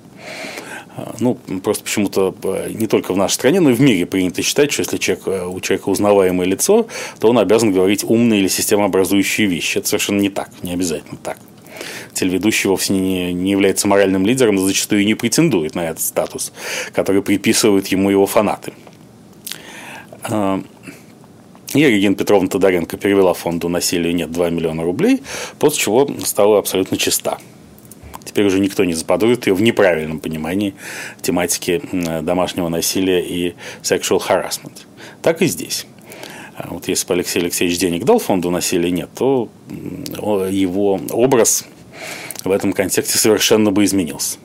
Ну, 1.21 1.35
просто 1.63 1.85
почему-то 1.85 2.35
э, 2.43 2.71
не 2.73 2.87
только 2.87 3.13
в 3.13 3.17
нашей 3.17 3.35
стране, 3.35 3.61
но 3.61 3.71
и 3.71 3.75
в 3.75 3.81
мире 3.81 4.07
принято 4.07 4.43
считать, 4.43 4.73
что 4.73 4.83
если 4.83 4.97
человек, 4.97 5.27
э, 5.27 5.47
у 5.47 5.61
человека 5.61 5.89
узнаваемое 5.89 6.47
лицо, 6.47 6.87
то 7.21 7.29
он 7.29 7.39
обязан 7.39 7.73
говорить 7.73 8.05
умные 8.05 8.41
или 8.41 8.49
системообразующие 8.49 9.47
вещи. 9.47 9.79
Это 9.79 9.89
совершенно 9.89 10.21
не 10.21 10.31
так, 10.31 10.51
не 10.63 10.73
обязательно 10.73 11.19
так. 11.23 11.39
телеведущий 12.15 12.69
вовсе 12.69 12.93
не, 12.93 13.33
не 13.33 13.53
является 13.53 13.87
моральным 13.87 14.27
лидером 14.27 14.57
и 14.57 14.59
зачастую 14.59 15.05
не 15.05 15.15
претендует 15.15 15.75
на 15.75 15.89
этот 15.89 16.01
статус, 16.01 16.53
который 16.93 17.23
приписывают 17.23 17.87
ему 17.89 18.11
его 18.11 18.27
фанаты. 18.27 18.73
А, 20.25 20.61
и 21.75 21.85
Регина 21.85 22.15
Петровна 22.15 22.49
Тодоренко 22.49 22.97
перевела 22.97 23.35
фонду 23.35 23.69
«Насилию 23.69 24.15
нет» 24.15 24.33
2 24.33 24.51
миллиона 24.51 24.83
рублей, 24.83 25.23
после 25.59 25.81
чего 25.81 26.11
стала 26.25 26.59
абсолютно 26.59 26.97
чиста. 26.97 27.39
Теперь 28.29 28.45
уже 28.45 28.61
никто 28.61 28.85
не 28.85 28.93
заподозрит 28.93 29.47
ее 29.47 29.55
в 29.55 29.63
неправильном 29.63 30.21
понимании 30.21 30.75
тематики 31.23 31.81
домашнего 32.21 32.69
насилия 32.69 33.25
и 33.25 33.55
sexual 33.83 34.21
harassment. 34.21 34.85
Так 35.23 35.41
и 35.41 35.47
здесь. 35.47 35.87
А 36.55 36.69
вот 36.71 36.89
если 36.89 37.07
бы 37.07 37.15
Алексей 37.15 37.41
Алексеевич 37.41 37.79
денег 37.79 38.05
дал 38.05 38.19
фонду 38.19 38.51
насилия 38.51 38.91
нет, 38.91 39.09
то 39.17 39.49
его 39.69 41.01
образ 41.11 41.65
в 42.45 42.51
этом 42.51 42.75
контексте 42.75 43.17
совершенно 43.17 43.71
бы 43.71 43.85
изменился. 43.85 44.39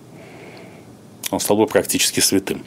Он 1.30 1.42
стал 1.42 1.58
бы 1.58 1.68
практически 1.68 2.22
святым. 2.22 2.64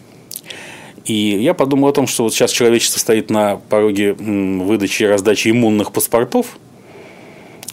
И 1.06 1.14
я 1.14 1.54
подумал 1.54 1.88
о 1.88 1.92
том, 1.92 2.06
что 2.06 2.24
вот 2.24 2.34
сейчас 2.34 2.50
человечество 2.50 2.98
стоит 2.98 3.30
на 3.30 3.56
пороге 3.56 4.12
выдачи 4.12 5.04
и 5.04 5.06
раздачи 5.06 5.48
иммунных 5.48 5.92
паспортов, 5.92 6.58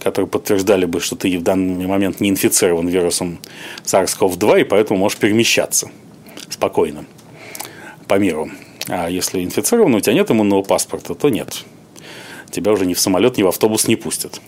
которые 0.04 0.28
подтверждали 0.28 0.86
бы, 0.86 1.00
что 1.00 1.16
ты 1.16 1.38
в 1.38 1.44
данный 1.44 1.88
момент 1.88 2.20
не 2.20 2.30
инфицирован 2.30 2.88
вирусом 2.88 3.40
SARS-CoV-2, 3.84 4.62
и 4.62 4.64
поэтому 4.64 5.00
можешь 5.00 5.18
перемещаться 5.18 5.90
спокойно 6.50 7.06
по 8.08 8.16
миру. 8.16 8.52
А 8.88 9.10
если 9.10 9.44
инфицирован, 9.44 9.96
у 9.96 10.00
тебя 10.00 10.14
нет 10.14 10.30
иммунного 10.30 10.62
паспорта, 10.62 11.16
то 11.16 11.30
нет. 11.30 11.64
Тебя 12.52 12.74
уже 12.74 12.86
ни 12.86 12.94
в 12.94 13.00
самолет, 13.00 13.38
ни 13.38 13.44
в 13.44 13.48
автобус 13.48 13.88
не 13.88 13.96
пустят. 13.96 14.42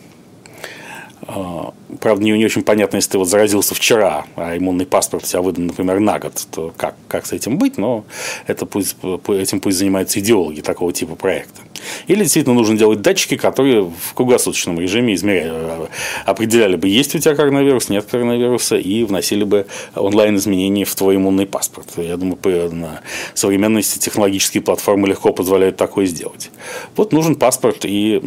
А, 1.27 1.73
правда, 2.01 2.23
не, 2.23 2.31
не 2.31 2.45
очень 2.45 2.61
понятно, 2.61 2.97
если 2.97 3.11
ты 3.11 3.17
вот 3.17 3.27
заразился 3.27 3.73
вчера, 3.73 4.25
а 4.35 4.55
иммунный 4.57 4.85
паспорт 4.85 5.23
у 5.23 5.27
тебя 5.27 5.41
выдан, 5.41 5.67
например, 5.67 5.99
на 5.99 6.19
год, 6.19 6.47
то 6.51 6.73
как, 6.77 6.95
как 7.07 7.25
с 7.25 7.31
этим 7.31 7.57
быть? 7.57 7.77
Но 7.77 8.05
это 8.45 8.65
пусть, 8.65 8.97
этим 9.27 9.59
пусть 9.59 9.77
занимаются 9.77 10.19
идеологи 10.19 10.61
такого 10.61 10.93
типа 10.93 11.15
проекта. 11.15 11.61
Или 12.07 12.23
действительно 12.23 12.55
нужно 12.55 12.77
делать 12.77 13.01
датчики, 13.01 13.37
которые 13.37 13.83
в 13.83 14.13
круглосуточном 14.13 14.79
режиме 14.79 15.15
измеряли, 15.15 15.51
э, 15.53 15.87
определяли 16.25 16.75
бы, 16.75 16.87
есть 16.87 17.15
у 17.15 17.19
тебя 17.19 17.35
коронавирус, 17.35 17.89
нет 17.89 18.05
коронавируса, 18.05 18.75
и 18.77 19.03
вносили 19.03 19.43
бы 19.43 19.65
онлайн-изменения 19.95 20.85
в 20.85 20.95
твой 20.95 21.15
иммунный 21.15 21.47
паспорт. 21.47 21.87
Я 21.97 22.17
думаю, 22.17 22.37
на 22.73 23.01
современности 23.33 23.97
технологические 23.97 24.61
платформы 24.61 25.07
легко 25.07 25.33
позволяют 25.33 25.77
такое 25.77 26.05
сделать. 26.05 26.51
Вот 26.95 27.13
нужен 27.13 27.35
паспорт 27.35 27.85
и 27.85 28.21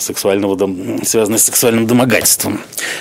сексуального, 0.00 0.56
связанный 1.04 1.38
с 1.38 1.44
сексуальным 1.44 1.86
домогательством. 1.86 2.37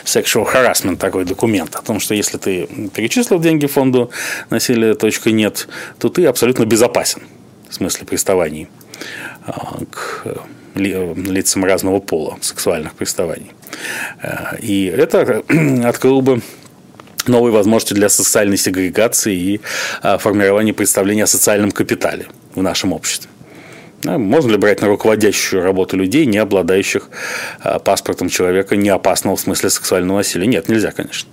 Sexual 0.05 0.51
harassment 0.51 0.97
такой 0.97 1.25
документ. 1.25 1.75
О 1.75 1.81
том, 1.81 1.99
что 1.99 2.13
если 2.13 2.37
ты 2.37 2.67
перечислил 2.93 3.39
деньги 3.39 3.67
фонду 3.67 4.11
насилия 4.49 4.95
.нет, 5.25 5.67
то 5.99 6.09
ты 6.09 6.25
абсолютно 6.25 6.65
безопасен 6.65 7.21
в 7.69 7.73
смысле 7.73 8.05
приставаний. 8.05 8.67
А, 9.45 9.79
к 9.89 10.37
лицам 10.75 11.65
разного 11.65 11.99
пола, 11.99 12.37
сексуальных 12.41 12.93
приставаний. 12.93 13.51
А, 14.21 14.55
и 14.61 14.85
это 14.85 15.43
открыло 15.85 16.21
бы 16.21 16.41
новые 17.27 17.51
возможности 17.51 17.93
для 17.93 18.09
социальной 18.09 18.57
сегрегации 18.57 19.35
и 19.35 19.61
а, 20.01 20.17
формирования 20.17 20.73
представления 20.73 21.23
о 21.23 21.27
социальном 21.27 21.71
капитале 21.71 22.27
в 22.55 22.61
нашем 22.61 22.93
обществе. 22.93 23.29
Можно 24.07 24.51
ли 24.51 24.57
брать 24.57 24.81
на 24.81 24.87
руководящую 24.87 25.63
работу 25.63 25.97
людей, 25.97 26.25
не 26.25 26.37
обладающих 26.37 27.09
паспортом 27.83 28.29
человека, 28.29 28.75
не 28.75 28.89
опасного 28.89 29.35
в 29.35 29.41
смысле 29.41 29.69
сексуального 29.69 30.17
насилия? 30.17 30.47
Нет, 30.47 30.69
нельзя, 30.69 30.91
конечно. 30.91 31.29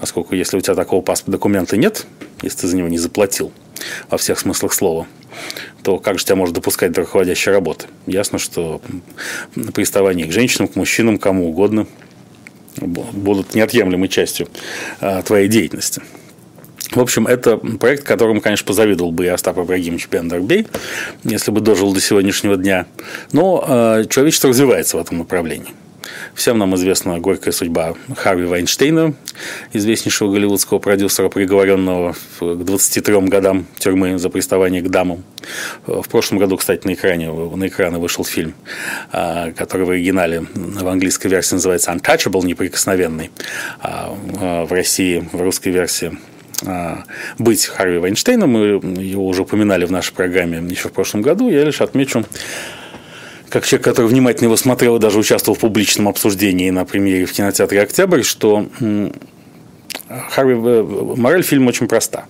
Поскольку 0.00 0.34
если 0.34 0.56
у 0.56 0.60
тебя 0.60 0.74
такого 0.74 1.02
паспорта 1.02 1.32
документа 1.32 1.76
нет, 1.76 2.06
если 2.42 2.62
ты 2.62 2.66
за 2.66 2.76
него 2.76 2.88
не 2.88 2.98
заплатил 2.98 3.52
во 4.10 4.18
всех 4.18 4.38
смыслах 4.38 4.72
слова, 4.72 5.06
то 5.82 5.98
как 5.98 6.18
же 6.18 6.24
тебя 6.24 6.36
можно 6.36 6.54
допускать 6.54 6.92
до 6.92 7.02
руководящей 7.02 7.52
работы? 7.52 7.86
Ясно, 8.06 8.38
что 8.38 8.80
приставание 9.74 10.26
к 10.26 10.32
женщинам, 10.32 10.68
к 10.68 10.76
мужчинам, 10.76 11.18
кому 11.18 11.48
угодно 11.48 11.86
будут 12.76 13.54
неотъемлемой 13.54 14.08
частью 14.08 14.48
а, 15.00 15.22
твоей 15.22 15.48
деятельности. 15.48 16.02
В 16.96 17.00
общем, 17.00 17.26
это 17.26 17.58
проект, 17.58 18.04
которому, 18.04 18.40
конечно, 18.40 18.66
позавидовал 18.66 19.12
бы 19.12 19.26
и 19.26 19.28
Остап 19.28 19.58
Ибрагимович 19.58 20.08
Бендербей, 20.08 20.66
если 21.24 21.50
бы 21.50 21.60
дожил 21.60 21.92
до 21.92 22.00
сегодняшнего 22.00 22.56
дня. 22.56 22.86
Но 23.32 23.62
э, 23.68 24.04
человечество 24.08 24.48
развивается 24.48 24.96
в 24.96 25.00
этом 25.00 25.18
направлении. 25.18 25.74
Всем 26.34 26.56
нам 26.56 26.74
известна 26.74 27.18
горькая 27.18 27.52
судьба 27.52 27.96
Харви 28.16 28.46
Вайнштейна, 28.46 29.12
известнейшего 29.74 30.32
голливудского 30.32 30.78
продюсера, 30.78 31.28
приговоренного 31.28 32.14
к 32.40 32.64
23 32.64 33.20
годам 33.28 33.66
тюрьмы 33.78 34.18
за 34.18 34.30
приставание 34.30 34.80
к 34.80 34.88
дамам. 34.88 35.22
В 35.86 36.08
прошлом 36.08 36.38
году, 36.38 36.56
кстати, 36.56 36.86
на 36.86 36.94
экране, 36.94 37.30
на 37.30 37.68
экраны 37.68 37.98
вышел 37.98 38.24
фильм, 38.24 38.54
а, 39.12 39.52
который 39.52 39.84
в 39.84 39.90
оригинале 39.90 40.46
в 40.54 40.88
английской 40.88 41.28
версии 41.28 41.56
называется 41.56 41.90
Untouchable, 41.90 42.46
неприкосновенный, 42.46 43.30
а, 43.80 44.16
а 44.40 44.64
в 44.64 44.72
России 44.72 45.28
в 45.30 45.42
русской 45.42 45.68
версии 45.68 46.16
быть 47.38 47.66
Харви 47.66 47.98
Вайнштейном. 47.98 48.50
Мы 48.50 48.60
его 49.02 49.26
уже 49.26 49.42
упоминали 49.42 49.84
в 49.84 49.92
нашей 49.92 50.14
программе 50.14 50.58
еще 50.70 50.88
в 50.88 50.92
прошлом 50.92 51.22
году. 51.22 51.50
Я 51.50 51.64
лишь 51.64 51.80
отмечу 51.80 52.24
как 53.48 53.64
человек, 53.64 53.84
который 53.84 54.06
внимательно 54.06 54.46
его 54.46 54.56
смотрел 54.56 54.96
и 54.96 55.00
даже 55.00 55.18
участвовал 55.18 55.56
в 55.56 55.60
публичном 55.60 56.08
обсуждении 56.08 56.70
на 56.70 56.84
премьере 56.84 57.26
в 57.26 57.32
кинотеатре 57.32 57.80
«Октябрь», 57.80 58.22
что 58.22 58.66
Харви, 60.08 60.54
э, 60.54 60.82
мораль 61.16 61.42
фильма 61.42 61.68
очень 61.68 61.88
проста. 61.88 62.26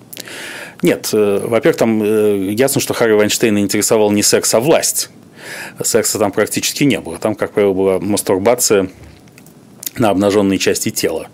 Нет, 0.83 1.11
э, 1.13 1.41
во-первых, 1.43 1.77
там 1.79 2.03
э, 2.03 2.53
ясно, 2.53 2.81
что 2.81 2.95
Харри 2.95 3.13
Вайнштейна 3.13 3.59
интересовал 3.59 4.11
не 4.11 4.23
секс, 4.23 4.53
а 4.55 4.61
власть. 4.61 5.11
Секса 5.83 6.19
там 6.19 6.33
практически 6.33 6.85
не 6.85 7.01
было. 7.01 7.19
Там, 7.19 7.35
как 7.35 7.53
правило, 7.53 7.73
была 7.73 7.99
мастурбация 8.01 8.89
на 9.99 10.11
обнаженные 10.11 10.59
части 10.59 10.91
тела 10.91 11.29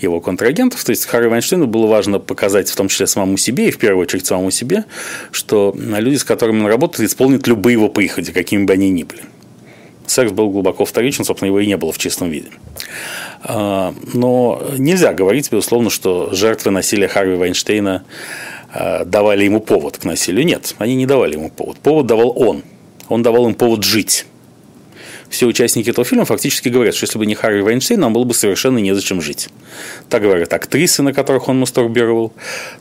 его 0.00 0.20
контрагентов. 0.20 0.84
То 0.84 0.90
есть 0.90 1.06
Харри 1.06 1.28
Вайнштейну 1.28 1.66
было 1.66 1.86
важно 1.86 2.18
показать, 2.18 2.70
в 2.70 2.76
том 2.76 2.88
числе 2.88 3.06
самому 3.06 3.36
себе 3.36 3.68
и 3.68 3.70
в 3.70 3.78
первую 3.78 4.02
очередь 4.02 4.26
самому 4.26 4.50
себе, 4.50 4.84
что 5.30 5.74
люди, 5.76 6.16
с 6.16 6.24
которыми 6.24 6.60
он 6.60 6.66
работает, 6.66 7.08
исполнят 7.08 7.46
любые 7.46 7.74
его 7.74 7.88
приходи, 7.88 8.32
какими 8.32 8.64
бы 8.64 8.72
они 8.72 8.90
ни 8.90 9.02
были. 9.02 9.22
Секс 10.06 10.32
был 10.32 10.50
глубоко 10.50 10.84
вторичен, 10.84 11.24
собственно, 11.24 11.48
его 11.48 11.60
и 11.60 11.66
не 11.66 11.76
было 11.76 11.90
в 11.90 11.98
чистом 11.98 12.28
виде. 12.28 12.48
А, 13.42 13.94
но 14.12 14.62
нельзя 14.76 15.14
говорить, 15.14 15.50
безусловно, 15.50 15.88
что 15.88 16.28
жертвы 16.32 16.70
насилия 16.70 17.08
Харви 17.08 17.36
Вайнштейна 17.36 18.04
а, 18.72 19.04
давали 19.04 19.44
ему 19.44 19.60
повод 19.60 19.98
к 19.98 20.04
насилию. 20.04 20.44
Нет, 20.44 20.74
они 20.78 20.94
не 20.94 21.06
давали 21.06 21.34
ему 21.34 21.50
повод. 21.50 21.78
Повод 21.78 22.06
давал 22.06 22.32
он. 22.36 22.62
Он 23.08 23.22
давал 23.22 23.46
им 23.46 23.54
повод 23.54 23.82
жить 23.82 24.26
все 25.34 25.46
участники 25.46 25.90
этого 25.90 26.04
фильма 26.04 26.24
фактически 26.24 26.68
говорят, 26.68 26.94
что 26.94 27.04
если 27.04 27.18
бы 27.18 27.26
не 27.26 27.34
Харри 27.34 27.60
Вайнштейн, 27.60 28.00
нам 28.00 28.12
было 28.12 28.24
бы 28.24 28.34
совершенно 28.34 28.78
незачем 28.78 29.20
жить. 29.20 29.48
Так 30.08 30.22
говорят 30.22 30.52
актрисы, 30.52 31.02
на 31.02 31.12
которых 31.12 31.48
он 31.48 31.58
мастурбировал, 31.58 32.32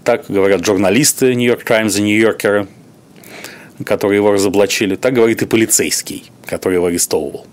так 0.04 0.26
говорят 0.30 0.66
журналисты 0.66 1.36
Нью-Йорк 1.36 1.64
Таймс 1.64 1.98
и 1.98 2.02
Нью-Йоркера, 2.02 2.68
которые 3.86 4.18
его 4.18 4.32
разоблачили, 4.32 4.96
так 4.96 5.14
говорит 5.14 5.42
и 5.42 5.46
полицейский, 5.46 6.32
который 6.46 6.76
его 6.76 6.86
арестовывал. 6.88 7.46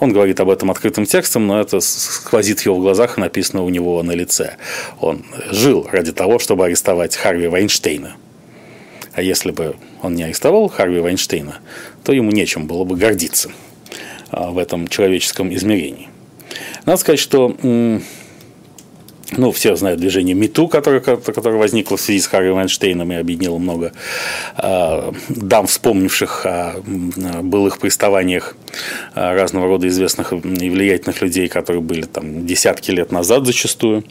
Он 0.00 0.12
говорит 0.12 0.38
об 0.40 0.48
этом 0.50 0.70
открытым 0.70 1.06
текстом, 1.06 1.46
но 1.46 1.60
это 1.60 1.80
сквозит 1.80 2.60
в 2.60 2.66
его 2.66 2.78
глазах 2.78 3.18
и 3.18 3.20
написано 3.20 3.64
у 3.64 3.68
него 3.68 4.02
на 4.02 4.12
лице. 4.12 4.56
Он 5.00 5.24
жил 5.50 5.88
ради 5.90 6.12
того, 6.12 6.38
чтобы 6.38 6.64
арестовать 6.64 7.16
Харви 7.16 7.48
Вайнштейна. 7.48 8.16
А 9.12 9.22
если 9.22 9.50
бы 9.50 9.74
он 10.00 10.14
не 10.14 10.22
арестовал 10.22 10.68
Харви 10.68 11.00
Вайнштейна, 11.00 11.58
то 12.04 12.12
ему 12.12 12.30
нечем 12.30 12.68
было 12.68 12.84
бы 12.84 12.96
гордиться. 12.96 13.50
А, 14.30 14.50
в 14.50 14.58
этом 14.58 14.88
человеческом 14.88 15.52
измерении. 15.54 16.08
Надо 16.86 16.98
сказать, 16.98 17.20
что 17.20 17.54
ну, 19.36 19.52
все 19.52 19.76
знают 19.76 20.00
движение 20.00 20.34
МИТУ, 20.34 20.68
которое, 20.68 21.00
которое 21.00 21.58
возникло 21.58 21.96
в 21.96 22.00
связи 22.00 22.20
с 22.20 22.26
Харри 22.26 22.50
Вайнштейном 22.50 23.12
и 23.12 23.16
объединило 23.16 23.58
много 23.58 23.92
э, 24.56 25.12
дам, 25.28 25.66
вспомнивших 25.66 26.46
о 26.46 26.74
былых 27.42 27.78
приставаниях 27.78 28.56
разного 29.14 29.66
рода 29.66 29.88
известных 29.88 30.32
и 30.32 30.36
влиятельных 30.36 31.20
людей, 31.22 31.48
которые 31.48 31.82
были 31.82 32.02
там 32.02 32.46
десятки 32.46 32.90
лет 32.90 33.12
назад 33.12 33.46
зачастую. 33.46 34.04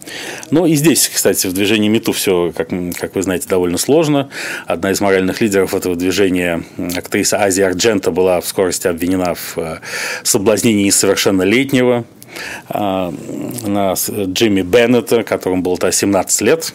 Но 0.52 0.66
и 0.66 0.76
здесь, 0.76 1.10
кстати, 1.14 1.48
в 1.48 1.54
движении 1.54 1.90
МИТУ 1.90 2.12
все, 2.12 2.54
как, 2.56 2.70
как 3.00 3.16
вы 3.16 3.22
знаете, 3.24 3.48
довольно 3.48 3.78
сложно. 3.78 4.30
Одна 4.66 4.92
из 4.92 5.02
моральных 5.02 5.42
лидеров 5.42 5.74
этого 5.74 5.96
движения, 5.96 6.64
актриса 6.96 7.38
Ази 7.38 7.62
Арджента, 7.62 8.12
была 8.12 8.42
в 8.42 8.48
скорости 8.48 8.88
обвинена 8.88 9.34
в 9.36 9.82
соблазнении 10.24 10.86
несовершеннолетнего 10.86 11.98
а, 11.98 12.17
на 12.70 13.94
Джимми 13.94 14.62
Беннета, 14.62 15.24
которому 15.24 15.62
было 15.62 15.78
то 15.78 15.92
17 15.92 16.42
лет, 16.42 16.74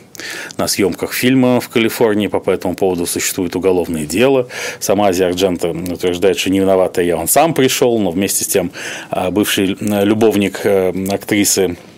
на 0.56 0.68
съемках 0.68 1.12
фильма 1.12 1.60
в 1.60 1.68
Калифорнии. 1.68 2.26
По 2.26 2.50
этому 2.50 2.74
поводу 2.74 3.06
существует 3.06 3.56
уголовное 3.56 4.04
дело. 4.04 4.48
Сама 4.80 5.08
Азия 5.08 5.26
Арджента 5.26 5.70
утверждает, 5.70 6.38
что 6.38 6.50
не 6.50 6.60
виновата 6.60 7.02
я, 7.02 7.16
он 7.16 7.28
сам 7.28 7.54
пришел, 7.54 7.98
но 7.98 8.10
вместе 8.10 8.44
с 8.44 8.48
тем 8.48 8.72
а, 9.10 9.30
бывший 9.30 9.76
любовник 9.80 10.60
э, 10.64 10.92
актрисы 11.10 11.62
Э, 11.62 11.91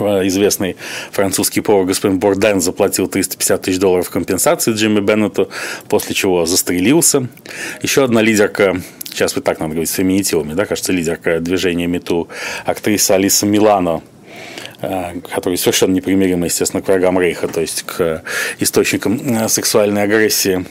известный 0.00 0.76
французский 1.10 1.60
повар 1.60 1.86
господин 1.86 2.18
Борден 2.18 2.60
заплатил 2.60 3.08
350 3.08 3.62
тысяч 3.62 3.78
долларов 3.78 4.10
компенсации 4.10 4.72
Джимми 4.72 5.00
Беннету, 5.00 5.50
после 5.88 6.14
чего 6.14 6.46
застрелился. 6.46 7.28
Еще 7.82 8.04
одна 8.04 8.22
лидерка 8.22 8.82
сейчас 9.12 9.34
вот 9.34 9.44
так 9.44 9.60
надо 9.60 9.72
говорить 9.72 9.90
с 9.90 9.94
феминитивами, 9.94 10.54
да, 10.54 10.66
кажется, 10.66 10.92
лидерка 10.92 11.40
движения 11.40 11.86
МИТУ, 11.86 12.28
актриса 12.64 13.14
Алиса 13.14 13.46
Милано, 13.46 14.02
э, 14.80 15.20
который 15.34 15.58
совершенно 15.58 15.92
непримирима, 15.92 16.46
естественно, 16.46 16.82
к 16.82 16.88
врагам 16.88 17.18
Рейха, 17.18 17.48
то 17.48 17.60
есть 17.60 17.82
к 17.82 18.22
источникам 18.58 19.20
э, 19.22 19.48
сексуальной 19.48 20.02
агрессии, 20.02 20.64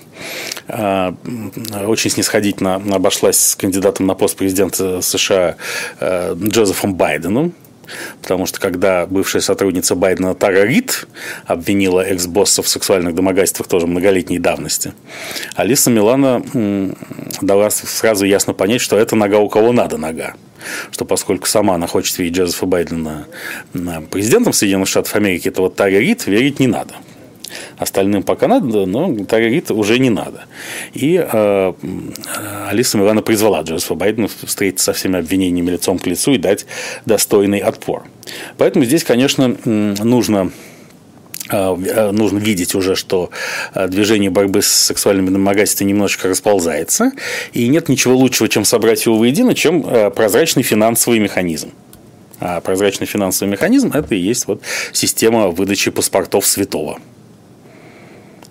очень 0.68 2.12
снисходительно 2.12 2.76
обошлась 2.76 3.38
с 3.38 3.56
кандидатом 3.56 4.06
на 4.06 4.14
пост 4.14 4.38
президента 4.38 5.02
США 5.02 5.58
Джозефом 6.00 6.96
Байденом, 6.96 7.54
Потому 8.22 8.46
что 8.46 8.60
когда 8.60 9.06
бывшая 9.06 9.42
сотрудница 9.42 9.96
Байдена 9.96 10.36
Тара 10.36 10.64
Рид 10.64 11.08
обвинила 11.46 12.02
экс-босса 12.02 12.62
в 12.62 12.68
сексуальных 12.68 13.16
домогательствах 13.16 13.68
тоже 13.68 13.88
многолетней 13.88 14.40
давности, 14.40 14.94
Алиса 15.56 15.90
Милана 15.90 16.44
дала 17.42 17.70
сразу 17.70 18.26
ясно 18.26 18.54
понять, 18.54 18.82
что 18.82 18.98
это 18.98 19.16
нога 19.16 19.40
у 19.40 19.50
кого 19.50 19.72
надо 19.72 19.98
нога 19.98 20.36
что 20.92 21.06
поскольку 21.06 21.48
сама 21.48 21.76
она 21.76 21.88
хочет 21.88 22.18
видеть 22.20 22.38
Джозефа 22.38 22.66
Байдена 22.66 23.26
президентом 24.12 24.54
Соединенных 24.54 24.88
Штатов 24.88 25.16
Америки, 25.16 25.50
то 25.50 25.64
вот 25.64 25.76
Таре 25.76 26.00
Рид 26.00 26.28
верить 26.28 26.60
не 26.60 26.68
надо. 26.68 26.94
Остальным 27.82 28.22
пока 28.22 28.48
надо, 28.48 28.86
но 28.86 29.26
Тарарит 29.26 29.72
уже 29.72 29.98
не 29.98 30.12
надо. 30.12 30.44
И 30.94 31.16
э, 31.18 31.74
Алиса 32.70 33.00
Милана 33.00 33.24
призвала 33.24 33.64
Джозефа 33.64 33.96
Байдена 33.96 34.28
встретиться 34.28 34.86
со 34.86 34.94
всеми 34.94 35.18
обвинениями 35.18 35.72
лицом 35.72 35.98
к 35.98 36.06
лицу 36.06 36.34
и 36.34 36.38
дать 36.38 36.68
достойный 37.08 37.58
отпор. 37.58 38.04
Поэтому 38.60 38.86
здесь, 38.86 39.04
конечно, 39.04 39.56
нужно 39.66 40.52
э, 41.50 42.12
нужно 42.12 42.38
видеть 42.38 42.76
уже, 42.76 42.96
что 42.96 43.32
э, 43.74 43.88
движение 43.88 44.30
борьбы 44.30 44.62
с 44.62 44.68
сексуальными 44.68 45.32
домогательствами 45.32 45.90
немножечко 45.90 46.28
расползается, 46.28 47.14
и 47.52 47.68
нет 47.68 47.90
ничего 47.90 48.16
лучшего, 48.16 48.48
чем 48.48 48.64
собрать 48.64 49.04
его 49.08 49.18
воедино, 49.18 49.56
чем 49.56 49.84
э, 49.88 50.12
прозрачный 50.12 50.62
финансовый 50.62 51.18
механизм. 51.18 51.72
А 52.40 52.62
прозрачный 52.62 53.08
финансовый 53.08 53.50
механизм– 53.50 53.92
это 53.96 54.14
и 54.14 54.20
есть 54.20 54.46
вот 54.46 54.62
система 54.94 55.48
выдачи 55.48 55.90
паспортов 55.90 56.46
святого– 56.46 57.00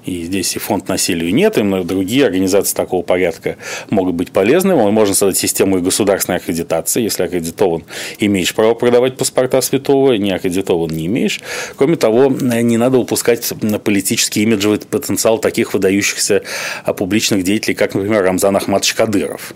и 0.04 0.24
здесь 0.24 0.56
и 0.56 0.58
фонд 0.58 0.88
насилию 0.88 1.32
нет, 1.34 1.58
и 1.58 1.62
другие 1.84 2.24
организации 2.24 2.74
такого 2.74 3.02
порядка 3.02 3.56
могут 3.90 4.14
быть 4.14 4.30
полезны. 4.30 4.74
Можно 4.74 5.14
создать 5.14 5.36
систему 5.36 5.78
и 5.78 5.80
государственной 5.82 6.38
аккредитации. 6.38 7.02
Если 7.02 7.22
аккредитован, 7.22 7.84
имеешь 8.18 8.54
право 8.54 8.74
продавать 8.74 9.16
паспорта 9.16 9.60
святого, 9.60 10.14
не 10.14 10.32
аккредитован, 10.32 10.90
не 10.90 11.06
имеешь. 11.06 11.40
Кроме 11.76 11.96
того, 11.96 12.28
не 12.28 12.76
надо 12.76 12.98
упускать 12.98 13.52
политический 13.84 14.42
имиджевый 14.42 14.78
потенциал 14.78 15.38
таких 15.38 15.74
выдающихся 15.74 16.42
а, 16.84 16.94
публичных 16.94 17.44
деятелей, 17.44 17.74
как, 17.74 17.94
например, 17.94 18.22
Рамзан 18.22 18.56
Ахматович 18.56 18.94
Кадыров. 18.94 19.54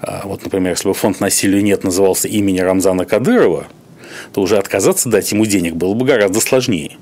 А, 0.00 0.22
вот, 0.24 0.44
например, 0.44 0.72
если 0.72 0.88
бы 0.88 0.94
фонд 0.94 1.20
насилию 1.20 1.62
нет 1.62 1.84
назывался 1.84 2.28
имени 2.28 2.60
Рамзана 2.60 3.04
Кадырова, 3.04 3.66
то 4.32 4.40
уже 4.40 4.58
отказаться 4.58 5.08
дать 5.08 5.32
ему 5.32 5.46
денег 5.46 5.74
было 5.74 5.94
бы 5.94 6.06
гораздо 6.06 6.40
сложнее. 6.40 6.98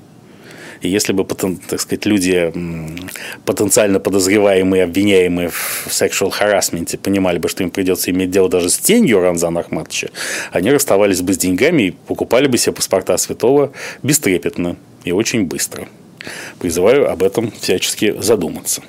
И 0.81 0.89
если 0.89 1.13
бы, 1.13 1.23
так 1.25 1.79
сказать, 1.79 2.05
люди, 2.05 2.51
потенциально 3.45 3.99
подозреваемые, 3.99 4.83
обвиняемые 4.83 5.49
в 5.49 5.87
sexual 5.87 6.31
harassment 6.31 6.97
понимали 6.97 7.37
бы, 7.37 7.49
что 7.49 7.63
им 7.63 7.69
придется 7.69 8.11
иметь 8.11 8.31
дело 8.31 8.49
даже 8.49 8.69
с 8.69 8.77
тенью 8.77 9.21
Рамзана 9.21 9.59
Ахматовича, 9.59 10.09
они 10.51 10.71
расставались 10.71 11.21
бы 11.21 11.33
с 11.33 11.37
деньгами 11.37 11.83
и 11.83 11.91
покупали 11.91 12.47
бы 12.47 12.57
себе 12.57 12.73
паспорта 12.73 13.17
святого 13.17 13.71
бестрепетно 14.01 14.75
и 15.03 15.11
очень 15.11 15.45
быстро. 15.45 15.87
Призываю 16.59 17.09
об 17.09 17.23
этом 17.23 17.51
всячески 17.51 18.15
задуматься. 18.19 18.81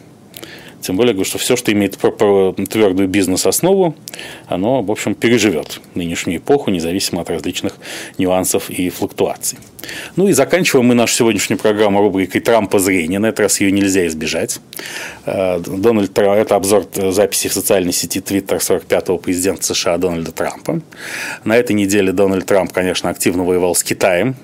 Тем 0.82 0.96
более, 0.96 1.14
говорю, 1.14 1.28
что 1.28 1.38
все, 1.38 1.56
что 1.56 1.72
имеет 1.72 1.96
твердую 1.96 3.08
бизнес-основу, 3.08 3.94
оно, 4.46 4.82
в 4.82 4.90
общем, 4.90 5.14
переживет 5.14 5.80
нынешнюю 5.94 6.38
эпоху, 6.38 6.70
независимо 6.70 7.22
от 7.22 7.30
различных 7.30 7.74
нюансов 8.18 8.68
и 8.68 8.90
флуктуаций. 8.90 9.58
Ну 10.16 10.28
и 10.28 10.32
заканчиваем 10.32 10.86
мы 10.86 10.94
нашу 10.94 11.14
сегодняшнюю 11.14 11.58
программу 11.58 12.00
рубрикой 12.00 12.40
«Трампа 12.40 12.78
зрения». 12.78 13.18
На 13.18 13.26
этот 13.26 13.40
раз 13.40 13.60
ее 13.60 13.70
нельзя 13.70 14.06
избежать. 14.06 14.60
Э, 15.24 15.60
Дональд 15.60 16.12
Трамп, 16.12 16.36
это 16.36 16.56
обзор 16.56 16.86
записи 16.94 17.48
в 17.48 17.52
социальной 17.52 17.92
сети 17.92 18.20
Твиттер 18.20 18.58
45-го 18.58 19.18
президента 19.18 19.62
США 19.64 19.98
Дональда 19.98 20.32
Трампа. 20.32 20.80
На 21.44 21.56
этой 21.56 21.72
неделе 21.72 22.12
Дональд 22.12 22.46
Трамп, 22.46 22.72
конечно, 22.72 23.10
активно 23.10 23.44
воевал 23.44 23.74
с 23.74 23.82
Китаем, 23.82 24.36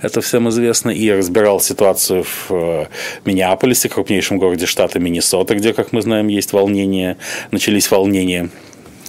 это 0.00 0.20
всем 0.20 0.48
известно, 0.48 0.90
и 0.90 1.10
разбирал 1.10 1.60
ситуацию 1.60 2.24
в 2.24 2.50
э, 2.50 2.86
Миннеаполисе, 3.24 3.88
крупнейшем 3.88 4.38
городе 4.38 4.66
штата 4.66 4.98
Миннесота, 4.98 5.54
где, 5.54 5.72
как 5.72 5.92
мы 5.92 6.02
знаем, 6.02 6.28
есть 6.28 6.52
волнения, 6.52 7.16
начались 7.50 7.90
волнения 7.90 8.50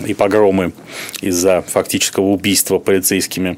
и 0.05 0.13
погромы 0.13 0.73
из-за 1.21 1.61
фактического 1.61 2.25
убийства 2.25 2.79
полицейскими 2.79 3.57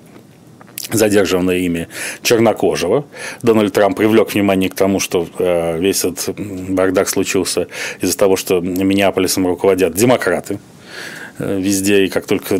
задержанного 0.91 1.55
ими 1.55 1.88
чернокожего. 2.22 3.05
Дональд 3.41 3.74
Трамп 3.74 3.97
привлек 3.97 4.34
внимание 4.34 4.70
к 4.70 4.76
тому, 4.76 4.99
что 4.99 5.28
э, 5.38 5.80
весь 5.80 6.03
этот 6.03 6.36
бардак 6.38 7.07
случился 7.09 7.68
из-за 8.01 8.18
того, 8.18 8.36
что 8.36 8.59
Миннеаполисом 8.59 9.47
руководят 9.47 9.93
демократы. 9.93 10.59
Э, 11.40 11.60
везде, 11.60 12.06
и 12.06 12.10
как 12.10 12.26
только 12.26 12.56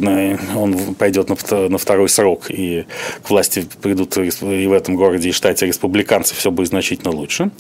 он 0.56 0.96
пойдет 0.96 1.30
на 1.30 1.78
второй 1.78 2.10
срок, 2.10 2.50
и 2.50 2.86
к 3.24 3.30
власти 3.30 3.66
придут 3.82 4.18
и 4.18 4.68
в 4.68 4.74
этом 4.74 4.96
городе, 4.96 5.30
и 5.30 5.32
штате 5.32 5.66
республиканцы, 5.66 6.36
все 6.36 6.52
будет 6.52 6.70
значительно 6.70 7.12
лучше. 7.12 7.52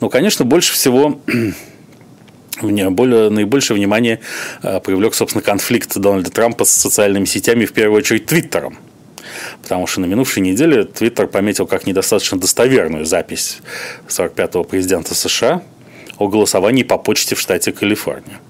Но, 0.00 0.08
конечно, 0.08 0.44
больше 0.44 0.72
всего 0.72 1.20
более, 2.62 3.30
наибольшее 3.30 3.76
внимание 3.76 4.20
э, 4.62 4.80
привлек, 4.80 5.14
собственно, 5.14 5.42
конфликт 5.42 5.96
Дональда 5.98 6.30
Трампа 6.30 6.64
с 6.64 6.70
социальными 6.70 7.24
сетями, 7.24 7.64
в 7.64 7.72
первую 7.72 7.98
очередь 7.98 8.26
Твиттером. 8.26 8.78
Потому 9.62 9.86
что 9.86 10.00
на 10.00 10.06
минувшей 10.06 10.42
неделе 10.42 10.84
Твиттер 10.84 11.26
пометил 11.26 11.66
как 11.66 11.86
недостаточно 11.86 12.38
достоверную 12.38 13.04
запись 13.06 13.58
45-го 14.08 14.64
президента 14.64 15.14
США 15.14 15.62
о 16.18 16.28
голосовании 16.28 16.82
по 16.82 16.98
почте 16.98 17.34
в 17.34 17.40
штате 17.40 17.72
Калифорния. 17.72 18.40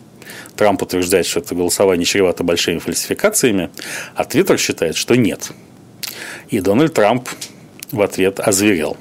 Трамп 0.61 0.83
утверждает, 0.83 1.25
что 1.25 1.41
это 1.41 1.55
голосование 1.55 2.05
чревато 2.05 2.45
большими 2.45 2.81
фальсификациями, 2.81 3.71
а 4.15 4.25
Твиттер 4.25 4.59
считает, 4.59 4.95
что 4.95 5.15
нет. 5.15 5.53
И 6.51 6.61
Дональд 6.61 6.93
Трамп 6.93 7.31
в 7.91 8.03
ответ 8.03 8.41
озверел. 8.41 8.99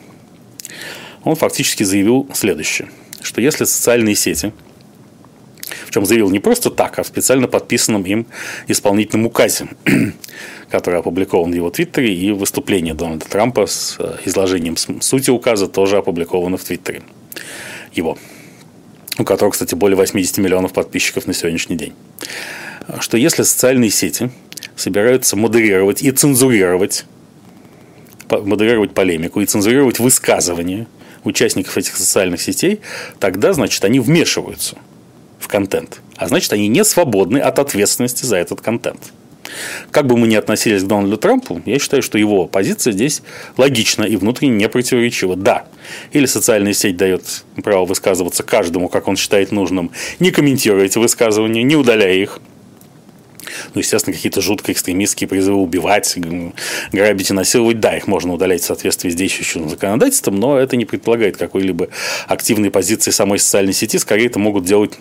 Он 1.25 1.35
фактически 1.35 1.83
заявил 1.83 2.29
следующее, 2.33 2.87
что 3.21 3.41
если 3.41 3.65
социальные 3.65 4.15
сети, 4.15 4.53
в 5.85 5.91
чем 5.91 6.05
заявил 6.05 6.29
не 6.29 6.39
просто 6.39 6.69
так, 6.69 6.97
а 6.97 7.03
в 7.03 7.07
специально 7.07 7.49
подписанном 7.49 8.03
им 8.03 8.25
исполнительном 8.69 9.25
указе, 9.25 9.67
который 10.69 10.99
опубликован 10.99 11.51
в 11.51 11.55
его 11.55 11.69
твиттере, 11.71 12.13
и 12.13 12.31
выступление 12.31 12.93
Дональда 12.93 13.25
Трампа 13.27 13.65
с 13.65 13.97
э, 13.99 14.15
изложением 14.23 14.77
сути 14.77 15.29
указа 15.29 15.67
тоже 15.67 15.97
опубликовано 15.97 16.55
в 16.55 16.63
твиттере 16.63 17.01
его 17.93 18.17
у 19.19 19.25
которого, 19.25 19.51
кстати, 19.51 19.75
более 19.75 19.97
80 19.97 20.37
миллионов 20.37 20.73
подписчиков 20.73 21.27
на 21.27 21.33
сегодняшний 21.33 21.75
день, 21.75 21.93
что 22.99 23.17
если 23.17 23.43
социальные 23.43 23.91
сети 23.91 24.31
собираются 24.75 25.35
модерировать 25.35 26.01
и 26.01 26.11
цензурировать, 26.11 27.05
модерировать 28.29 28.93
полемику 28.93 29.41
и 29.41 29.45
цензурировать 29.45 29.99
высказывания 29.99 30.87
участников 31.23 31.77
этих 31.77 31.97
социальных 31.97 32.41
сетей, 32.41 32.79
тогда, 33.19 33.53
значит, 33.53 33.83
они 33.83 33.99
вмешиваются 33.99 34.77
в 35.37 35.47
контент. 35.47 36.01
А 36.15 36.27
значит, 36.27 36.51
они 36.53 36.67
не 36.67 36.83
свободны 36.83 37.39
от 37.39 37.59
ответственности 37.59 38.25
за 38.25 38.37
этот 38.37 38.61
контент. 38.61 39.11
Как 39.91 40.07
бы 40.07 40.17
мы 40.17 40.27
ни 40.27 40.35
относились 40.35 40.83
к 40.83 40.87
Дональду 40.87 41.17
Трампу, 41.17 41.61
я 41.65 41.79
считаю, 41.79 42.01
что 42.01 42.17
его 42.17 42.47
позиция 42.47 42.93
здесь 42.93 43.21
логична 43.57 44.03
и 44.03 44.15
внутренне 44.15 44.55
не 44.55 44.69
противоречива. 44.69 45.35
Да, 45.35 45.65
или 46.11 46.25
социальная 46.25 46.73
сеть 46.73 46.97
дает 46.97 47.43
право 47.63 47.85
высказываться 47.85 48.43
каждому, 48.43 48.89
как 48.89 49.07
он 49.07 49.17
считает 49.17 49.51
нужным, 49.51 49.91
не 50.19 50.31
комментируя 50.31 50.85
эти 50.85 50.97
высказывания, 50.97 51.63
не 51.63 51.75
удаляя 51.75 52.15
их. 52.15 52.39
Ну, 53.73 53.79
естественно, 53.79 54.15
какие-то 54.15 54.41
жутко 54.41 54.71
экстремистские 54.71 55.27
призывы 55.27 55.61
убивать, 55.61 56.17
грабить 56.91 57.29
и 57.29 57.33
насиловать, 57.33 57.79
да, 57.79 57.97
их 57.97 58.07
можно 58.07 58.33
удалять 58.33 58.61
в 58.61 58.65
соответствии 58.65 59.09
с 59.09 59.15
действующим 59.15 59.69
законодательством, 59.69 60.35
но 60.35 60.57
это 60.57 60.75
не 60.75 60.85
предполагает 60.85 61.37
какой-либо 61.37 61.89
активной 62.27 62.71
позиции 62.71 63.11
самой 63.11 63.39
социальной 63.39 63.73
сети, 63.73 63.97
скорее 63.97 64.27
это 64.27 64.39
могут 64.39 64.65
делать 64.65 64.93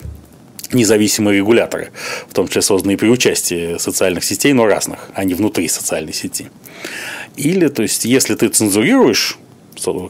независимые 0.72 1.38
регуляторы, 1.38 1.90
в 2.28 2.34
том 2.34 2.48
числе 2.48 2.62
созданные 2.62 2.96
при 2.98 3.08
участии 3.08 3.78
социальных 3.78 4.24
сетей, 4.24 4.52
но 4.52 4.66
разных, 4.66 5.08
а 5.14 5.24
не 5.24 5.34
внутри 5.34 5.68
социальной 5.68 6.12
сети. 6.12 6.50
Или, 7.36 7.68
то 7.68 7.82
есть, 7.82 8.04
если 8.04 8.34
ты 8.34 8.48
цензурируешь 8.48 9.38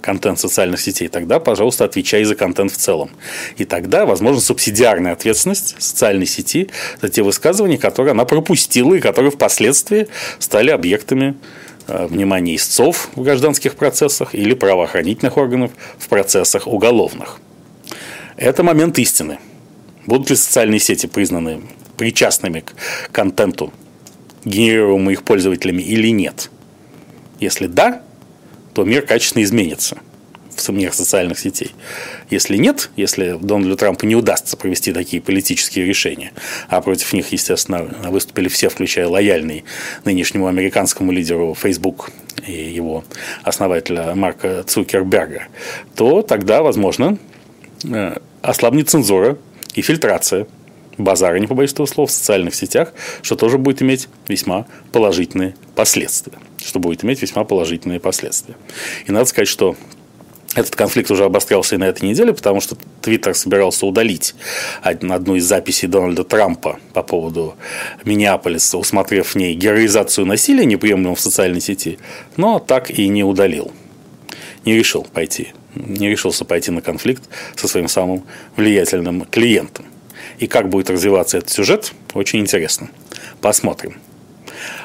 контент 0.01 0.39
социальных 0.39 0.81
сетей, 0.81 1.09
тогда, 1.09 1.41
пожалуйста, 1.41 1.85
отвечай 1.85 2.25
за 2.25 2.35
контент 2.35 2.73
в 2.73 2.77
целом. 2.77 3.11
И 3.57 3.65
тогда, 3.65 4.07
возможно, 4.07 4.41
субсидиарная 4.41 5.13
ответственность 5.13 5.77
социальной 5.79 6.27
сети 6.27 6.71
за 7.03 7.09
те 7.09 7.23
высказывания, 7.23 7.79
которые 7.79 8.13
она 8.13 8.25
пропустила 8.25 8.95
и 8.95 9.01
которые 9.01 9.31
впоследствии 9.31 10.09
стали 10.39 10.71
объектами 10.71 11.37
э, 11.87 12.07
внимание 12.07 12.57
истцов 12.57 13.11
в 13.15 13.23
гражданских 13.23 13.75
процессах 13.75 14.35
или 14.35 14.55
правоохранительных 14.55 15.37
органов 15.37 15.73
в 15.99 16.09
процессах 16.09 16.67
уголовных. 16.67 17.39
Это 18.37 18.63
момент 18.63 18.99
истины. 18.99 19.39
Будут 20.09 20.31
ли 20.31 20.37
социальные 20.37 20.81
сети 20.81 21.07
признаны 21.07 21.61
причастными 21.99 22.61
к 22.61 22.73
контенту, 23.13 23.75
генерируемому 24.47 25.11
их 25.11 25.23
пользователями 25.23 25.83
или 25.83 26.09
нет? 26.09 26.51
Если 27.41 27.67
да, 27.67 28.01
то 28.73 28.85
мир 28.85 29.03
качественно 29.03 29.43
изменится 29.43 29.99
в 30.57 30.71
мир 30.71 30.95
социальных 30.95 31.39
сетей. 31.39 31.73
Если 32.31 32.57
нет, 32.57 32.89
если 32.97 33.37
Дональду 33.39 33.77
Трампу 33.77 34.07
не 34.07 34.17
удастся 34.17 34.57
провести 34.57 34.95
такие 34.95 35.21
политические 35.21 35.85
решения, 35.85 36.33
а 36.71 36.81
против 36.81 37.13
них, 37.13 37.31
естественно, 37.31 37.83
выступили 38.09 38.49
все, 38.49 38.71
включая 38.71 39.09
лояльный 39.09 39.65
нынешнему 40.07 40.47
американскому 40.47 41.13
лидеру 41.13 41.55
Facebook 41.55 42.13
и 42.47 42.53
его 42.53 43.05
основателя 43.43 44.15
Марка 44.15 44.63
Цукерберга, 44.63 45.49
то 45.95 46.23
тогда, 46.23 46.63
возможно, 46.63 47.19
э, 47.85 48.17
ослабнет 48.41 48.89
цензура 48.89 49.37
и 49.79 49.83
фильтрация 49.83 50.49
базара, 50.97 51.39
не 51.39 51.47
побоюсь 51.47 51.72
этого 51.72 51.87
слова, 51.87 52.09
в 52.09 52.11
социальных 52.11 52.57
сетях, 52.57 52.93
что 53.22 53.37
тоже 53.37 53.59
будет 53.59 53.81
иметь 53.81 54.09
весьма 54.26 54.66
положительные 54.91 55.55
последствия. 55.76 56.37
Что 56.64 56.81
будет 56.81 57.05
иметь 57.05 57.22
весьма 57.22 57.45
положительные 57.45 58.01
последствия. 58.01 58.57
И 59.07 59.12
надо 59.12 59.26
сказать, 59.26 59.47
что 59.47 59.76
этот 60.57 60.74
конфликт 60.74 61.12
уже 61.12 61.24
обострялся 61.24 61.76
и 61.76 61.79
на 61.79 61.85
этой 61.85 62.09
неделе, 62.09 62.33
потому 62.33 62.61
что 62.61 62.76
Твиттер 63.03 63.35
собирался 63.37 63.87
удалить 63.87 64.35
одну 64.83 65.37
из 65.37 65.45
записей 65.45 65.87
Дональда 65.87 66.24
Трампа 66.24 66.81
по 66.93 67.05
поводу 67.05 67.55
Миннеаполиса, 68.05 68.79
усмотрев 68.79 69.29
в 69.29 69.37
ней 69.37 69.55
героизацию 69.55 70.26
насилия, 70.26 70.64
неприемлемого 70.64 71.14
в 71.14 71.20
социальной 71.20 71.61
сети, 71.61 72.01
но 72.37 72.59
так 72.59 72.91
и 72.91 73.07
не 73.07 73.22
удалил. 73.22 73.70
Не 74.65 74.77
решил 74.77 75.05
пойти, 75.05 75.53
не 75.75 76.09
решился 76.09 76.45
пойти 76.45 76.71
на 76.71 76.81
конфликт 76.81 77.23
со 77.57 77.69
своим 77.69 77.89
самым 77.89 78.25
влиятельным 78.57 79.25
клиентом. 79.25 79.87
И 80.39 80.47
как 80.47 80.69
будет 80.69 80.91
развиваться 80.91 81.39
этот 81.39 81.51
сюжет, 81.51 81.93
очень 82.15 82.41
интересно. 82.41 82.91
Посмотрим. 83.41 83.97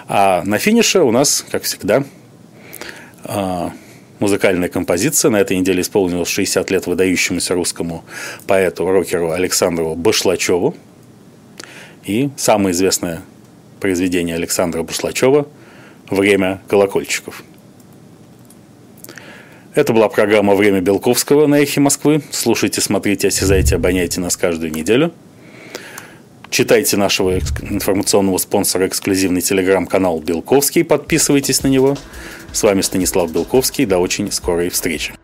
А 0.08 0.44
на 0.44 0.58
финише 0.58 1.02
у 1.02 1.12
нас, 1.12 1.46
как 1.50 1.64
всегда, 1.64 2.04
а, 3.24 3.72
музыкальная 4.20 4.70
композиция. 4.70 5.32
На 5.32 5.38
этой 5.38 5.58
неделе 5.58 5.82
исполнилось 5.82 6.30
60 6.30 6.72
лет 6.72 6.88
выдающемуся 6.88 7.54
русскому 7.54 8.04
поэту, 8.48 8.86
рокеру 8.86 9.32
Александру 9.32 9.96
Башлачеву. 9.96 10.76
И 12.06 12.30
самое 12.38 12.72
известное 12.72 13.22
произведение 13.80 14.36
Александра 14.36 14.84
Башлачева 14.84 15.48
«Время 16.10 16.62
колокольчиков». 16.68 17.44
Это 19.76 19.92
была 19.92 20.08
программа 20.08 20.54
«Время 20.54 20.82
Белковского» 20.82 21.48
на 21.48 21.56
«Эхе 21.56 21.82
Москвы». 21.82 22.22
Слушайте, 22.30 22.80
смотрите, 22.80 23.30
осязайте, 23.30 23.76
обоняйте 23.76 24.22
нас 24.22 24.38
каждую 24.38 24.72
неделю. 24.72 25.12
Читайте 26.52 26.96
нашего 26.96 27.40
информационного 27.40 28.38
спонсора 28.38 28.86
эксклюзивный 28.88 29.42
телеграм-канал 29.42 30.20
«Белковский», 30.20 30.84
подписывайтесь 30.84 31.64
на 31.64 31.70
него. 31.70 31.98
С 32.52 32.62
вами 32.62 32.82
Станислав 32.82 33.32
Белковский. 33.32 33.86
До 33.86 33.98
очень 33.98 34.32
скорой 34.32 34.70
встречи. 34.70 35.16